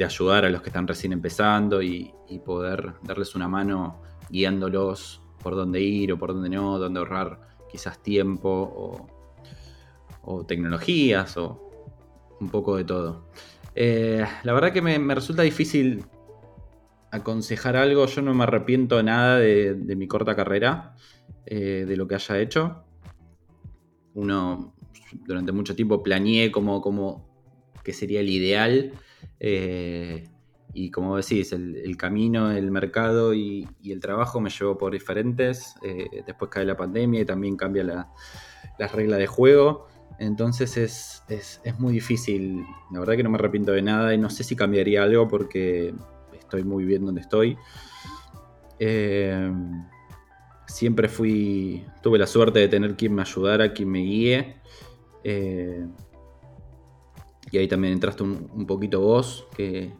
ayudar 0.00 0.44
a 0.44 0.50
los 0.50 0.62
que 0.62 0.68
están 0.70 0.86
recién 0.86 1.12
empezando 1.12 1.82
y, 1.82 2.12
poder 2.44 2.94
darles 3.04 3.36
una 3.36 3.46
mano 3.46 4.02
guiándolos 4.28 5.23
por 5.44 5.54
dónde 5.54 5.80
ir 5.80 6.12
o 6.12 6.18
por 6.18 6.34
dónde 6.34 6.48
no, 6.48 6.80
dónde 6.80 6.98
ahorrar 6.98 7.38
quizás 7.70 8.02
tiempo 8.02 9.08
o, 10.22 10.44
tecnologías 10.46 11.36
o 11.36 11.60
un 12.40 12.48
poco 12.48 12.76
de 12.76 12.84
todo. 12.84 13.26
Eh, 13.76 14.24
la 14.42 14.52
verdad 14.52 14.72
que 14.72 14.82
me 14.82 15.14
resulta 15.14 15.42
difícil 15.42 16.04
aconsejar 17.14 17.76
algo, 17.76 18.06
yo 18.06 18.22
no 18.22 18.34
me 18.34 18.42
arrepiento 18.42 19.00
nada 19.00 19.38
de, 19.38 19.94
mi 19.96 20.08
corta 20.08 20.34
carrera, 20.34 20.96
eh, 21.46 21.84
de 21.86 21.96
lo 21.96 22.08
que 22.08 22.16
haya 22.16 22.40
hecho. 22.40 22.84
Uno, 24.14 24.74
durante 25.24 25.52
mucho 25.52 25.76
tiempo 25.76 26.02
planeé 26.02 26.50
como, 26.50 26.82
como 26.82 27.24
que 27.84 27.92
sería 27.92 28.18
el 28.18 28.28
ideal. 28.28 28.92
Eh, 29.38 30.24
y 30.74 30.90
como 30.90 31.16
decís, 31.16 31.52
el, 31.52 31.96
camino, 31.96 32.50
el 32.50 32.70
mercado 32.70 33.32
y, 33.32 33.66
el 33.84 34.00
trabajo 34.00 34.40
me 34.40 34.50
llevó 34.50 34.76
por 34.76 34.92
diferentes. 34.92 35.76
Eh, 35.82 36.22
después 36.26 36.50
cae 36.50 36.64
la 36.64 36.76
pandemia 36.76 37.20
y 37.20 37.24
también 37.24 37.56
cambia 37.56 37.84
la, 37.84 38.12
las 38.78 38.92
reglas 38.92 39.18
de 39.18 39.26
juego. 39.26 39.86
Entonces 40.18 40.76
es, 40.76 41.22
es, 41.28 41.60
es, 41.64 41.78
muy 41.78 41.92
difícil. 41.92 42.64
La 42.92 43.00
verdad 43.00 43.14
que 43.16 43.22
no 43.22 43.30
me 43.30 43.36
arrepiento 43.36 43.72
de 43.72 43.82
nada 43.82 44.14
y 44.14 44.18
no 44.18 44.30
sé 44.30 44.44
si 44.44 44.56
cambiaría 44.56 45.02
algo 45.02 45.28
porque 45.28 45.94
estoy 46.38 46.64
muy 46.64 46.84
bien 46.84 47.06
donde 47.06 47.20
estoy. 47.20 47.56
Eh, 48.78 49.52
siempre 50.66 51.08
fui, 51.08 51.84
tuve 52.02 52.18
la 52.18 52.26
suerte 52.26 52.58
de 52.58 52.68
tener 52.68 52.96
quien 52.96 53.14
me 53.14 53.22
ayudara, 53.22 53.72
quien 53.72 53.90
me 53.90 54.00
guíe. 54.00 54.56
Eh, 55.22 55.86
y 57.50 57.58
ahí 57.58 57.68
también 57.68 57.92
entraste 57.92 58.22
un, 58.24 58.66
poquito 58.66 59.00
vos, 59.00 59.46
que, 59.56 59.92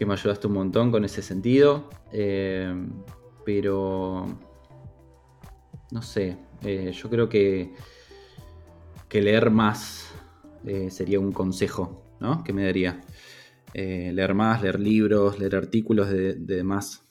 que, 0.00 0.06
me 0.06 0.14
ayudaste 0.14 0.46
un 0.46 0.54
montón 0.54 0.90
con 0.90 1.04
ese 1.04 1.20
sentido. 1.20 1.90
Eh, 2.10 2.74
pero, 3.44 4.26
no 5.90 6.02
sé, 6.02 6.38
yo 6.92 7.10
creo 7.10 7.28
que, 7.28 7.74
que 9.08 9.20
leer 9.20 9.50
más 9.50 10.12
sería 10.88 11.20
un 11.20 11.32
consejo 11.32 12.02
¿no? 12.20 12.42
que 12.42 12.52
me 12.52 12.64
daría. 12.64 13.00
Eh, 13.72 14.10
leer 14.12 14.34
más, 14.34 14.62
leer 14.62 14.80
libros, 14.80 15.38
leer 15.38 15.54
artículos 15.54 16.08
de, 16.10 16.62
más, 16.64 17.02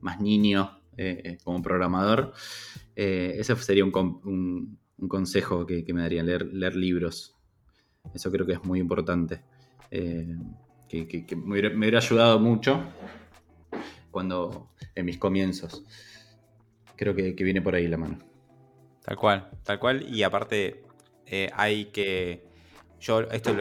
más 0.00 0.20
niño 0.20 0.80
eh, 0.96 1.38
como 1.44 1.62
programador. 1.62 2.32
Eh, 2.94 3.36
ese 3.38 3.56
sería 3.56 3.84
un, 3.84 4.78
consejo 5.08 5.66
que, 5.66 5.84
me 5.92 6.02
daría, 6.02 6.22
leer, 6.22 6.52
leer 6.52 6.76
libros. 6.76 7.36
Eso 8.12 8.30
creo 8.30 8.46
que 8.46 8.54
es 8.54 8.64
muy 8.64 8.80
importante. 8.80 9.42
Que, 10.92 11.36
me, 11.36 11.60
hubiera, 11.60 11.98
ayudado 11.98 12.38
mucho 12.38 12.82
cuando 14.10 14.70
en 14.94 15.06
mis 15.06 15.18
comienzos. 15.18 15.84
Creo 16.96 17.14
que, 17.14 17.32
viene 17.32 17.62
por 17.62 17.74
ahí 17.74 17.88
la 17.88 17.96
mano. 17.96 18.18
Tal 19.02 19.16
cual, 19.16 19.50
tal 19.64 19.78
cual. 19.78 20.06
Y 20.08 20.22
aparte 20.22 20.84
hay 21.56 21.86
que 21.86 22.52
yo 23.02 23.20
esto 23.32 23.52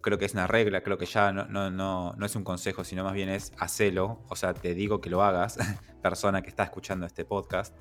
creo 0.00 0.18
que 0.18 0.24
es 0.24 0.34
una 0.34 0.46
regla, 0.46 0.82
creo 0.82 0.96
que 0.96 1.06
ya 1.06 1.32
no, 1.32 1.46
no, 1.46 1.70
no, 2.14 2.26
es 2.26 2.36
un 2.36 2.44
consejo, 2.44 2.84
sino 2.84 3.02
más 3.02 3.12
bien 3.12 3.28
es 3.28 3.52
hacelo. 3.58 4.20
O 4.28 4.36
sea, 4.36 4.54
te 4.54 4.72
digo 4.72 5.00
que 5.00 5.10
lo 5.10 5.22
hagas, 5.22 5.58
persona 6.02 6.42
que 6.42 6.48
está 6.48 6.62
escuchando 6.62 7.04
este 7.04 7.24
podcast. 7.24 7.74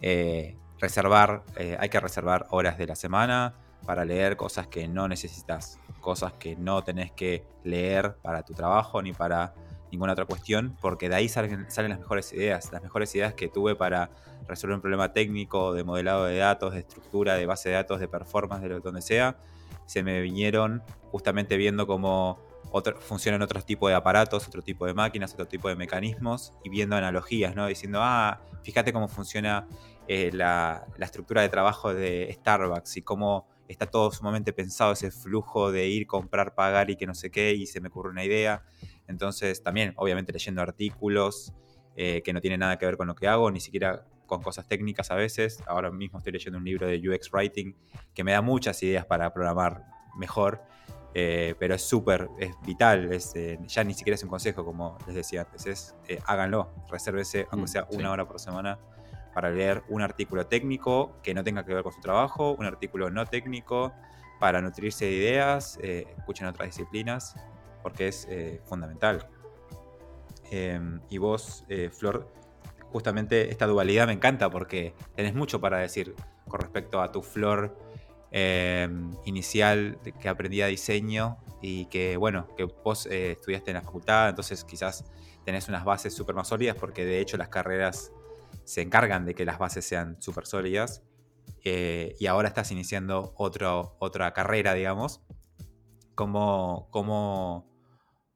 Eh, 0.00 0.56
reservar, 0.78 1.44
eh, 1.56 1.76
hay 1.78 1.90
que 1.90 2.00
reservar 2.00 2.46
horas 2.50 2.78
de 2.78 2.86
la 2.86 2.96
semana 2.96 3.54
para 3.86 4.04
leer 4.06 4.36
cosas 4.36 4.66
que 4.66 4.88
no 4.88 5.08
necesitas, 5.08 5.78
cosas 6.06 6.32
que 6.34 6.54
no 6.54 6.84
tenés 6.84 7.10
que 7.10 7.42
leer 7.64 8.14
para 8.22 8.44
tu 8.44 8.54
trabajo 8.54 9.02
ni 9.02 9.12
para 9.12 9.54
ninguna 9.90 10.12
otra 10.12 10.24
cuestión, 10.24 10.76
porque 10.80 11.08
de 11.08 11.16
ahí 11.16 11.28
salen, 11.28 11.68
salen 11.68 11.90
las 11.90 11.98
mejores 11.98 12.32
ideas, 12.32 12.70
las 12.70 12.80
mejores 12.80 13.12
ideas 13.16 13.34
que 13.34 13.48
tuve 13.48 13.74
para 13.74 14.10
resolver 14.46 14.76
un 14.76 14.80
problema 14.80 15.12
técnico, 15.12 15.74
de 15.74 15.82
modelado 15.82 16.26
de 16.26 16.36
datos, 16.36 16.74
de 16.74 16.78
estructura, 16.80 17.34
de 17.34 17.46
base 17.46 17.70
de 17.70 17.74
datos, 17.74 17.98
de 17.98 18.06
performance, 18.06 18.62
de 18.62 18.78
donde 18.78 19.02
sea 19.02 19.36
se 19.86 20.02
me 20.04 20.20
vinieron 20.20 20.82
justamente 21.10 21.56
viendo 21.56 21.86
cómo 21.86 22.38
funcionan 23.00 23.40
otros 23.40 23.64
tipos 23.64 23.88
de 23.88 23.96
aparatos, 23.96 24.46
otro 24.46 24.60
tipo 24.60 24.86
de 24.86 24.92
máquinas, 24.92 25.32
otro 25.32 25.46
tipo 25.46 25.68
de 25.68 25.76
mecanismos 25.76 26.52
y 26.62 26.68
viendo 26.68 26.94
analogías, 26.94 27.54
¿no? 27.56 27.66
Diciendo, 27.66 28.00
ah, 28.02 28.40
fíjate 28.62 28.92
cómo 28.92 29.08
funciona 29.08 29.66
eh, 30.08 30.30
la, 30.32 30.84
estructura 30.98 31.40
de 31.42 31.48
trabajo 31.48 31.94
de 31.94 32.30
Starbucks 32.32 32.98
y 32.98 33.02
cómo 33.02 33.46
está 33.68 33.86
todo 33.86 34.10
sumamente 34.10 34.52
pensado 34.52 34.92
ese 34.92 35.10
flujo 35.10 35.72
de 35.72 35.88
ir, 35.88 36.06
comprar, 36.06 36.54
pagar 36.54 36.90
y 36.90 36.96
que 36.96 37.06
no 37.06 37.14
sé 37.14 37.30
qué, 37.30 37.52
y 37.52 37.66
se 37.66 37.80
me 37.80 37.88
ocurre 37.88 38.10
una 38.10 38.24
idea. 38.24 38.64
Entonces, 39.08 39.62
también, 39.62 39.92
obviamente, 39.96 40.32
leyendo 40.32 40.62
artículos 40.62 41.52
eh, 41.96 42.22
que 42.24 42.32
no 42.32 42.40
tienen 42.40 42.60
nada 42.60 42.78
que 42.78 42.86
ver 42.86 42.96
con 42.96 43.06
lo 43.06 43.14
que 43.14 43.28
hago, 43.28 43.50
ni 43.50 43.60
siquiera 43.60 44.04
con 44.26 44.42
cosas 44.42 44.66
técnicas 44.68 45.10
a 45.10 45.14
veces. 45.14 45.62
Ahora 45.66 45.90
mismo 45.90 46.18
estoy 46.18 46.32
leyendo 46.32 46.58
un 46.58 46.64
libro 46.64 46.86
de 46.86 46.96
UX 47.08 47.32
Writing 47.32 47.74
que 48.14 48.24
me 48.24 48.32
da 48.32 48.42
muchas 48.42 48.82
ideas 48.82 49.06
para 49.06 49.32
programar 49.32 49.84
mejor, 50.16 50.62
eh, 51.14 51.54
pero 51.58 51.74
es 51.74 51.82
súper, 51.82 52.28
es 52.38 52.54
vital, 52.66 53.12
es, 53.12 53.34
eh, 53.36 53.58
ya 53.66 53.84
ni 53.84 53.94
siquiera 53.94 54.16
es 54.16 54.22
un 54.22 54.28
consejo 54.28 54.64
como 54.64 54.98
les 55.06 55.14
decía 55.16 55.42
antes, 55.42 55.66
es 55.66 55.94
eh, 56.08 56.18
háganlo, 56.26 56.70
resérvese 56.90 57.46
aunque 57.50 57.64
mm, 57.64 57.72
sea 57.72 57.86
una 57.90 58.10
hora 58.10 58.26
por 58.26 58.38
semana 58.38 58.78
para 59.36 59.50
leer 59.50 59.82
un 59.90 60.00
artículo 60.00 60.46
técnico 60.46 61.20
que 61.22 61.34
no 61.34 61.44
tenga 61.44 61.62
que 61.66 61.74
ver 61.74 61.82
con 61.82 61.92
su 61.92 62.00
trabajo, 62.00 62.56
un 62.58 62.64
artículo 62.64 63.10
no 63.10 63.26
técnico 63.26 63.92
para 64.40 64.62
nutrirse 64.62 65.04
de 65.04 65.12
ideas, 65.12 65.78
escuchen 65.82 66.46
otras 66.46 66.68
disciplinas, 66.68 67.36
porque 67.82 68.08
es 68.08 68.26
fundamental. 68.64 69.28
Em, 70.50 71.00
y 71.10 71.18
vos, 71.18 71.66
Flor, 71.92 72.32
justamente 72.90 73.50
esta 73.50 73.66
dualidad 73.66 74.06
me 74.06 74.14
encanta 74.14 74.48
porque 74.48 74.94
tenés 75.14 75.34
mucho 75.34 75.60
para 75.60 75.80
decir 75.80 76.14
con 76.48 76.60
respecto 76.60 77.02
a 77.02 77.12
tu 77.12 77.22
flor 77.22 77.76
eh, 78.30 78.88
inicial 79.24 79.98
que 80.20 80.28
aprendía 80.28 80.66
diseño 80.66 81.38
y 81.60 81.86
que, 81.86 82.16
bueno, 82.16 82.48
que 82.56 82.64
vos 82.64 83.06
eh, 83.06 83.32
estudiaste 83.32 83.70
en 83.70 83.76
la 83.76 83.82
facultad, 83.82 84.30
entonces 84.30 84.64
quizás 84.64 85.04
tenés 85.44 85.68
unas 85.68 85.84
bases 85.84 86.14
súper 86.14 86.34
más 86.34 86.48
sólidas 86.48 86.76
porque 86.76 87.04
de 87.04 87.20
hecho 87.20 87.36
las 87.36 87.48
carreras 87.48 88.12
se 88.66 88.82
encargan 88.82 89.24
de 89.24 89.34
que 89.34 89.44
las 89.44 89.58
bases 89.58 89.84
sean 89.84 90.20
súper 90.20 90.44
sólidas 90.44 91.02
eh, 91.64 92.16
y 92.18 92.26
ahora 92.26 92.48
estás 92.48 92.70
iniciando 92.72 93.32
otro, 93.36 93.96
otra 94.00 94.32
carrera, 94.32 94.74
digamos. 94.74 95.22
¿Cómo, 96.16 96.88
cómo, 96.90 97.70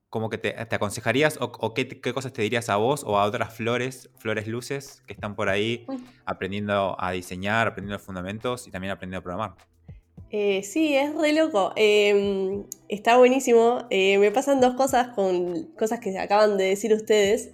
¿Cómo 0.09 0.31
que 0.31 0.39
te, 0.39 0.57
aconsejarías 0.59 1.39
o, 1.41 1.75
qué, 1.75 2.01
cosas 2.15 2.33
te 2.33 2.43
dirías 2.43 2.69
a 2.69 2.77
vos 2.77 3.03
o 3.05 3.19
a 3.19 3.25
otras 3.25 3.55
flores, 3.55 4.11
flores 4.19 4.47
luces 4.47 5.03
que 5.07 5.15
están 5.15 5.35
por 5.35 5.49
ahí 5.49 5.85
aprendiendo 6.25 6.97
a 6.99 7.11
diseñar, 7.11 7.67
aprendiendo 7.67 7.97
los 7.97 8.07
fundamentos 8.07 8.69
y 8.69 8.71
también 8.71 8.93
aprendiendo 8.93 9.19
a 9.19 9.23
programar? 9.23 9.55
Eh, 10.31 10.63
sí, 10.63 10.95
es 10.95 11.13
re 11.15 11.33
loco. 11.33 11.73
Em, 11.75 12.65
está 12.89 13.17
buenísimo. 13.17 13.87
Eh, 13.91 14.19
me 14.19 14.31
pasan 14.31 14.61
dos 14.61 14.75
cosas 14.75 15.09
con 15.09 15.73
cosas 15.79 15.99
que 15.99 16.17
acaban 16.17 16.57
de 16.57 16.65
decir 16.65 16.93
ustedes. 16.93 17.51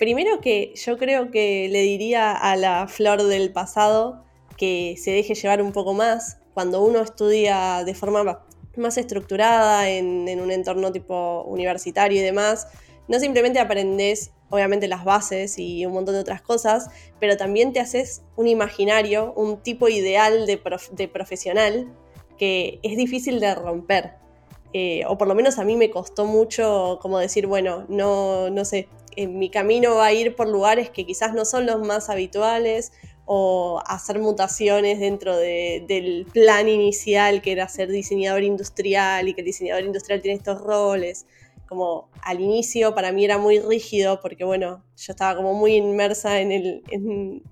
Primero 0.00 0.40
que 0.40 0.72
yo 0.76 0.96
creo 0.96 1.30
que 1.30 1.68
le 1.70 1.82
diría 1.82 2.32
a 2.32 2.56
la 2.56 2.88
flor 2.88 3.22
del 3.22 3.52
pasado 3.52 4.24
que 4.56 4.94
se 4.96 5.10
deje 5.10 5.34
llevar 5.34 5.60
un 5.60 5.72
poco 5.72 5.92
más. 5.92 6.38
Cuando 6.54 6.82
uno 6.82 7.02
estudia 7.02 7.84
de 7.84 7.94
forma 7.94 8.42
más 8.78 8.96
estructurada 8.96 9.90
en, 9.90 10.40
un 10.40 10.50
entorno 10.52 10.90
tipo 10.90 11.42
universitario 11.42 12.18
y 12.18 12.24
demás, 12.24 12.68
no 13.08 13.20
simplemente 13.20 13.58
aprendes 13.58 14.32
obviamente 14.48 14.88
las 14.88 15.04
bases 15.04 15.58
y 15.58 15.84
un 15.84 15.92
montón 15.92 16.14
de 16.14 16.22
otras 16.22 16.40
cosas, 16.40 16.88
pero 17.20 17.36
también 17.36 17.74
te 17.74 17.80
haces 17.80 18.22
un 18.36 18.48
imaginario, 18.48 19.34
un 19.34 19.62
tipo 19.62 19.90
ideal 19.90 20.46
de, 20.46 21.08
profesional 21.08 21.94
que 22.38 22.80
es 22.82 22.96
difícil 22.96 23.38
de 23.38 23.54
romper. 23.54 24.14
Eh, 24.72 25.02
o 25.06 25.18
por 25.18 25.28
lo 25.28 25.34
menos 25.34 25.58
a 25.58 25.64
mí 25.64 25.76
me 25.76 25.90
costó 25.90 26.24
mucho 26.24 27.00
como 27.02 27.18
decir, 27.18 27.46
bueno, 27.46 27.84
no, 27.88 28.48
no 28.48 28.64
sé, 28.64 28.88
mi 29.26 29.50
camino 29.50 29.96
va 29.96 30.06
a 30.06 30.12
ir 30.12 30.36
por 30.36 30.48
lugares 30.48 30.90
que 30.90 31.06
quizás 31.06 31.34
no 31.34 31.44
son 31.44 31.66
los 31.66 31.80
más 31.80 32.08
habituales 32.10 32.92
o 33.32 33.80
hacer 33.86 34.18
mutaciones 34.18 34.98
dentro 34.98 35.36
del 35.36 36.26
plan 36.32 36.68
inicial 36.68 37.42
que 37.42 37.52
era 37.52 37.68
ser 37.68 37.88
diseñador 37.88 38.42
industrial 38.42 39.28
y 39.28 39.34
que 39.34 39.42
el 39.42 39.46
diseñador 39.46 39.84
industrial 39.84 40.20
tiene 40.20 40.38
estos 40.38 40.60
roles. 40.60 41.26
Como 41.68 42.10
al 42.22 42.40
inicio 42.40 42.92
para 42.92 43.12
mí 43.12 43.24
era 43.24 43.38
muy 43.38 43.60
rígido 43.60 44.20
porque 44.20 44.42
bueno, 44.42 44.82
yo 44.96 45.12
estaba 45.12 45.36
como 45.36 45.54
muy 45.54 45.76
inmersa 45.76 46.40
en, 46.40 47.42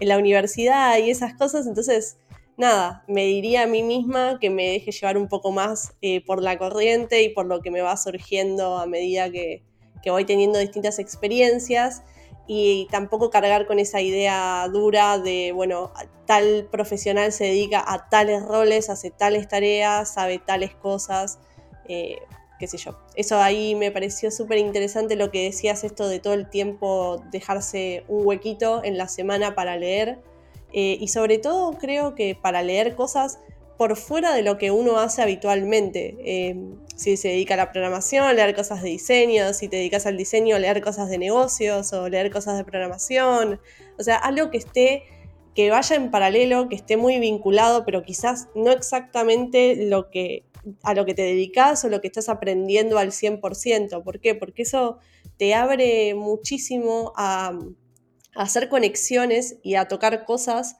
la 0.00 0.18
universidad 0.18 0.98
y 0.98 1.10
esas 1.10 1.34
cosas, 1.34 1.68
entonces 1.68 2.16
nada, 2.56 3.04
me 3.06 3.24
diría 3.24 3.62
a 3.62 3.66
mí 3.68 3.84
misma 3.84 4.38
que 4.40 4.50
me 4.50 4.66
deje 4.66 4.90
llevar 4.90 5.16
un 5.16 5.28
poco 5.28 5.52
más 5.52 5.94
eh, 6.02 6.24
por 6.26 6.42
la 6.42 6.58
corriente 6.58 7.22
y 7.22 7.28
por 7.28 7.46
lo 7.46 7.60
que 7.60 7.70
me 7.70 7.82
va 7.82 7.96
surgiendo 7.96 8.76
a 8.78 8.86
medida 8.86 9.30
que, 9.30 9.62
que 10.02 10.10
voy 10.10 10.24
teniendo 10.24 10.58
distintas 10.58 10.98
experiencias 10.98 12.02
y 12.46 12.88
tampoco 12.90 13.30
cargar 13.30 13.66
con 13.66 13.78
esa 13.78 14.00
idea 14.00 14.66
dura 14.68 15.18
de, 15.18 15.52
bueno, 15.52 15.92
tal 16.26 16.68
profesional 16.70 17.32
se 17.32 17.44
dedica 17.44 17.84
a 17.86 18.08
tales 18.08 18.42
roles, 18.42 18.90
hace 18.90 19.10
tales 19.10 19.48
tareas, 19.48 20.12
sabe 20.12 20.38
tales 20.38 20.74
cosas, 20.74 21.38
eh, 21.88 22.18
qué 22.58 22.66
sé 22.66 22.78
yo. 22.78 22.98
Eso 23.14 23.38
ahí 23.38 23.74
me 23.74 23.90
pareció 23.90 24.30
súper 24.30 24.58
interesante 24.58 25.16
lo 25.16 25.30
que 25.30 25.44
decías, 25.44 25.84
esto 25.84 26.08
de 26.08 26.20
todo 26.20 26.34
el 26.34 26.50
tiempo 26.50 27.22
dejarse 27.30 28.04
un 28.08 28.26
huequito 28.26 28.82
en 28.84 28.98
la 28.98 29.08
semana 29.08 29.54
para 29.54 29.76
leer. 29.76 30.18
Eh, 30.72 30.96
y 31.00 31.08
sobre 31.08 31.38
todo 31.38 31.72
creo 31.78 32.14
que 32.14 32.34
para 32.34 32.62
leer 32.62 32.96
cosas 32.96 33.38
por 33.76 33.96
fuera 33.96 34.32
de 34.32 34.42
lo 34.42 34.58
que 34.58 34.70
uno 34.70 34.98
hace 34.98 35.22
habitualmente. 35.22 36.16
Eh, 36.20 36.56
si 37.02 37.16
se 37.16 37.28
dedica 37.28 37.54
a 37.54 37.56
la 37.56 37.72
programación, 37.72 38.34
leer 38.36 38.54
cosas 38.54 38.80
de 38.82 38.90
diseño, 38.90 39.52
si 39.54 39.68
te 39.68 39.76
dedicas 39.76 40.06
al 40.06 40.16
diseño, 40.16 40.58
leer 40.58 40.80
cosas 40.80 41.08
de 41.10 41.18
negocios 41.18 41.92
o 41.92 42.08
leer 42.08 42.30
cosas 42.30 42.56
de 42.56 42.64
programación. 42.64 43.60
O 43.98 44.02
sea, 44.04 44.16
algo 44.16 44.50
que 44.50 44.58
esté, 44.58 45.02
que 45.54 45.70
vaya 45.70 45.96
en 45.96 46.12
paralelo, 46.12 46.68
que 46.68 46.76
esté 46.76 46.96
muy 46.96 47.18
vinculado, 47.18 47.84
pero 47.84 48.04
quizás 48.04 48.48
no 48.54 48.70
exactamente 48.70 49.74
lo 49.86 50.10
que, 50.10 50.44
a 50.84 50.94
lo 50.94 51.04
que 51.04 51.14
te 51.14 51.22
dedicas 51.22 51.84
o 51.84 51.88
lo 51.88 52.00
que 52.00 52.06
estás 52.06 52.28
aprendiendo 52.28 52.98
al 52.98 53.10
100%. 53.10 54.04
¿Por 54.04 54.20
qué? 54.20 54.36
Porque 54.36 54.62
eso 54.62 54.98
te 55.36 55.54
abre 55.54 56.14
muchísimo 56.14 57.12
a, 57.16 57.58
a 58.36 58.42
hacer 58.42 58.68
conexiones 58.68 59.56
y 59.64 59.74
a 59.74 59.88
tocar 59.88 60.24
cosas 60.24 60.76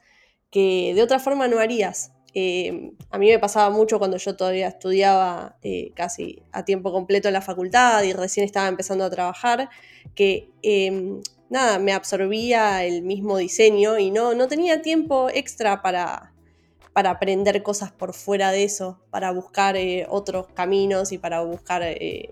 que 0.51 0.93
de 0.95 1.03
otra 1.03 1.19
forma 1.19 1.49
no 1.49 1.59
harías. 1.59 2.13
Eh, 2.35 2.93
a 3.11 3.19
mí 3.19 3.29
me 3.29 3.37
pasaba 3.37 3.69
mucho 3.69 3.99
cuando 3.99 4.17
yo 4.17 4.35
todavía 4.35 4.67
estudiaba 4.67 5.55
eh, 5.61 5.91
casi 5.93 6.41
a 6.51 6.65
tiempo 6.65 6.91
completo 6.91 7.27
en 7.27 7.33
la 7.33 7.41
facultad 7.41 8.01
y 8.03 8.13
recién 8.13 8.43
estaba 8.45 8.67
empezando 8.67 9.05
a 9.05 9.09
trabajar, 9.09 9.69
que 10.15 10.49
em, 10.63 11.21
nada, 11.49 11.77
me 11.77 11.93
absorbía 11.93 12.83
el 12.85 13.03
mismo 13.03 13.37
diseño 13.37 13.99
y 13.99 14.09
no, 14.09 14.33
no 14.33 14.47
tenía 14.47 14.81
tiempo 14.81 15.29
extra 15.31 15.83
para, 15.83 16.33
para 16.91 17.11
aprender 17.11 17.61
cosas 17.61 17.91
por 17.91 18.13
fuera 18.15 18.51
de 18.51 18.63
eso, 18.63 18.99
para 19.11 19.31
buscar 19.31 19.75
eh, 19.77 20.07
otros 20.09 20.47
caminos 20.55 21.11
y 21.11 21.19
para 21.19 21.41
buscar 21.41 21.83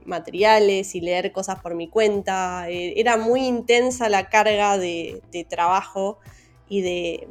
materiales 0.05 0.95
y 0.95 1.01
leer 1.01 1.31
cosas 1.31 1.59
por 1.61 1.75
mi 1.75 1.87
cuenta. 1.89 2.67
era 2.69 3.17
muy 3.17 3.45
intensa 3.45 4.09
la 4.09 4.29
carga 4.29 4.79
de 4.79 5.45
trabajo 5.47 6.19
y 6.67 6.81
de, 6.81 7.27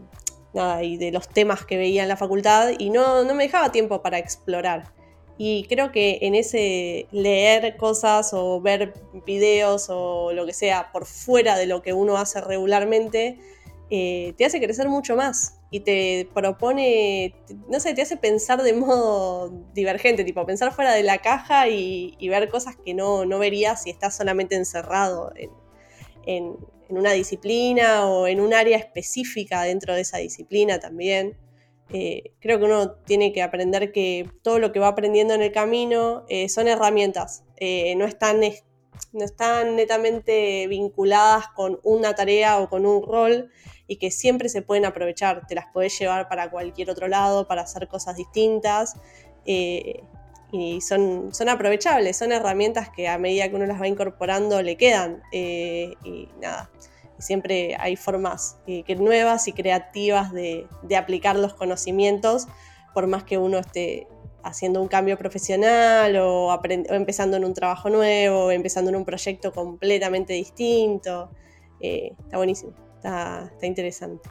nada, 0.53 0.83
y 0.83 0.97
de 0.97 1.13
los 1.13 1.29
temas 1.29 1.65
que 1.65 1.77
veía 1.77 2.03
en 2.03 2.09
la 2.09 2.17
facultad 2.17 2.71
y 2.79 2.91
no, 2.91 3.25
no 3.25 3.35
me 3.35 3.45
dejaba 3.45 3.73
tiempo 3.73 4.03
para 4.03 4.19
explorar. 4.19 4.93
Y 5.39 5.65
creo 5.69 5.91
que 5.91 6.19
en 6.21 6.35
ese 6.35 7.07
leer 7.13 7.77
cosas 7.79 8.35
o 8.35 8.61
ver 8.61 8.93
videos 9.25 9.87
o 9.89 10.33
lo 10.35 10.45
que 10.45 10.53
sea 10.53 10.93
por 10.93 11.07
fuera 11.07 11.57
de 11.57 11.67
lo 11.67 11.81
que 11.81 11.95
uno 11.95 12.19
hace 12.19 12.43
regularmente, 12.43 13.39
eh, 13.89 14.35
te 14.37 14.45
hace 14.45 14.61
crecer 14.61 14.89
mucho 14.89 15.17
más 15.17 15.59
y 15.71 15.81
te 15.81 16.29
propone, 16.35 17.35
no 17.69 17.81
sé, 17.81 17.95
te 17.95 18.03
hace 18.03 18.17
pensar 18.17 18.63
de 18.63 18.73
modo 18.73 19.51
divergente, 19.73 20.25
tipo 20.25 20.45
pensar 20.45 20.73
fuera 20.73 20.93
de 20.93 21.03
la 21.03 21.19
caja 21.19 21.69
y, 21.69 22.17
ver 22.29 22.51
cosas 22.51 22.77
que 22.77 22.93
no, 22.93 23.25
no, 23.25 23.39
verías 23.39 23.85
si 23.85 23.91
estás 23.91 24.17
solamente 24.17 24.57
encerrado 24.57 25.33
en, 25.35 25.51
en 26.27 26.57
una 26.97 27.13
disciplina 27.13 28.07
o 28.07 28.27
en 28.27 28.41
un 28.41 28.55
área 28.55 28.77
específica 28.77 29.63
dentro 29.63 29.95
de 29.95 30.03
esa 30.03 30.19
disciplina 30.19 30.79
también. 30.79 31.37
Eh, 31.93 32.33
creo 32.41 32.59
que 32.59 32.65
uno 32.67 32.93
tiene 32.93 33.33
que 33.33 33.43
aprender 33.43 33.91
que 33.93 34.31
todo 34.43 34.59
lo 34.59 34.71
que 34.71 34.79
va 34.79 34.89
aprendiendo 34.89 35.35
en 35.35 35.43
el 35.43 35.51
camino 35.51 36.25
eh, 36.29 36.49
son 36.49 36.69
herramientas, 36.69 37.43
eh, 37.57 37.97
no, 37.97 38.05
están, 38.05 38.41
no 39.13 39.25
están 39.25 39.75
netamente 39.75 40.69
vinculadas 40.69 41.49
con 41.49 41.81
una 41.83 42.15
tarea 42.15 42.61
o 42.61 42.69
con 42.69 42.87
un 42.87 43.03
rol 43.03 43.51
y 43.89 43.97
que 43.97 44.13
siempre 44.13 44.49
se 44.49 44.63
pueden 44.63 44.85
aprovechar, 44.85 45.49
te 45.49 45.57
las 45.57 45.67
puedes 45.73 45.99
llevar 45.99 46.29
para 46.29 46.49
cualquier 46.49 46.91
otro 46.91 47.09
lado, 47.09 47.49
para 47.49 47.63
hacer 47.63 47.89
cosas 47.89 48.17
distintas 48.17 48.95
y 50.53 50.81
son, 50.81 51.33
son 51.33 51.49
aprovechables, 51.49 52.17
son 52.17 52.33
herramientas 52.33 52.91
que 52.91 53.09
a 53.09 53.19
medida 53.19 53.49
que 53.49 53.55
uno 53.55 53.67
las 53.67 53.81
va 53.81 53.87
incorporando 53.87 54.63
le 54.63 54.77
quedan. 54.77 55.23
Eh, 55.33 55.95
y 56.05 56.29
nada, 56.41 56.71
siempre 57.19 57.77
hay 57.79 57.97
formas 57.97 58.59
eh, 58.67 58.83
que 58.83 58.97
nuevas 58.97 59.47
y 59.49 59.53
creativas 59.53 60.33
de, 60.33 60.67
aplicar 60.97 61.37
los 61.37 61.55
conocimientos, 61.55 62.49
por 62.95 63.07
más 63.07 63.25
que 63.25 63.39
uno 63.39 63.59
esté 63.59 64.09
haciendo 64.43 64.81
un 64.81 64.89
cambio 64.89 65.19
profesional 65.19 66.17
o, 66.17 66.59
empezando 66.89 67.37
en 67.37 67.45
un 67.45 67.55
trabajo 67.55 67.91
nuevo, 67.91 68.47
o 68.47 68.51
empezando 68.51 68.91
en 68.91 68.97
un 68.97 69.05
proyecto 69.05 69.53
completamente 69.53 70.33
distinto. 70.33 71.31
Eh, 71.81 72.13
está 72.19 72.39
buenísimo, 72.39 72.75
está, 72.97 73.49
está 73.53 73.67
interesante. 73.67 74.29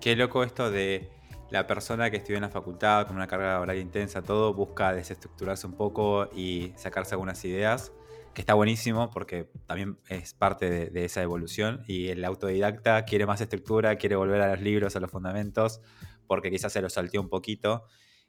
Qué 0.00 0.16
loco 0.16 0.42
esto 0.42 0.70
de 0.70 1.08
la 1.52 1.66
persona 1.66 2.10
que 2.10 2.16
estudia 2.16 2.38
en 2.38 2.42
la 2.42 2.48
facultad 2.48 3.06
con 3.06 3.16
una 3.16 3.26
carga 3.26 3.60
horaria 3.60 3.82
intensa, 3.82 4.22
todo, 4.22 4.54
busca 4.54 4.94
desestructurarse 4.94 5.66
un 5.66 5.74
poco 5.74 6.30
y 6.34 6.72
sacarse 6.76 7.14
algunas 7.14 7.44
ideas, 7.44 7.92
que 8.32 8.40
está 8.40 8.54
buenísimo 8.54 9.10
porque 9.10 9.50
también 9.66 9.98
es 10.08 10.32
parte 10.32 10.90
de, 10.90 11.04
esa 11.04 11.22
evolución. 11.22 11.84
Y 11.86 12.08
el 12.08 12.24
autodidacta 12.24 13.04
quiere 13.04 13.26
más 13.26 13.42
estructura, 13.42 13.96
quiere 13.96 14.16
volver 14.16 14.40
a 14.40 14.48
los 14.48 14.62
libros, 14.62 14.96
a 14.96 15.00
los 15.00 15.10
fundamentos, 15.10 15.82
porque 16.26 16.50
quizás 16.50 16.72
se 16.72 16.80
lo 16.80 16.88
salteó 16.88 17.20
un 17.20 17.28
poquito. 17.28 17.84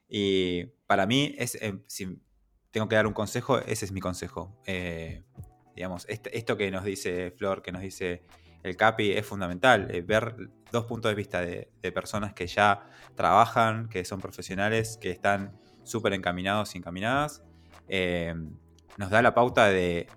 Y 0.09 0.65
para 0.85 1.05
mí, 1.05 1.33
es, 1.37 1.55
eh, 1.55 1.81
si 1.87 2.21
tengo 2.71 2.89
que 2.89 2.95
dar 2.95 3.07
un 3.07 3.13
consejo, 3.13 3.59
ese 3.59 3.85
es 3.85 3.93
mi 3.93 4.01
consejo. 4.01 4.61
Eh, 4.65 5.23
digamos, 5.77 6.05
esto 6.09 6.57
que 6.57 6.69
nos 6.71 6.83
dice 6.83 7.31
Flor, 7.31 7.61
que 7.61 7.71
nos 7.71 7.81
dice 7.81 8.23
el 8.63 8.77
CAPI 8.77 9.11
es 9.11 9.25
fundamental, 9.25 9.87
eh, 9.91 10.01
ver 10.01 10.35
dos 10.71 10.85
puntos 10.85 11.11
de 11.11 11.15
vista 11.15 11.41
de, 11.41 11.69
personas 11.93 12.33
que 12.33 12.47
ya 12.47 12.87
trabajan, 13.15 13.89
que 13.89 14.05
son 14.05 14.19
profesionales, 14.19 14.97
que 14.99 15.11
están 15.11 15.55
súper 15.83 16.13
encaminados 16.13 16.73
y 16.73 16.79
encaminadas, 16.79 17.43
eh, 17.87 18.33
nos 18.97 19.09
da 19.09 19.21
la 19.21 19.33
pauta 19.33 19.67
de 19.67 20.07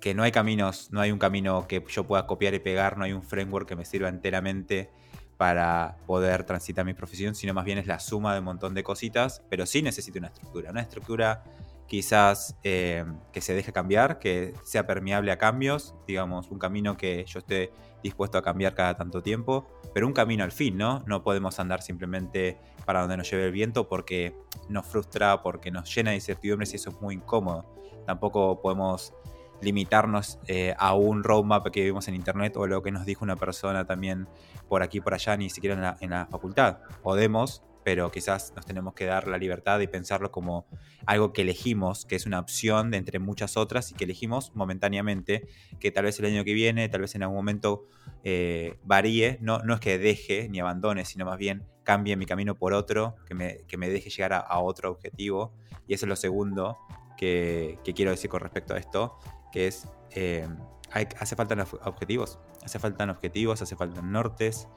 que 0.00 0.14
no 0.14 0.22
hay 0.22 0.32
caminos, 0.32 0.90
no 0.92 1.00
hay 1.00 1.10
un 1.10 1.18
camino 1.18 1.66
que 1.66 1.84
yo 1.88 2.06
pueda 2.06 2.26
copiar 2.26 2.54
y 2.54 2.58
pegar, 2.58 2.96
no 2.96 3.04
hay 3.04 3.12
un 3.12 3.22
framework 3.22 3.68
que 3.68 3.76
me 3.76 3.84
sirva 3.84 4.08
enteramente 4.08 4.90
para 5.36 5.96
poder 6.06 6.44
transitar 6.44 6.84
mi 6.84 6.92
profesión, 6.94 7.34
sino 7.34 7.54
más 7.54 7.64
bien 7.64 7.78
es 7.78 7.86
la 7.86 7.98
suma 7.98 8.34
de 8.34 8.40
un 8.40 8.44
montón 8.44 8.74
de 8.74 8.82
cositas, 8.82 9.42
pero 9.48 9.64
sí 9.64 9.80
necesito 9.80 10.18
una 10.18 10.28
estructura, 10.28 10.70
una 10.70 10.82
estructura 10.82 11.42
quizás 11.90 12.56
eh, 12.62 13.04
que 13.32 13.40
se 13.40 13.52
deje 13.52 13.72
cambiar, 13.72 14.20
que 14.20 14.54
sea 14.62 14.86
permeable 14.86 15.32
a 15.32 15.38
cambios, 15.38 15.96
digamos, 16.06 16.48
un 16.52 16.60
camino 16.60 16.96
que 16.96 17.24
yo 17.26 17.40
esté 17.40 17.72
dispuesto 18.00 18.38
a 18.38 18.42
cambiar 18.42 18.76
cada 18.76 18.96
tanto 18.96 19.24
tiempo, 19.24 19.66
pero 19.92 20.06
un 20.06 20.12
camino 20.12 20.44
al 20.44 20.52
fin, 20.52 20.78
¿no? 20.78 21.02
No 21.08 21.24
podemos 21.24 21.58
andar 21.58 21.82
simplemente 21.82 22.60
para 22.86 23.00
donde 23.00 23.16
nos 23.16 23.28
lleve 23.28 23.46
el 23.46 23.50
viento 23.50 23.88
porque 23.88 24.36
nos 24.68 24.86
frustra, 24.86 25.42
porque 25.42 25.72
nos 25.72 25.92
llena 25.92 26.10
de 26.10 26.18
incertidumbres 26.18 26.72
y 26.74 26.76
eso 26.76 26.90
es 26.90 27.00
muy 27.00 27.16
incómodo. 27.16 27.66
Tampoco 28.06 28.62
podemos 28.62 29.12
limitarnos 29.60 30.38
eh, 30.46 30.76
a 30.78 30.94
un 30.94 31.24
roadmap 31.24 31.70
que 31.72 31.82
vimos 31.82 32.06
en 32.06 32.14
internet 32.14 32.56
o 32.56 32.68
lo 32.68 32.84
que 32.84 32.92
nos 32.92 33.04
dijo 33.04 33.24
una 33.24 33.34
persona 33.34 33.84
también 33.84 34.28
por 34.68 34.84
aquí 34.84 35.00
por 35.00 35.12
allá, 35.12 35.36
ni 35.36 35.50
siquiera 35.50 35.74
en 35.74 35.82
la, 35.82 35.96
en 36.00 36.10
la 36.10 36.26
facultad. 36.26 36.78
Podemos 37.02 37.64
pero 37.84 38.10
quizás 38.10 38.52
nos 38.54 38.66
tenemos 38.66 38.94
que 38.94 39.06
dar 39.06 39.26
la 39.26 39.38
libertad 39.38 39.80
y 39.80 39.86
pensarlo 39.86 40.30
como 40.30 40.66
algo 41.06 41.32
que 41.32 41.42
elegimos, 41.42 42.04
que 42.04 42.16
es 42.16 42.26
una 42.26 42.38
opción 42.38 42.90
de 42.90 42.98
entre 42.98 43.18
muchas 43.18 43.56
otras 43.56 43.90
y 43.90 43.94
que 43.94 44.04
elegimos 44.04 44.54
momentáneamente, 44.54 45.48
que 45.78 45.90
tal 45.90 46.04
vez 46.04 46.18
el 46.18 46.26
año 46.26 46.44
que 46.44 46.52
viene, 46.52 46.88
tal 46.88 47.00
vez 47.00 47.14
en 47.14 47.22
algún 47.22 47.36
momento 47.36 47.86
eh, 48.24 48.78
varíe, 48.84 49.38
no, 49.40 49.60
no 49.60 49.74
es 49.74 49.80
que 49.80 49.98
deje 49.98 50.48
ni 50.48 50.60
abandone, 50.60 51.04
sino 51.04 51.24
más 51.24 51.38
bien 51.38 51.64
cambie 51.90 52.16
mi 52.16 52.26
camino 52.26 52.54
por 52.54 52.72
otro, 52.72 53.16
que 53.26 53.34
me, 53.34 53.58
que 53.66 53.76
me 53.76 53.88
deje 53.88 54.10
llegar 54.10 54.32
a, 54.32 54.58
otro 54.60 54.90
objetivo. 54.90 55.52
Y 55.86 55.94
eso 55.94 56.06
es 56.06 56.08
lo 56.08 56.16
segundo 56.16 56.78
que, 57.16 57.78
quiero 57.96 58.10
decir 58.10 58.30
con 58.30 58.40
respecto 58.40 58.74
a 58.74 58.78
esto, 58.78 59.18
que 59.52 59.66
es, 59.66 59.88
eh, 60.12 60.46
hace 60.92 61.34
falta 61.34 61.66
objetivos, 61.84 62.38
hace 62.62 62.78
falta 62.78 63.10
objetivos, 63.10 63.62
hace 63.62 63.74
falta 63.74 64.02
nortes, 64.02 64.68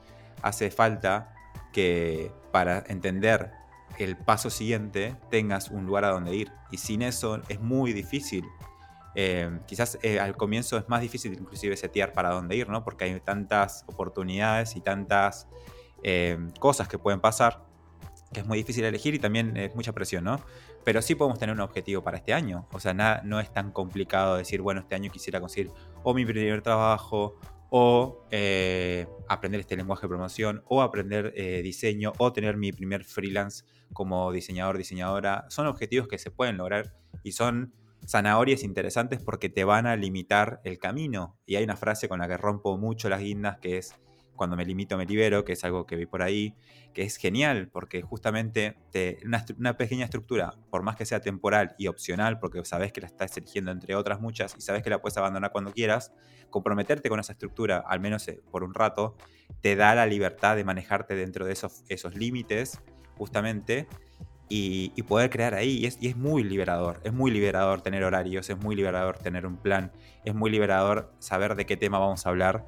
hace 0.42 0.70
falta 0.70 1.34
que 1.74 2.32
para 2.52 2.82
entender 2.86 3.50
el 3.98 4.16
paso 4.16 4.48
siguiente 4.48 5.16
tengas 5.30 5.68
un 5.68 5.84
lugar 5.84 6.04
a 6.04 6.10
donde 6.10 6.34
ir. 6.34 6.50
Y 6.70 6.78
sin 6.78 7.02
eso 7.02 7.42
es 7.50 7.60
muy 7.60 7.92
difícil 7.92 8.46
Eh, 9.16 9.48
quizás 9.66 9.96
eh, 10.02 10.18
al 10.18 10.34
comienzo 10.36 10.76
es 10.76 10.88
más 10.88 11.00
difícil 11.00 11.32
inclusive 11.34 11.76
setear 11.76 12.12
para 12.12 12.30
dónde 12.30 12.56
ir, 12.56 12.68
¿no? 12.68 12.82
Porque 12.82 13.04
hay 13.04 13.20
tantas 13.20 13.84
oportunidades 13.86 14.74
y 14.74 14.80
tantas 14.80 15.46
eh, 16.02 16.36
cosas 16.58 16.88
que 16.88 16.98
pueden 16.98 17.20
pasar 17.20 17.62
que 18.32 18.40
es 18.40 18.46
muy 18.46 18.58
difícil 18.58 18.84
elegir 18.84 19.14
y 19.14 19.20
también 19.20 19.56
es 19.56 19.74
mucha 19.76 19.92
presión, 19.92 20.24
¿no? 20.24 20.40
Pero 20.84 21.00
sí 21.00 21.14
podemos 21.14 21.38
tener 21.38 21.54
un 21.54 21.60
objetivo 21.60 22.02
para 22.02 22.16
este 22.16 22.34
año. 22.34 22.66
O 22.72 22.80
sea, 22.80 22.92
nada, 22.92 23.22
no 23.24 23.38
es 23.38 23.52
tan 23.52 23.70
complicado 23.70 24.36
decir, 24.36 24.60
bueno, 24.60 24.80
este 24.80 24.96
año 24.96 25.10
quisiera 25.10 25.38
conseguir 25.40 25.70
o 26.02 26.12
mi 26.12 26.26
primer 26.26 26.60
trabajo, 26.60 27.36
o 27.76 28.24
aprender 29.28 29.60
este 29.60 29.76
lenguaje 29.76 30.02
de 30.02 30.08
programación, 30.08 30.62
o 30.66 30.80
aprender 30.80 31.34
diseño, 31.64 32.12
o 32.18 32.32
tener 32.32 32.56
mi 32.56 32.70
primer 32.70 33.02
freelance 33.04 33.64
como 33.92 34.30
diseñador, 34.30 34.78
diseñadora. 34.78 35.46
Son 35.48 35.66
objetivos 35.66 36.06
que 36.06 36.18
se 36.18 36.30
pueden 36.30 36.56
lograr 36.56 36.94
y 37.24 37.32
son 37.32 37.74
zanahorias 38.06 38.62
interesantes 38.62 39.20
porque 39.20 39.48
te 39.48 39.64
van 39.64 39.88
a 39.88 39.96
limitar 39.96 40.60
el 40.62 40.78
camino. 40.78 41.36
Y 41.46 41.56
hay 41.56 41.64
una 41.64 41.74
frase 41.74 42.08
con 42.08 42.20
la 42.20 42.28
que 42.28 42.36
rompo 42.36 42.78
mucho 42.78 43.08
las 43.08 43.20
guindas 43.20 43.58
que 43.58 43.78
es 43.78 43.96
cuando 44.36 44.56
me 44.56 44.64
limito 44.64 44.96
me 44.96 45.06
libero, 45.06 45.44
que 45.44 45.52
es 45.52 45.64
algo 45.64 45.86
que 45.86 45.96
vi 45.96 46.06
por 46.06 46.22
ahí, 46.22 46.54
que 46.92 47.02
es 47.02 47.16
genial 47.16 47.68
porque 47.72 48.02
justamente 48.02 48.76
te, 48.90 49.18
una, 49.24 49.76
pequeña 49.76 50.04
estructura, 50.04 50.54
por 50.70 50.82
más 50.82 50.96
que 50.96 51.06
sea 51.06 51.20
temporal 51.20 51.74
y 51.78 51.86
opcional, 51.88 52.38
porque 52.38 52.64
sabes 52.64 52.92
que 52.92 53.00
la 53.00 53.06
estás 53.06 53.36
eligiendo 53.36 53.70
entre 53.70 53.94
otras 53.94 54.20
muchas 54.20 54.54
y 54.56 54.60
sabes 54.60 54.82
que 54.82 54.90
la 54.90 55.00
puedes 55.00 55.16
abandonar 55.16 55.52
cuando 55.52 55.72
quieras, 55.72 56.12
comprometerte 56.50 57.08
con 57.08 57.20
esa 57.20 57.32
estructura, 57.32 57.84
al 57.86 58.00
menos 58.00 58.26
eh, 58.28 58.40
por 58.50 58.64
un 58.64 58.74
rato, 58.74 59.16
te 59.60 59.76
da 59.76 59.94
la 59.94 60.06
libertad 60.06 60.56
de 60.56 60.64
manejarte 60.64 61.14
dentro 61.14 61.44
de 61.44 61.52
esos, 61.52 61.84
esos 61.88 62.14
límites, 62.14 62.80
justamente, 63.16 63.88
y, 64.48 65.02
poder 65.02 65.30
crear 65.30 65.54
ahí. 65.54 65.78
Y 65.78 65.86
es, 65.86 65.98
y 66.00 66.08
es, 66.08 66.16
muy 66.16 66.44
liberador, 66.44 67.00
es 67.04 67.12
muy 67.12 67.30
liberador 67.30 67.82
tener 67.82 68.04
horarios, 68.04 68.48
es 68.50 68.56
muy 68.56 68.76
liberador 68.76 69.18
tener 69.18 69.46
un 69.46 69.56
plan, 69.56 69.92
es 70.24 70.34
muy 70.34 70.50
liberador 70.50 71.12
saber 71.18 71.54
de 71.54 71.66
qué 71.66 71.76
tema 71.76 71.98
vamos 71.98 72.26
a 72.26 72.28
hablar, 72.28 72.64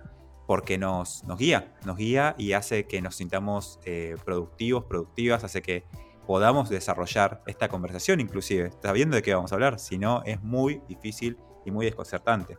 porque 0.46 0.78
nos, 0.78 1.24
guía, 1.38 1.74
nos 1.84 1.96
guía 1.96 2.34
y 2.38 2.52
hace 2.52 2.86
que 2.86 3.02
nos 3.02 3.16
sintamos 3.16 3.80
eh, 3.84 4.16
productivos, 4.24 4.84
productivas, 4.84 5.44
hace 5.44 5.60
que 5.60 5.84
podamos 6.26 6.68
desarrollar 6.68 7.42
esta 7.46 7.68
conversación 7.68 8.20
inclusive, 8.20 8.70
sabiendo 8.82 9.16
de 9.16 9.22
qué 9.22 9.34
vamos 9.34 9.52
a 9.52 9.56
hablar, 9.56 9.78
si 9.78 9.98
no 9.98 10.22
es 10.24 10.42
muy 10.42 10.80
difícil 10.88 11.36
y 11.64 11.70
muy 11.70 11.86
desconcertante. 11.86 12.58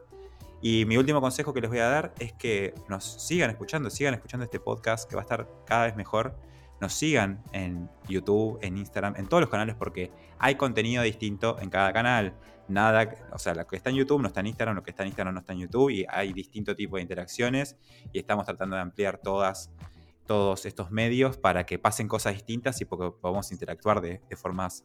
Y 0.62 0.86
mi 0.86 0.98
último 0.98 1.22
consejo 1.22 1.54
que 1.54 1.62
les 1.62 1.70
voy 1.70 1.80
a 1.80 1.88
dar 1.88 2.14
es 2.20 2.34
que 2.34 2.74
nos 2.90 3.04
sigan 3.04 3.50
escuchando, 3.50 3.90
sigan 3.90 4.14
escuchando 4.16 4.44
este 4.44 4.60
podcast 4.60 5.08
que 5.08 5.16
va 5.16 5.22
a 5.22 5.24
estar 5.24 5.48
cada 5.66 5.86
vez 5.86 5.96
mejor 5.96 6.36
nos 6.80 6.94
sigan 6.94 7.44
en 7.52 7.90
YouTube, 8.08 8.60
en 8.62 8.78
Instagram, 8.78 9.16
en 9.18 9.28
todos 9.28 9.42
los 9.42 9.50
canales 9.50 9.76
porque 9.76 10.12
hay 10.40 10.56
contenido 10.56 11.04
distinto 11.04 11.58
en 11.60 11.70
cada 11.70 11.92
canal. 11.94 12.34
Nada, 12.68 13.16
o 13.32 13.40
sea, 13.40 13.56
lo 13.56 13.66
que 13.66 13.78
está 13.78 13.90
en 13.90 13.96
YouTube 13.96 14.22
no 14.22 14.28
está 14.28 14.42
en 14.42 14.48
Instagram, 14.48 14.76
lo 14.76 14.84
que 14.84 14.92
está 14.92 15.04
en 15.04 15.08
Instagram 15.08 15.34
no 15.34 15.40
está 15.40 15.54
en 15.54 15.60
YouTube 15.60 15.90
y 15.90 16.06
hay 16.10 16.34
distinto 16.34 16.76
tipo 16.76 16.98
de 16.98 17.02
interacciones 17.02 17.78
y 18.12 18.20
estamos 18.20 18.46
tratando 18.46 18.76
de 18.76 18.82
ampliar 18.82 19.20
todos 19.20 20.66
estos 20.66 20.92
medios 20.92 21.38
para 21.38 21.66
que 21.66 21.80
pasen 21.80 22.08
cosas 22.10 22.34
distintas 22.34 22.80
y 22.82 22.86
porque 22.86 23.16
podamos 23.22 23.52
interactuar 23.54 24.02
de, 24.02 24.22
formas 24.36 24.84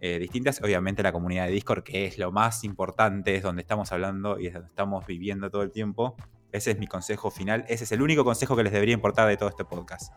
eh, 0.00 0.18
distintas. 0.18 0.62
Obviamente 0.62 1.02
la 1.02 1.12
comunidad 1.12 1.46
de 1.46 1.52
Discord, 1.52 1.82
que 1.82 2.06
es 2.06 2.16
lo 2.18 2.32
más 2.32 2.64
importante, 2.64 3.36
es 3.36 3.42
donde 3.42 3.60
estamos 3.60 3.92
hablando 3.92 4.40
y 4.40 4.46
es 4.46 4.54
donde 4.54 4.68
estamos 4.68 5.06
viviendo 5.06 5.50
todo 5.50 5.62
el 5.62 5.70
tiempo. 5.70 6.16
Ese 6.50 6.70
es 6.70 6.78
mi 6.78 6.86
consejo 6.86 7.30
final. 7.30 7.66
Ese 7.68 7.84
es 7.84 7.92
el 7.92 8.00
único 8.00 8.24
consejo 8.24 8.56
que 8.56 8.62
les 8.62 8.72
debería 8.72 8.94
importar 8.94 9.28
de 9.28 9.36
todo 9.36 9.50
este 9.50 9.66
podcast. 9.66 10.14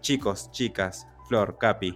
Chicos, 0.00 0.50
chicas, 0.52 1.06
Flor, 1.28 1.58
Capi, 1.58 1.94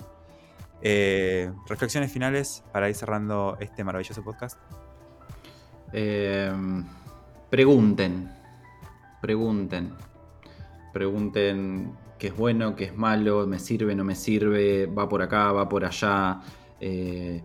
eh, 0.82 1.52
reflexiones 1.68 2.12
finales 2.12 2.64
para 2.72 2.88
ir 2.88 2.94
cerrando 2.94 3.56
este 3.60 3.84
maravilloso 3.84 4.22
podcast. 4.22 4.58
Eh, 5.92 6.52
pregunten, 7.50 8.30
pregunten, 9.20 9.92
pregunten 10.92 11.92
qué 12.18 12.28
es 12.28 12.36
bueno, 12.36 12.74
qué 12.74 12.84
es 12.84 12.96
malo, 12.96 13.46
me 13.46 13.58
sirve, 13.58 13.94
no 13.94 14.04
me 14.04 14.14
sirve, 14.14 14.86
va 14.86 15.08
por 15.08 15.22
acá, 15.22 15.52
va 15.52 15.68
por 15.68 15.84
allá, 15.84 16.40
eh, 16.80 17.42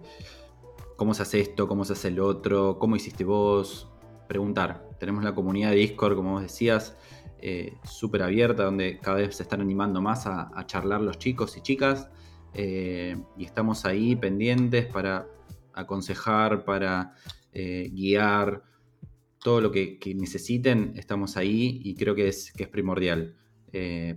cómo 0.95 1.13
se 1.13 1.21
hace 1.21 1.39
esto, 1.39 1.67
cómo 1.67 1.85
se 1.85 1.93
hace 1.93 2.07
el 2.09 2.19
otro, 2.19 2.79
cómo 2.79 2.95
hiciste 2.95 3.23
vos. 3.23 3.87
Preguntar. 4.27 4.85
Tenemos 4.99 5.23
la 5.23 5.33
comunidad 5.33 5.69
de 5.69 5.77
Discord, 5.77 6.15
como 6.15 6.33
vos 6.33 6.41
decías, 6.41 6.97
eh, 7.41 7.77
súper 7.83 8.23
abierta, 8.23 8.63
donde 8.63 8.99
cada 8.99 9.17
vez 9.17 9.35
se 9.35 9.43
están 9.43 9.61
animando 9.61 10.01
más 10.01 10.25
a, 10.25 10.51
charlar 10.65 11.01
los 11.01 11.17
chicos 11.17 11.57
y 11.57 11.61
chicas. 11.61 12.09
Eh, 12.53 13.17
y 13.37 13.45
estamos 13.45 13.85
ahí 13.85 14.15
pendientes 14.15 14.85
para 14.87 15.27
aconsejar, 15.73 16.65
para 16.65 17.13
eh, 17.53 17.89
guiar, 17.93 18.63
todo 19.39 19.61
lo 19.61 19.71
que, 19.71 19.99
necesiten, 20.15 20.93
estamos 20.95 21.37
ahí 21.37 21.79
y 21.83 21.95
creo 21.95 22.15
que 22.15 22.27
es, 22.27 22.51
que 22.51 22.63
es 22.63 22.69
primordial. 22.69 23.35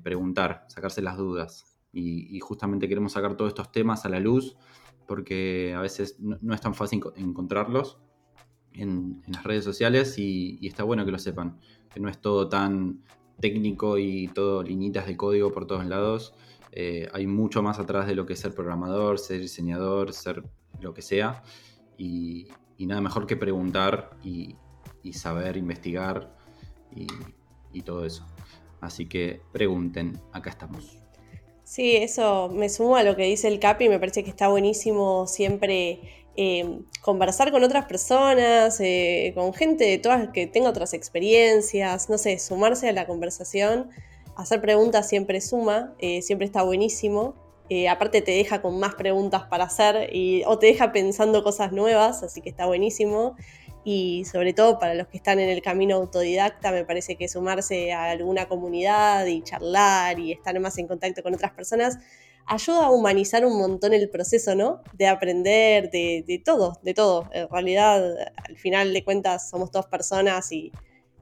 preguntar, 0.02 0.64
sacarse 0.68 1.02
las 1.02 1.16
dudas. 1.16 1.70
Y, 1.92 2.38
justamente 2.40 2.88
queremos 2.88 3.12
sacar 3.12 3.36
todos 3.36 3.50
estos 3.50 3.72
temas 3.72 4.04
a 4.04 4.08
la 4.08 4.20
luz 4.20 4.56
porque 5.06 5.74
a 5.76 5.80
veces 5.80 6.16
no, 6.20 6.54
es 6.54 6.60
tan 6.60 6.74
fácil 6.74 7.02
encontrarlos 7.16 7.98
en, 8.72 9.22
las 9.26 9.42
redes 9.44 9.64
sociales 9.64 10.18
y, 10.18 10.58
está 10.66 10.84
bueno 10.84 11.04
que 11.04 11.10
lo 11.10 11.18
sepan 11.18 11.58
que 11.93 12.01
no 12.01 12.09
es 12.09 12.18
todo 12.18 12.49
tan 12.49 13.03
técnico 13.41 13.99
y 13.99 14.28
todo 14.28 14.62
liñitas 14.62 15.07
de 15.07 15.16
código 15.16 15.53
por 15.53 15.66
todos 15.66 15.86
lados. 15.86 16.34
Eh, 16.72 17.09
hay 17.12 17.26
mucho 17.26 17.62
más 17.62 17.78
atrás 17.78 18.07
de 18.07 18.14
lo 18.14 18.26
que 18.26 18.34
es 18.34 18.41
ser 18.41 18.55
programador, 18.55 19.18
ser 19.18 19.41
diseñador, 19.41 20.12
ser 20.12 20.45
lo 20.80 20.95
que 20.95 21.03
sea. 21.03 21.43
Y, 21.97 22.49
nada 22.78 23.03
mejor 23.03 23.26
que 23.26 23.36
preguntar 23.36 24.11
y, 24.22 24.57
saber 25.12 25.57
investigar 25.57 26.34
y, 26.95 27.07
y, 27.72 27.82
todo 27.82 28.07
eso. 28.07 28.24
Así 28.80 29.07
que 29.07 29.41
pregunten, 29.53 30.18
acá 30.32 30.51
estamos. 30.51 30.97
Sí, 31.64 31.97
eso 31.97 32.49
me 32.49 32.68
sumo 32.68 32.97
a 32.97 33.03
lo 33.03 33.16
que 33.16 33.24
dice 33.24 33.49
el 33.49 33.61
Capi, 33.61 33.88
me 33.88 33.99
parece 33.99 34.24
que 34.24 34.30
está 34.30 34.49
buenísimo 34.49 35.26
siempre 35.26 36.19
eh, 36.43 36.80
conversar 37.03 37.51
con 37.51 37.62
otras 37.64 37.84
personas, 37.84 38.80
eh, 38.80 39.32
con 39.34 39.53
gente 39.53 39.84
de 39.84 39.99
todas 39.99 40.30
que 40.30 40.47
tenga 40.47 40.70
otras 40.70 40.95
experiencias, 40.95 42.09
no 42.09 42.16
sé, 42.16 42.38
sumarse 42.38 42.88
a 42.88 42.95
la 42.95 43.07
conversación, 43.07 43.91
hacer 44.36 44.62
preguntas 44.62 45.07
siempre 45.07 45.43
suma, 45.43 45.93
eh, 45.99 46.22
siempre 46.22 46.47
está 46.47 46.62
buenísimo. 46.62 47.34
aparte 47.91 48.22
te 48.22 48.32
deja 48.32 48.62
con 48.62 48.80
más 48.80 48.95
preguntas 48.95 49.43
para 49.51 49.64
hacer 49.64 50.09
y, 50.16 50.43
o 50.47 50.59
te 50.59 50.68
deja 50.68 50.93
pensando 50.93 51.45
cosas 51.45 51.72
nuevas, 51.72 52.22
así 52.22 52.41
que 52.41 52.49
está 52.49 52.64
buenísimo. 52.64 53.36
Y 53.84 54.24
sobre 54.24 54.55
todo 54.55 54.78
para 54.78 54.95
los 54.95 55.09
que 55.09 55.18
están 55.18 55.41
en 55.41 55.51
el 55.51 55.61
camino 55.61 55.97
autodidacta, 55.97 56.72
me 56.72 56.86
parece 56.86 57.16
que 57.16 57.28
sumarse 57.28 57.93
a 57.93 58.11
alguna 58.12 58.49
comunidad 58.49 59.26
y 59.26 59.43
charlar 59.43 60.18
y 60.18 60.32
estar 60.32 60.59
más 60.59 60.78
en 60.78 60.88
contacto 60.88 61.22
con 61.22 61.34
otras 61.34 61.53
personas 61.53 61.99
ayuda 62.47 62.86
a 62.86 62.91
humanizar 62.91 63.45
un 63.45 63.59
montón 63.59 63.95
el 63.95 64.09
proceso, 64.11 64.55
¿no? 64.55 64.82
De 64.95 65.07
aprender, 65.07 65.91
de, 65.91 66.43
todo, 66.45 66.78
de 66.82 66.95
todo. 66.95 67.28
En 67.32 67.49
realidad, 67.49 68.03
al 68.49 68.57
final 68.57 68.93
de 68.93 69.05
cuentas, 69.05 69.49
somos 69.49 69.70
dos 69.70 69.86
personas 69.86 70.51
y, 70.53 70.72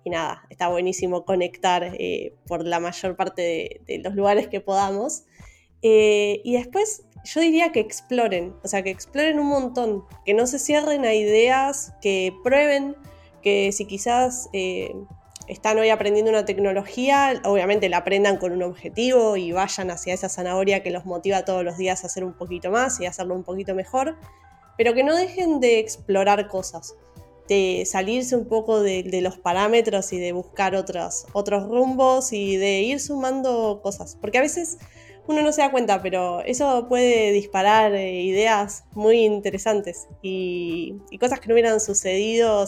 nada, 0.06 0.42
está 0.48 0.68
buenísimo 0.68 1.26
conectar 1.26 1.84
eh, 1.84 2.32
por 2.46 2.66
la 2.66 2.80
mayor 2.80 3.14
parte 3.14 3.82
de, 3.86 3.98
los 3.98 4.14
lugares 4.14 4.48
que 4.48 4.60
podamos. 4.60 5.24
Eh, 5.82 6.40
y 6.44 6.54
después, 6.54 7.04
yo 7.24 7.40
diría 7.40 7.72
que 7.72 7.80
exploren, 7.80 8.54
o 8.64 8.68
sea, 8.68 8.82
que 8.82 8.90
exploren 8.90 9.38
un 9.38 9.48
montón, 9.48 10.04
que 10.24 10.32
no 10.32 10.46
se 10.46 10.58
cierren 10.58 11.04
a 11.04 11.12
ideas, 11.14 11.92
que 12.00 12.32
prueben, 12.42 12.96
que 13.42 13.72
si 13.72 13.84
quizás... 13.84 14.48
Eh, 14.52 14.94
están 15.48 15.78
hoy 15.78 15.88
aprendiendo 15.88 16.30
una 16.30 16.44
tecnología, 16.44 17.40
obviamente 17.44 17.88
la 17.88 17.98
aprendan 17.98 18.36
con 18.36 18.52
un 18.52 18.62
objetivo 18.62 19.36
y 19.36 19.52
vayan 19.52 19.90
hacia 19.90 20.14
esa 20.14 20.28
zanahoria 20.28 20.82
que 20.82 20.90
los 20.90 21.06
motiva 21.06 21.44
todos 21.44 21.64
los 21.64 21.78
días 21.78 22.04
a 22.04 22.06
hacer 22.06 22.22
un 22.22 22.34
poquito 22.34 22.70
más 22.70 23.00
y 23.00 23.06
a 23.06 23.10
hacerlo 23.10 23.34
un 23.34 23.44
poquito 23.44 23.74
mejor, 23.74 24.16
pero 24.76 24.94
que 24.94 25.02
no 25.02 25.16
dejen 25.16 25.58
de 25.58 25.78
explorar 25.78 26.48
cosas, 26.48 26.94
de 27.48 27.84
salirse 27.86 28.36
un 28.36 28.46
poco 28.46 28.80
de, 28.80 29.20
los 29.22 29.38
parámetros 29.38 30.12
y 30.12 30.20
de 30.20 30.32
buscar 30.32 30.76
otros, 30.76 31.26
otros 31.32 31.66
rumbos 31.66 32.32
y 32.32 32.56
de 32.56 32.80
ir 32.82 33.00
sumando 33.00 33.80
cosas, 33.82 34.16
porque 34.20 34.38
a 34.38 34.42
veces 34.42 34.78
uno 35.26 35.42
no 35.42 35.52
se 35.52 35.62
da 35.62 35.70
cuenta, 35.70 36.02
pero 36.02 36.40
eso 36.42 36.86
puede 36.88 37.32
disparar 37.32 37.94
eh, 37.94 38.22
ideas 38.22 38.84
muy 38.92 39.24
interesantes 39.24 40.08
y, 40.22 40.94
cosas 41.18 41.40
que 41.40 41.48
no 41.48 41.54
hubieran 41.54 41.80
sucedido 41.80 42.66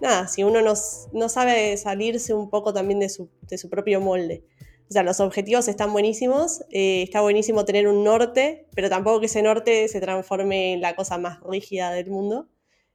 nada, 0.00 0.28
si 0.28 0.44
uno 0.44 0.60
no, 0.62 1.28
sabe 1.28 1.76
salirse 1.76 2.34
un 2.34 2.50
poco 2.50 2.72
también 2.72 3.00
de 3.00 3.08
su, 3.08 3.30
propio 3.70 4.00
molde. 4.00 4.44
O 4.88 4.92
sea, 4.92 5.02
los 5.02 5.20
objetivos 5.20 5.66
están 5.68 5.92
buenísimos, 5.92 6.62
eh, 6.70 7.02
está 7.02 7.22
buenísimo 7.22 7.64
tener 7.64 7.88
un 7.88 8.04
norte, 8.04 8.66
pero 8.74 8.90
tampoco 8.90 9.20
que 9.20 9.26
ese 9.26 9.42
norte 9.42 9.88
se 9.88 10.00
transforme 10.00 10.74
en 10.74 10.80
la 10.80 10.94
cosa 10.94 11.18
más 11.18 11.40
rígida 11.42 11.90
del 11.90 12.10
mundo. 12.10 12.48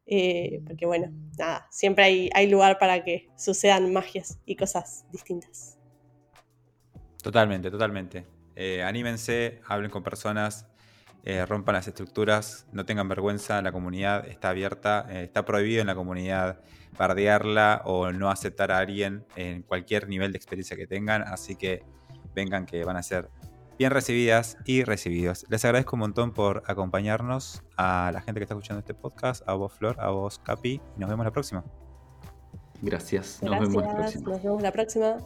Eh, 0.06 0.62
porque 0.66 0.86
bueno, 0.86 1.12
nada, 1.38 1.68
siempre 1.72 2.04
hay, 2.04 2.30
hay 2.34 2.48
lugar 2.48 2.80
para 2.80 3.04
que 3.04 3.30
sucedan 3.38 3.92
magias 3.94 4.40
y 4.46 4.56
cosas 4.56 5.06
distintas. 5.12 5.78
Totalmente, 7.22 7.70
totalmente. 7.70 8.26
Eh, 8.56 8.82
anímense, 8.84 9.62
hablen 9.68 9.92
con 9.92 10.04
personas, 10.04 10.68
eh, 11.26 11.46
rompan 11.46 11.76
las 11.76 11.88
estructuras, 11.88 12.66
no 12.72 12.86
tengan 12.86 13.10
vergüenza, 13.10 13.62
la 13.62 13.72
comunidad 13.72 14.28
está 14.28 14.50
abierta, 14.50 15.06
eh, 15.10 15.24
está 15.24 15.46
prohibido 15.46 15.82
en 15.82 15.88
la 15.88 15.96
comunidad 15.96 16.62
bardearla 16.98 17.82
o 17.86 18.12
no 18.12 18.30
aceptar 18.30 18.72
a 18.72 18.78
alguien 18.78 19.26
en 19.36 19.62
cualquier 19.64 20.08
nivel 20.08 20.32
de 20.32 20.38
experiencia 20.38 20.78
que 20.78 20.88
tengan, 20.88 21.22
así 21.24 21.56
que 21.56 21.84
vengan 22.34 22.66
que 22.66 22.84
van 22.84 22.98
a 22.98 23.04
ser 23.04 23.30
bien 23.78 23.92
recibidas 23.92 24.58
y 24.66 24.84
recibidos. 24.84 25.46
Les 25.50 25.64
agradezco 25.66 25.96
un 25.96 26.02
montón 26.02 26.34
por 26.34 26.64
acompañarnos, 26.68 27.64
a 27.78 28.12
la 28.14 28.22
gente 28.22 28.40
que 28.40 28.44
está 28.44 28.54
escuchando 28.54 28.80
este 28.80 28.94
podcast, 28.94 29.48
a 29.48 29.54
vos 29.54 29.72
Flor, 29.74 29.98
a 30.00 30.10
vos 30.10 30.40
Capi, 30.40 30.82
y 30.96 31.00
nos 31.00 31.10
vemos 31.10 31.26
la 31.26 31.32
próxima. 31.32 31.64
Gracias, 32.82 33.42
nos 33.42 33.60
vemos 33.60 33.84
la 33.84 33.96
próxima. 33.96 34.30
Nos 34.30 34.44
vemos 34.44 34.62
la 34.62 34.72
próxima. 34.72 35.18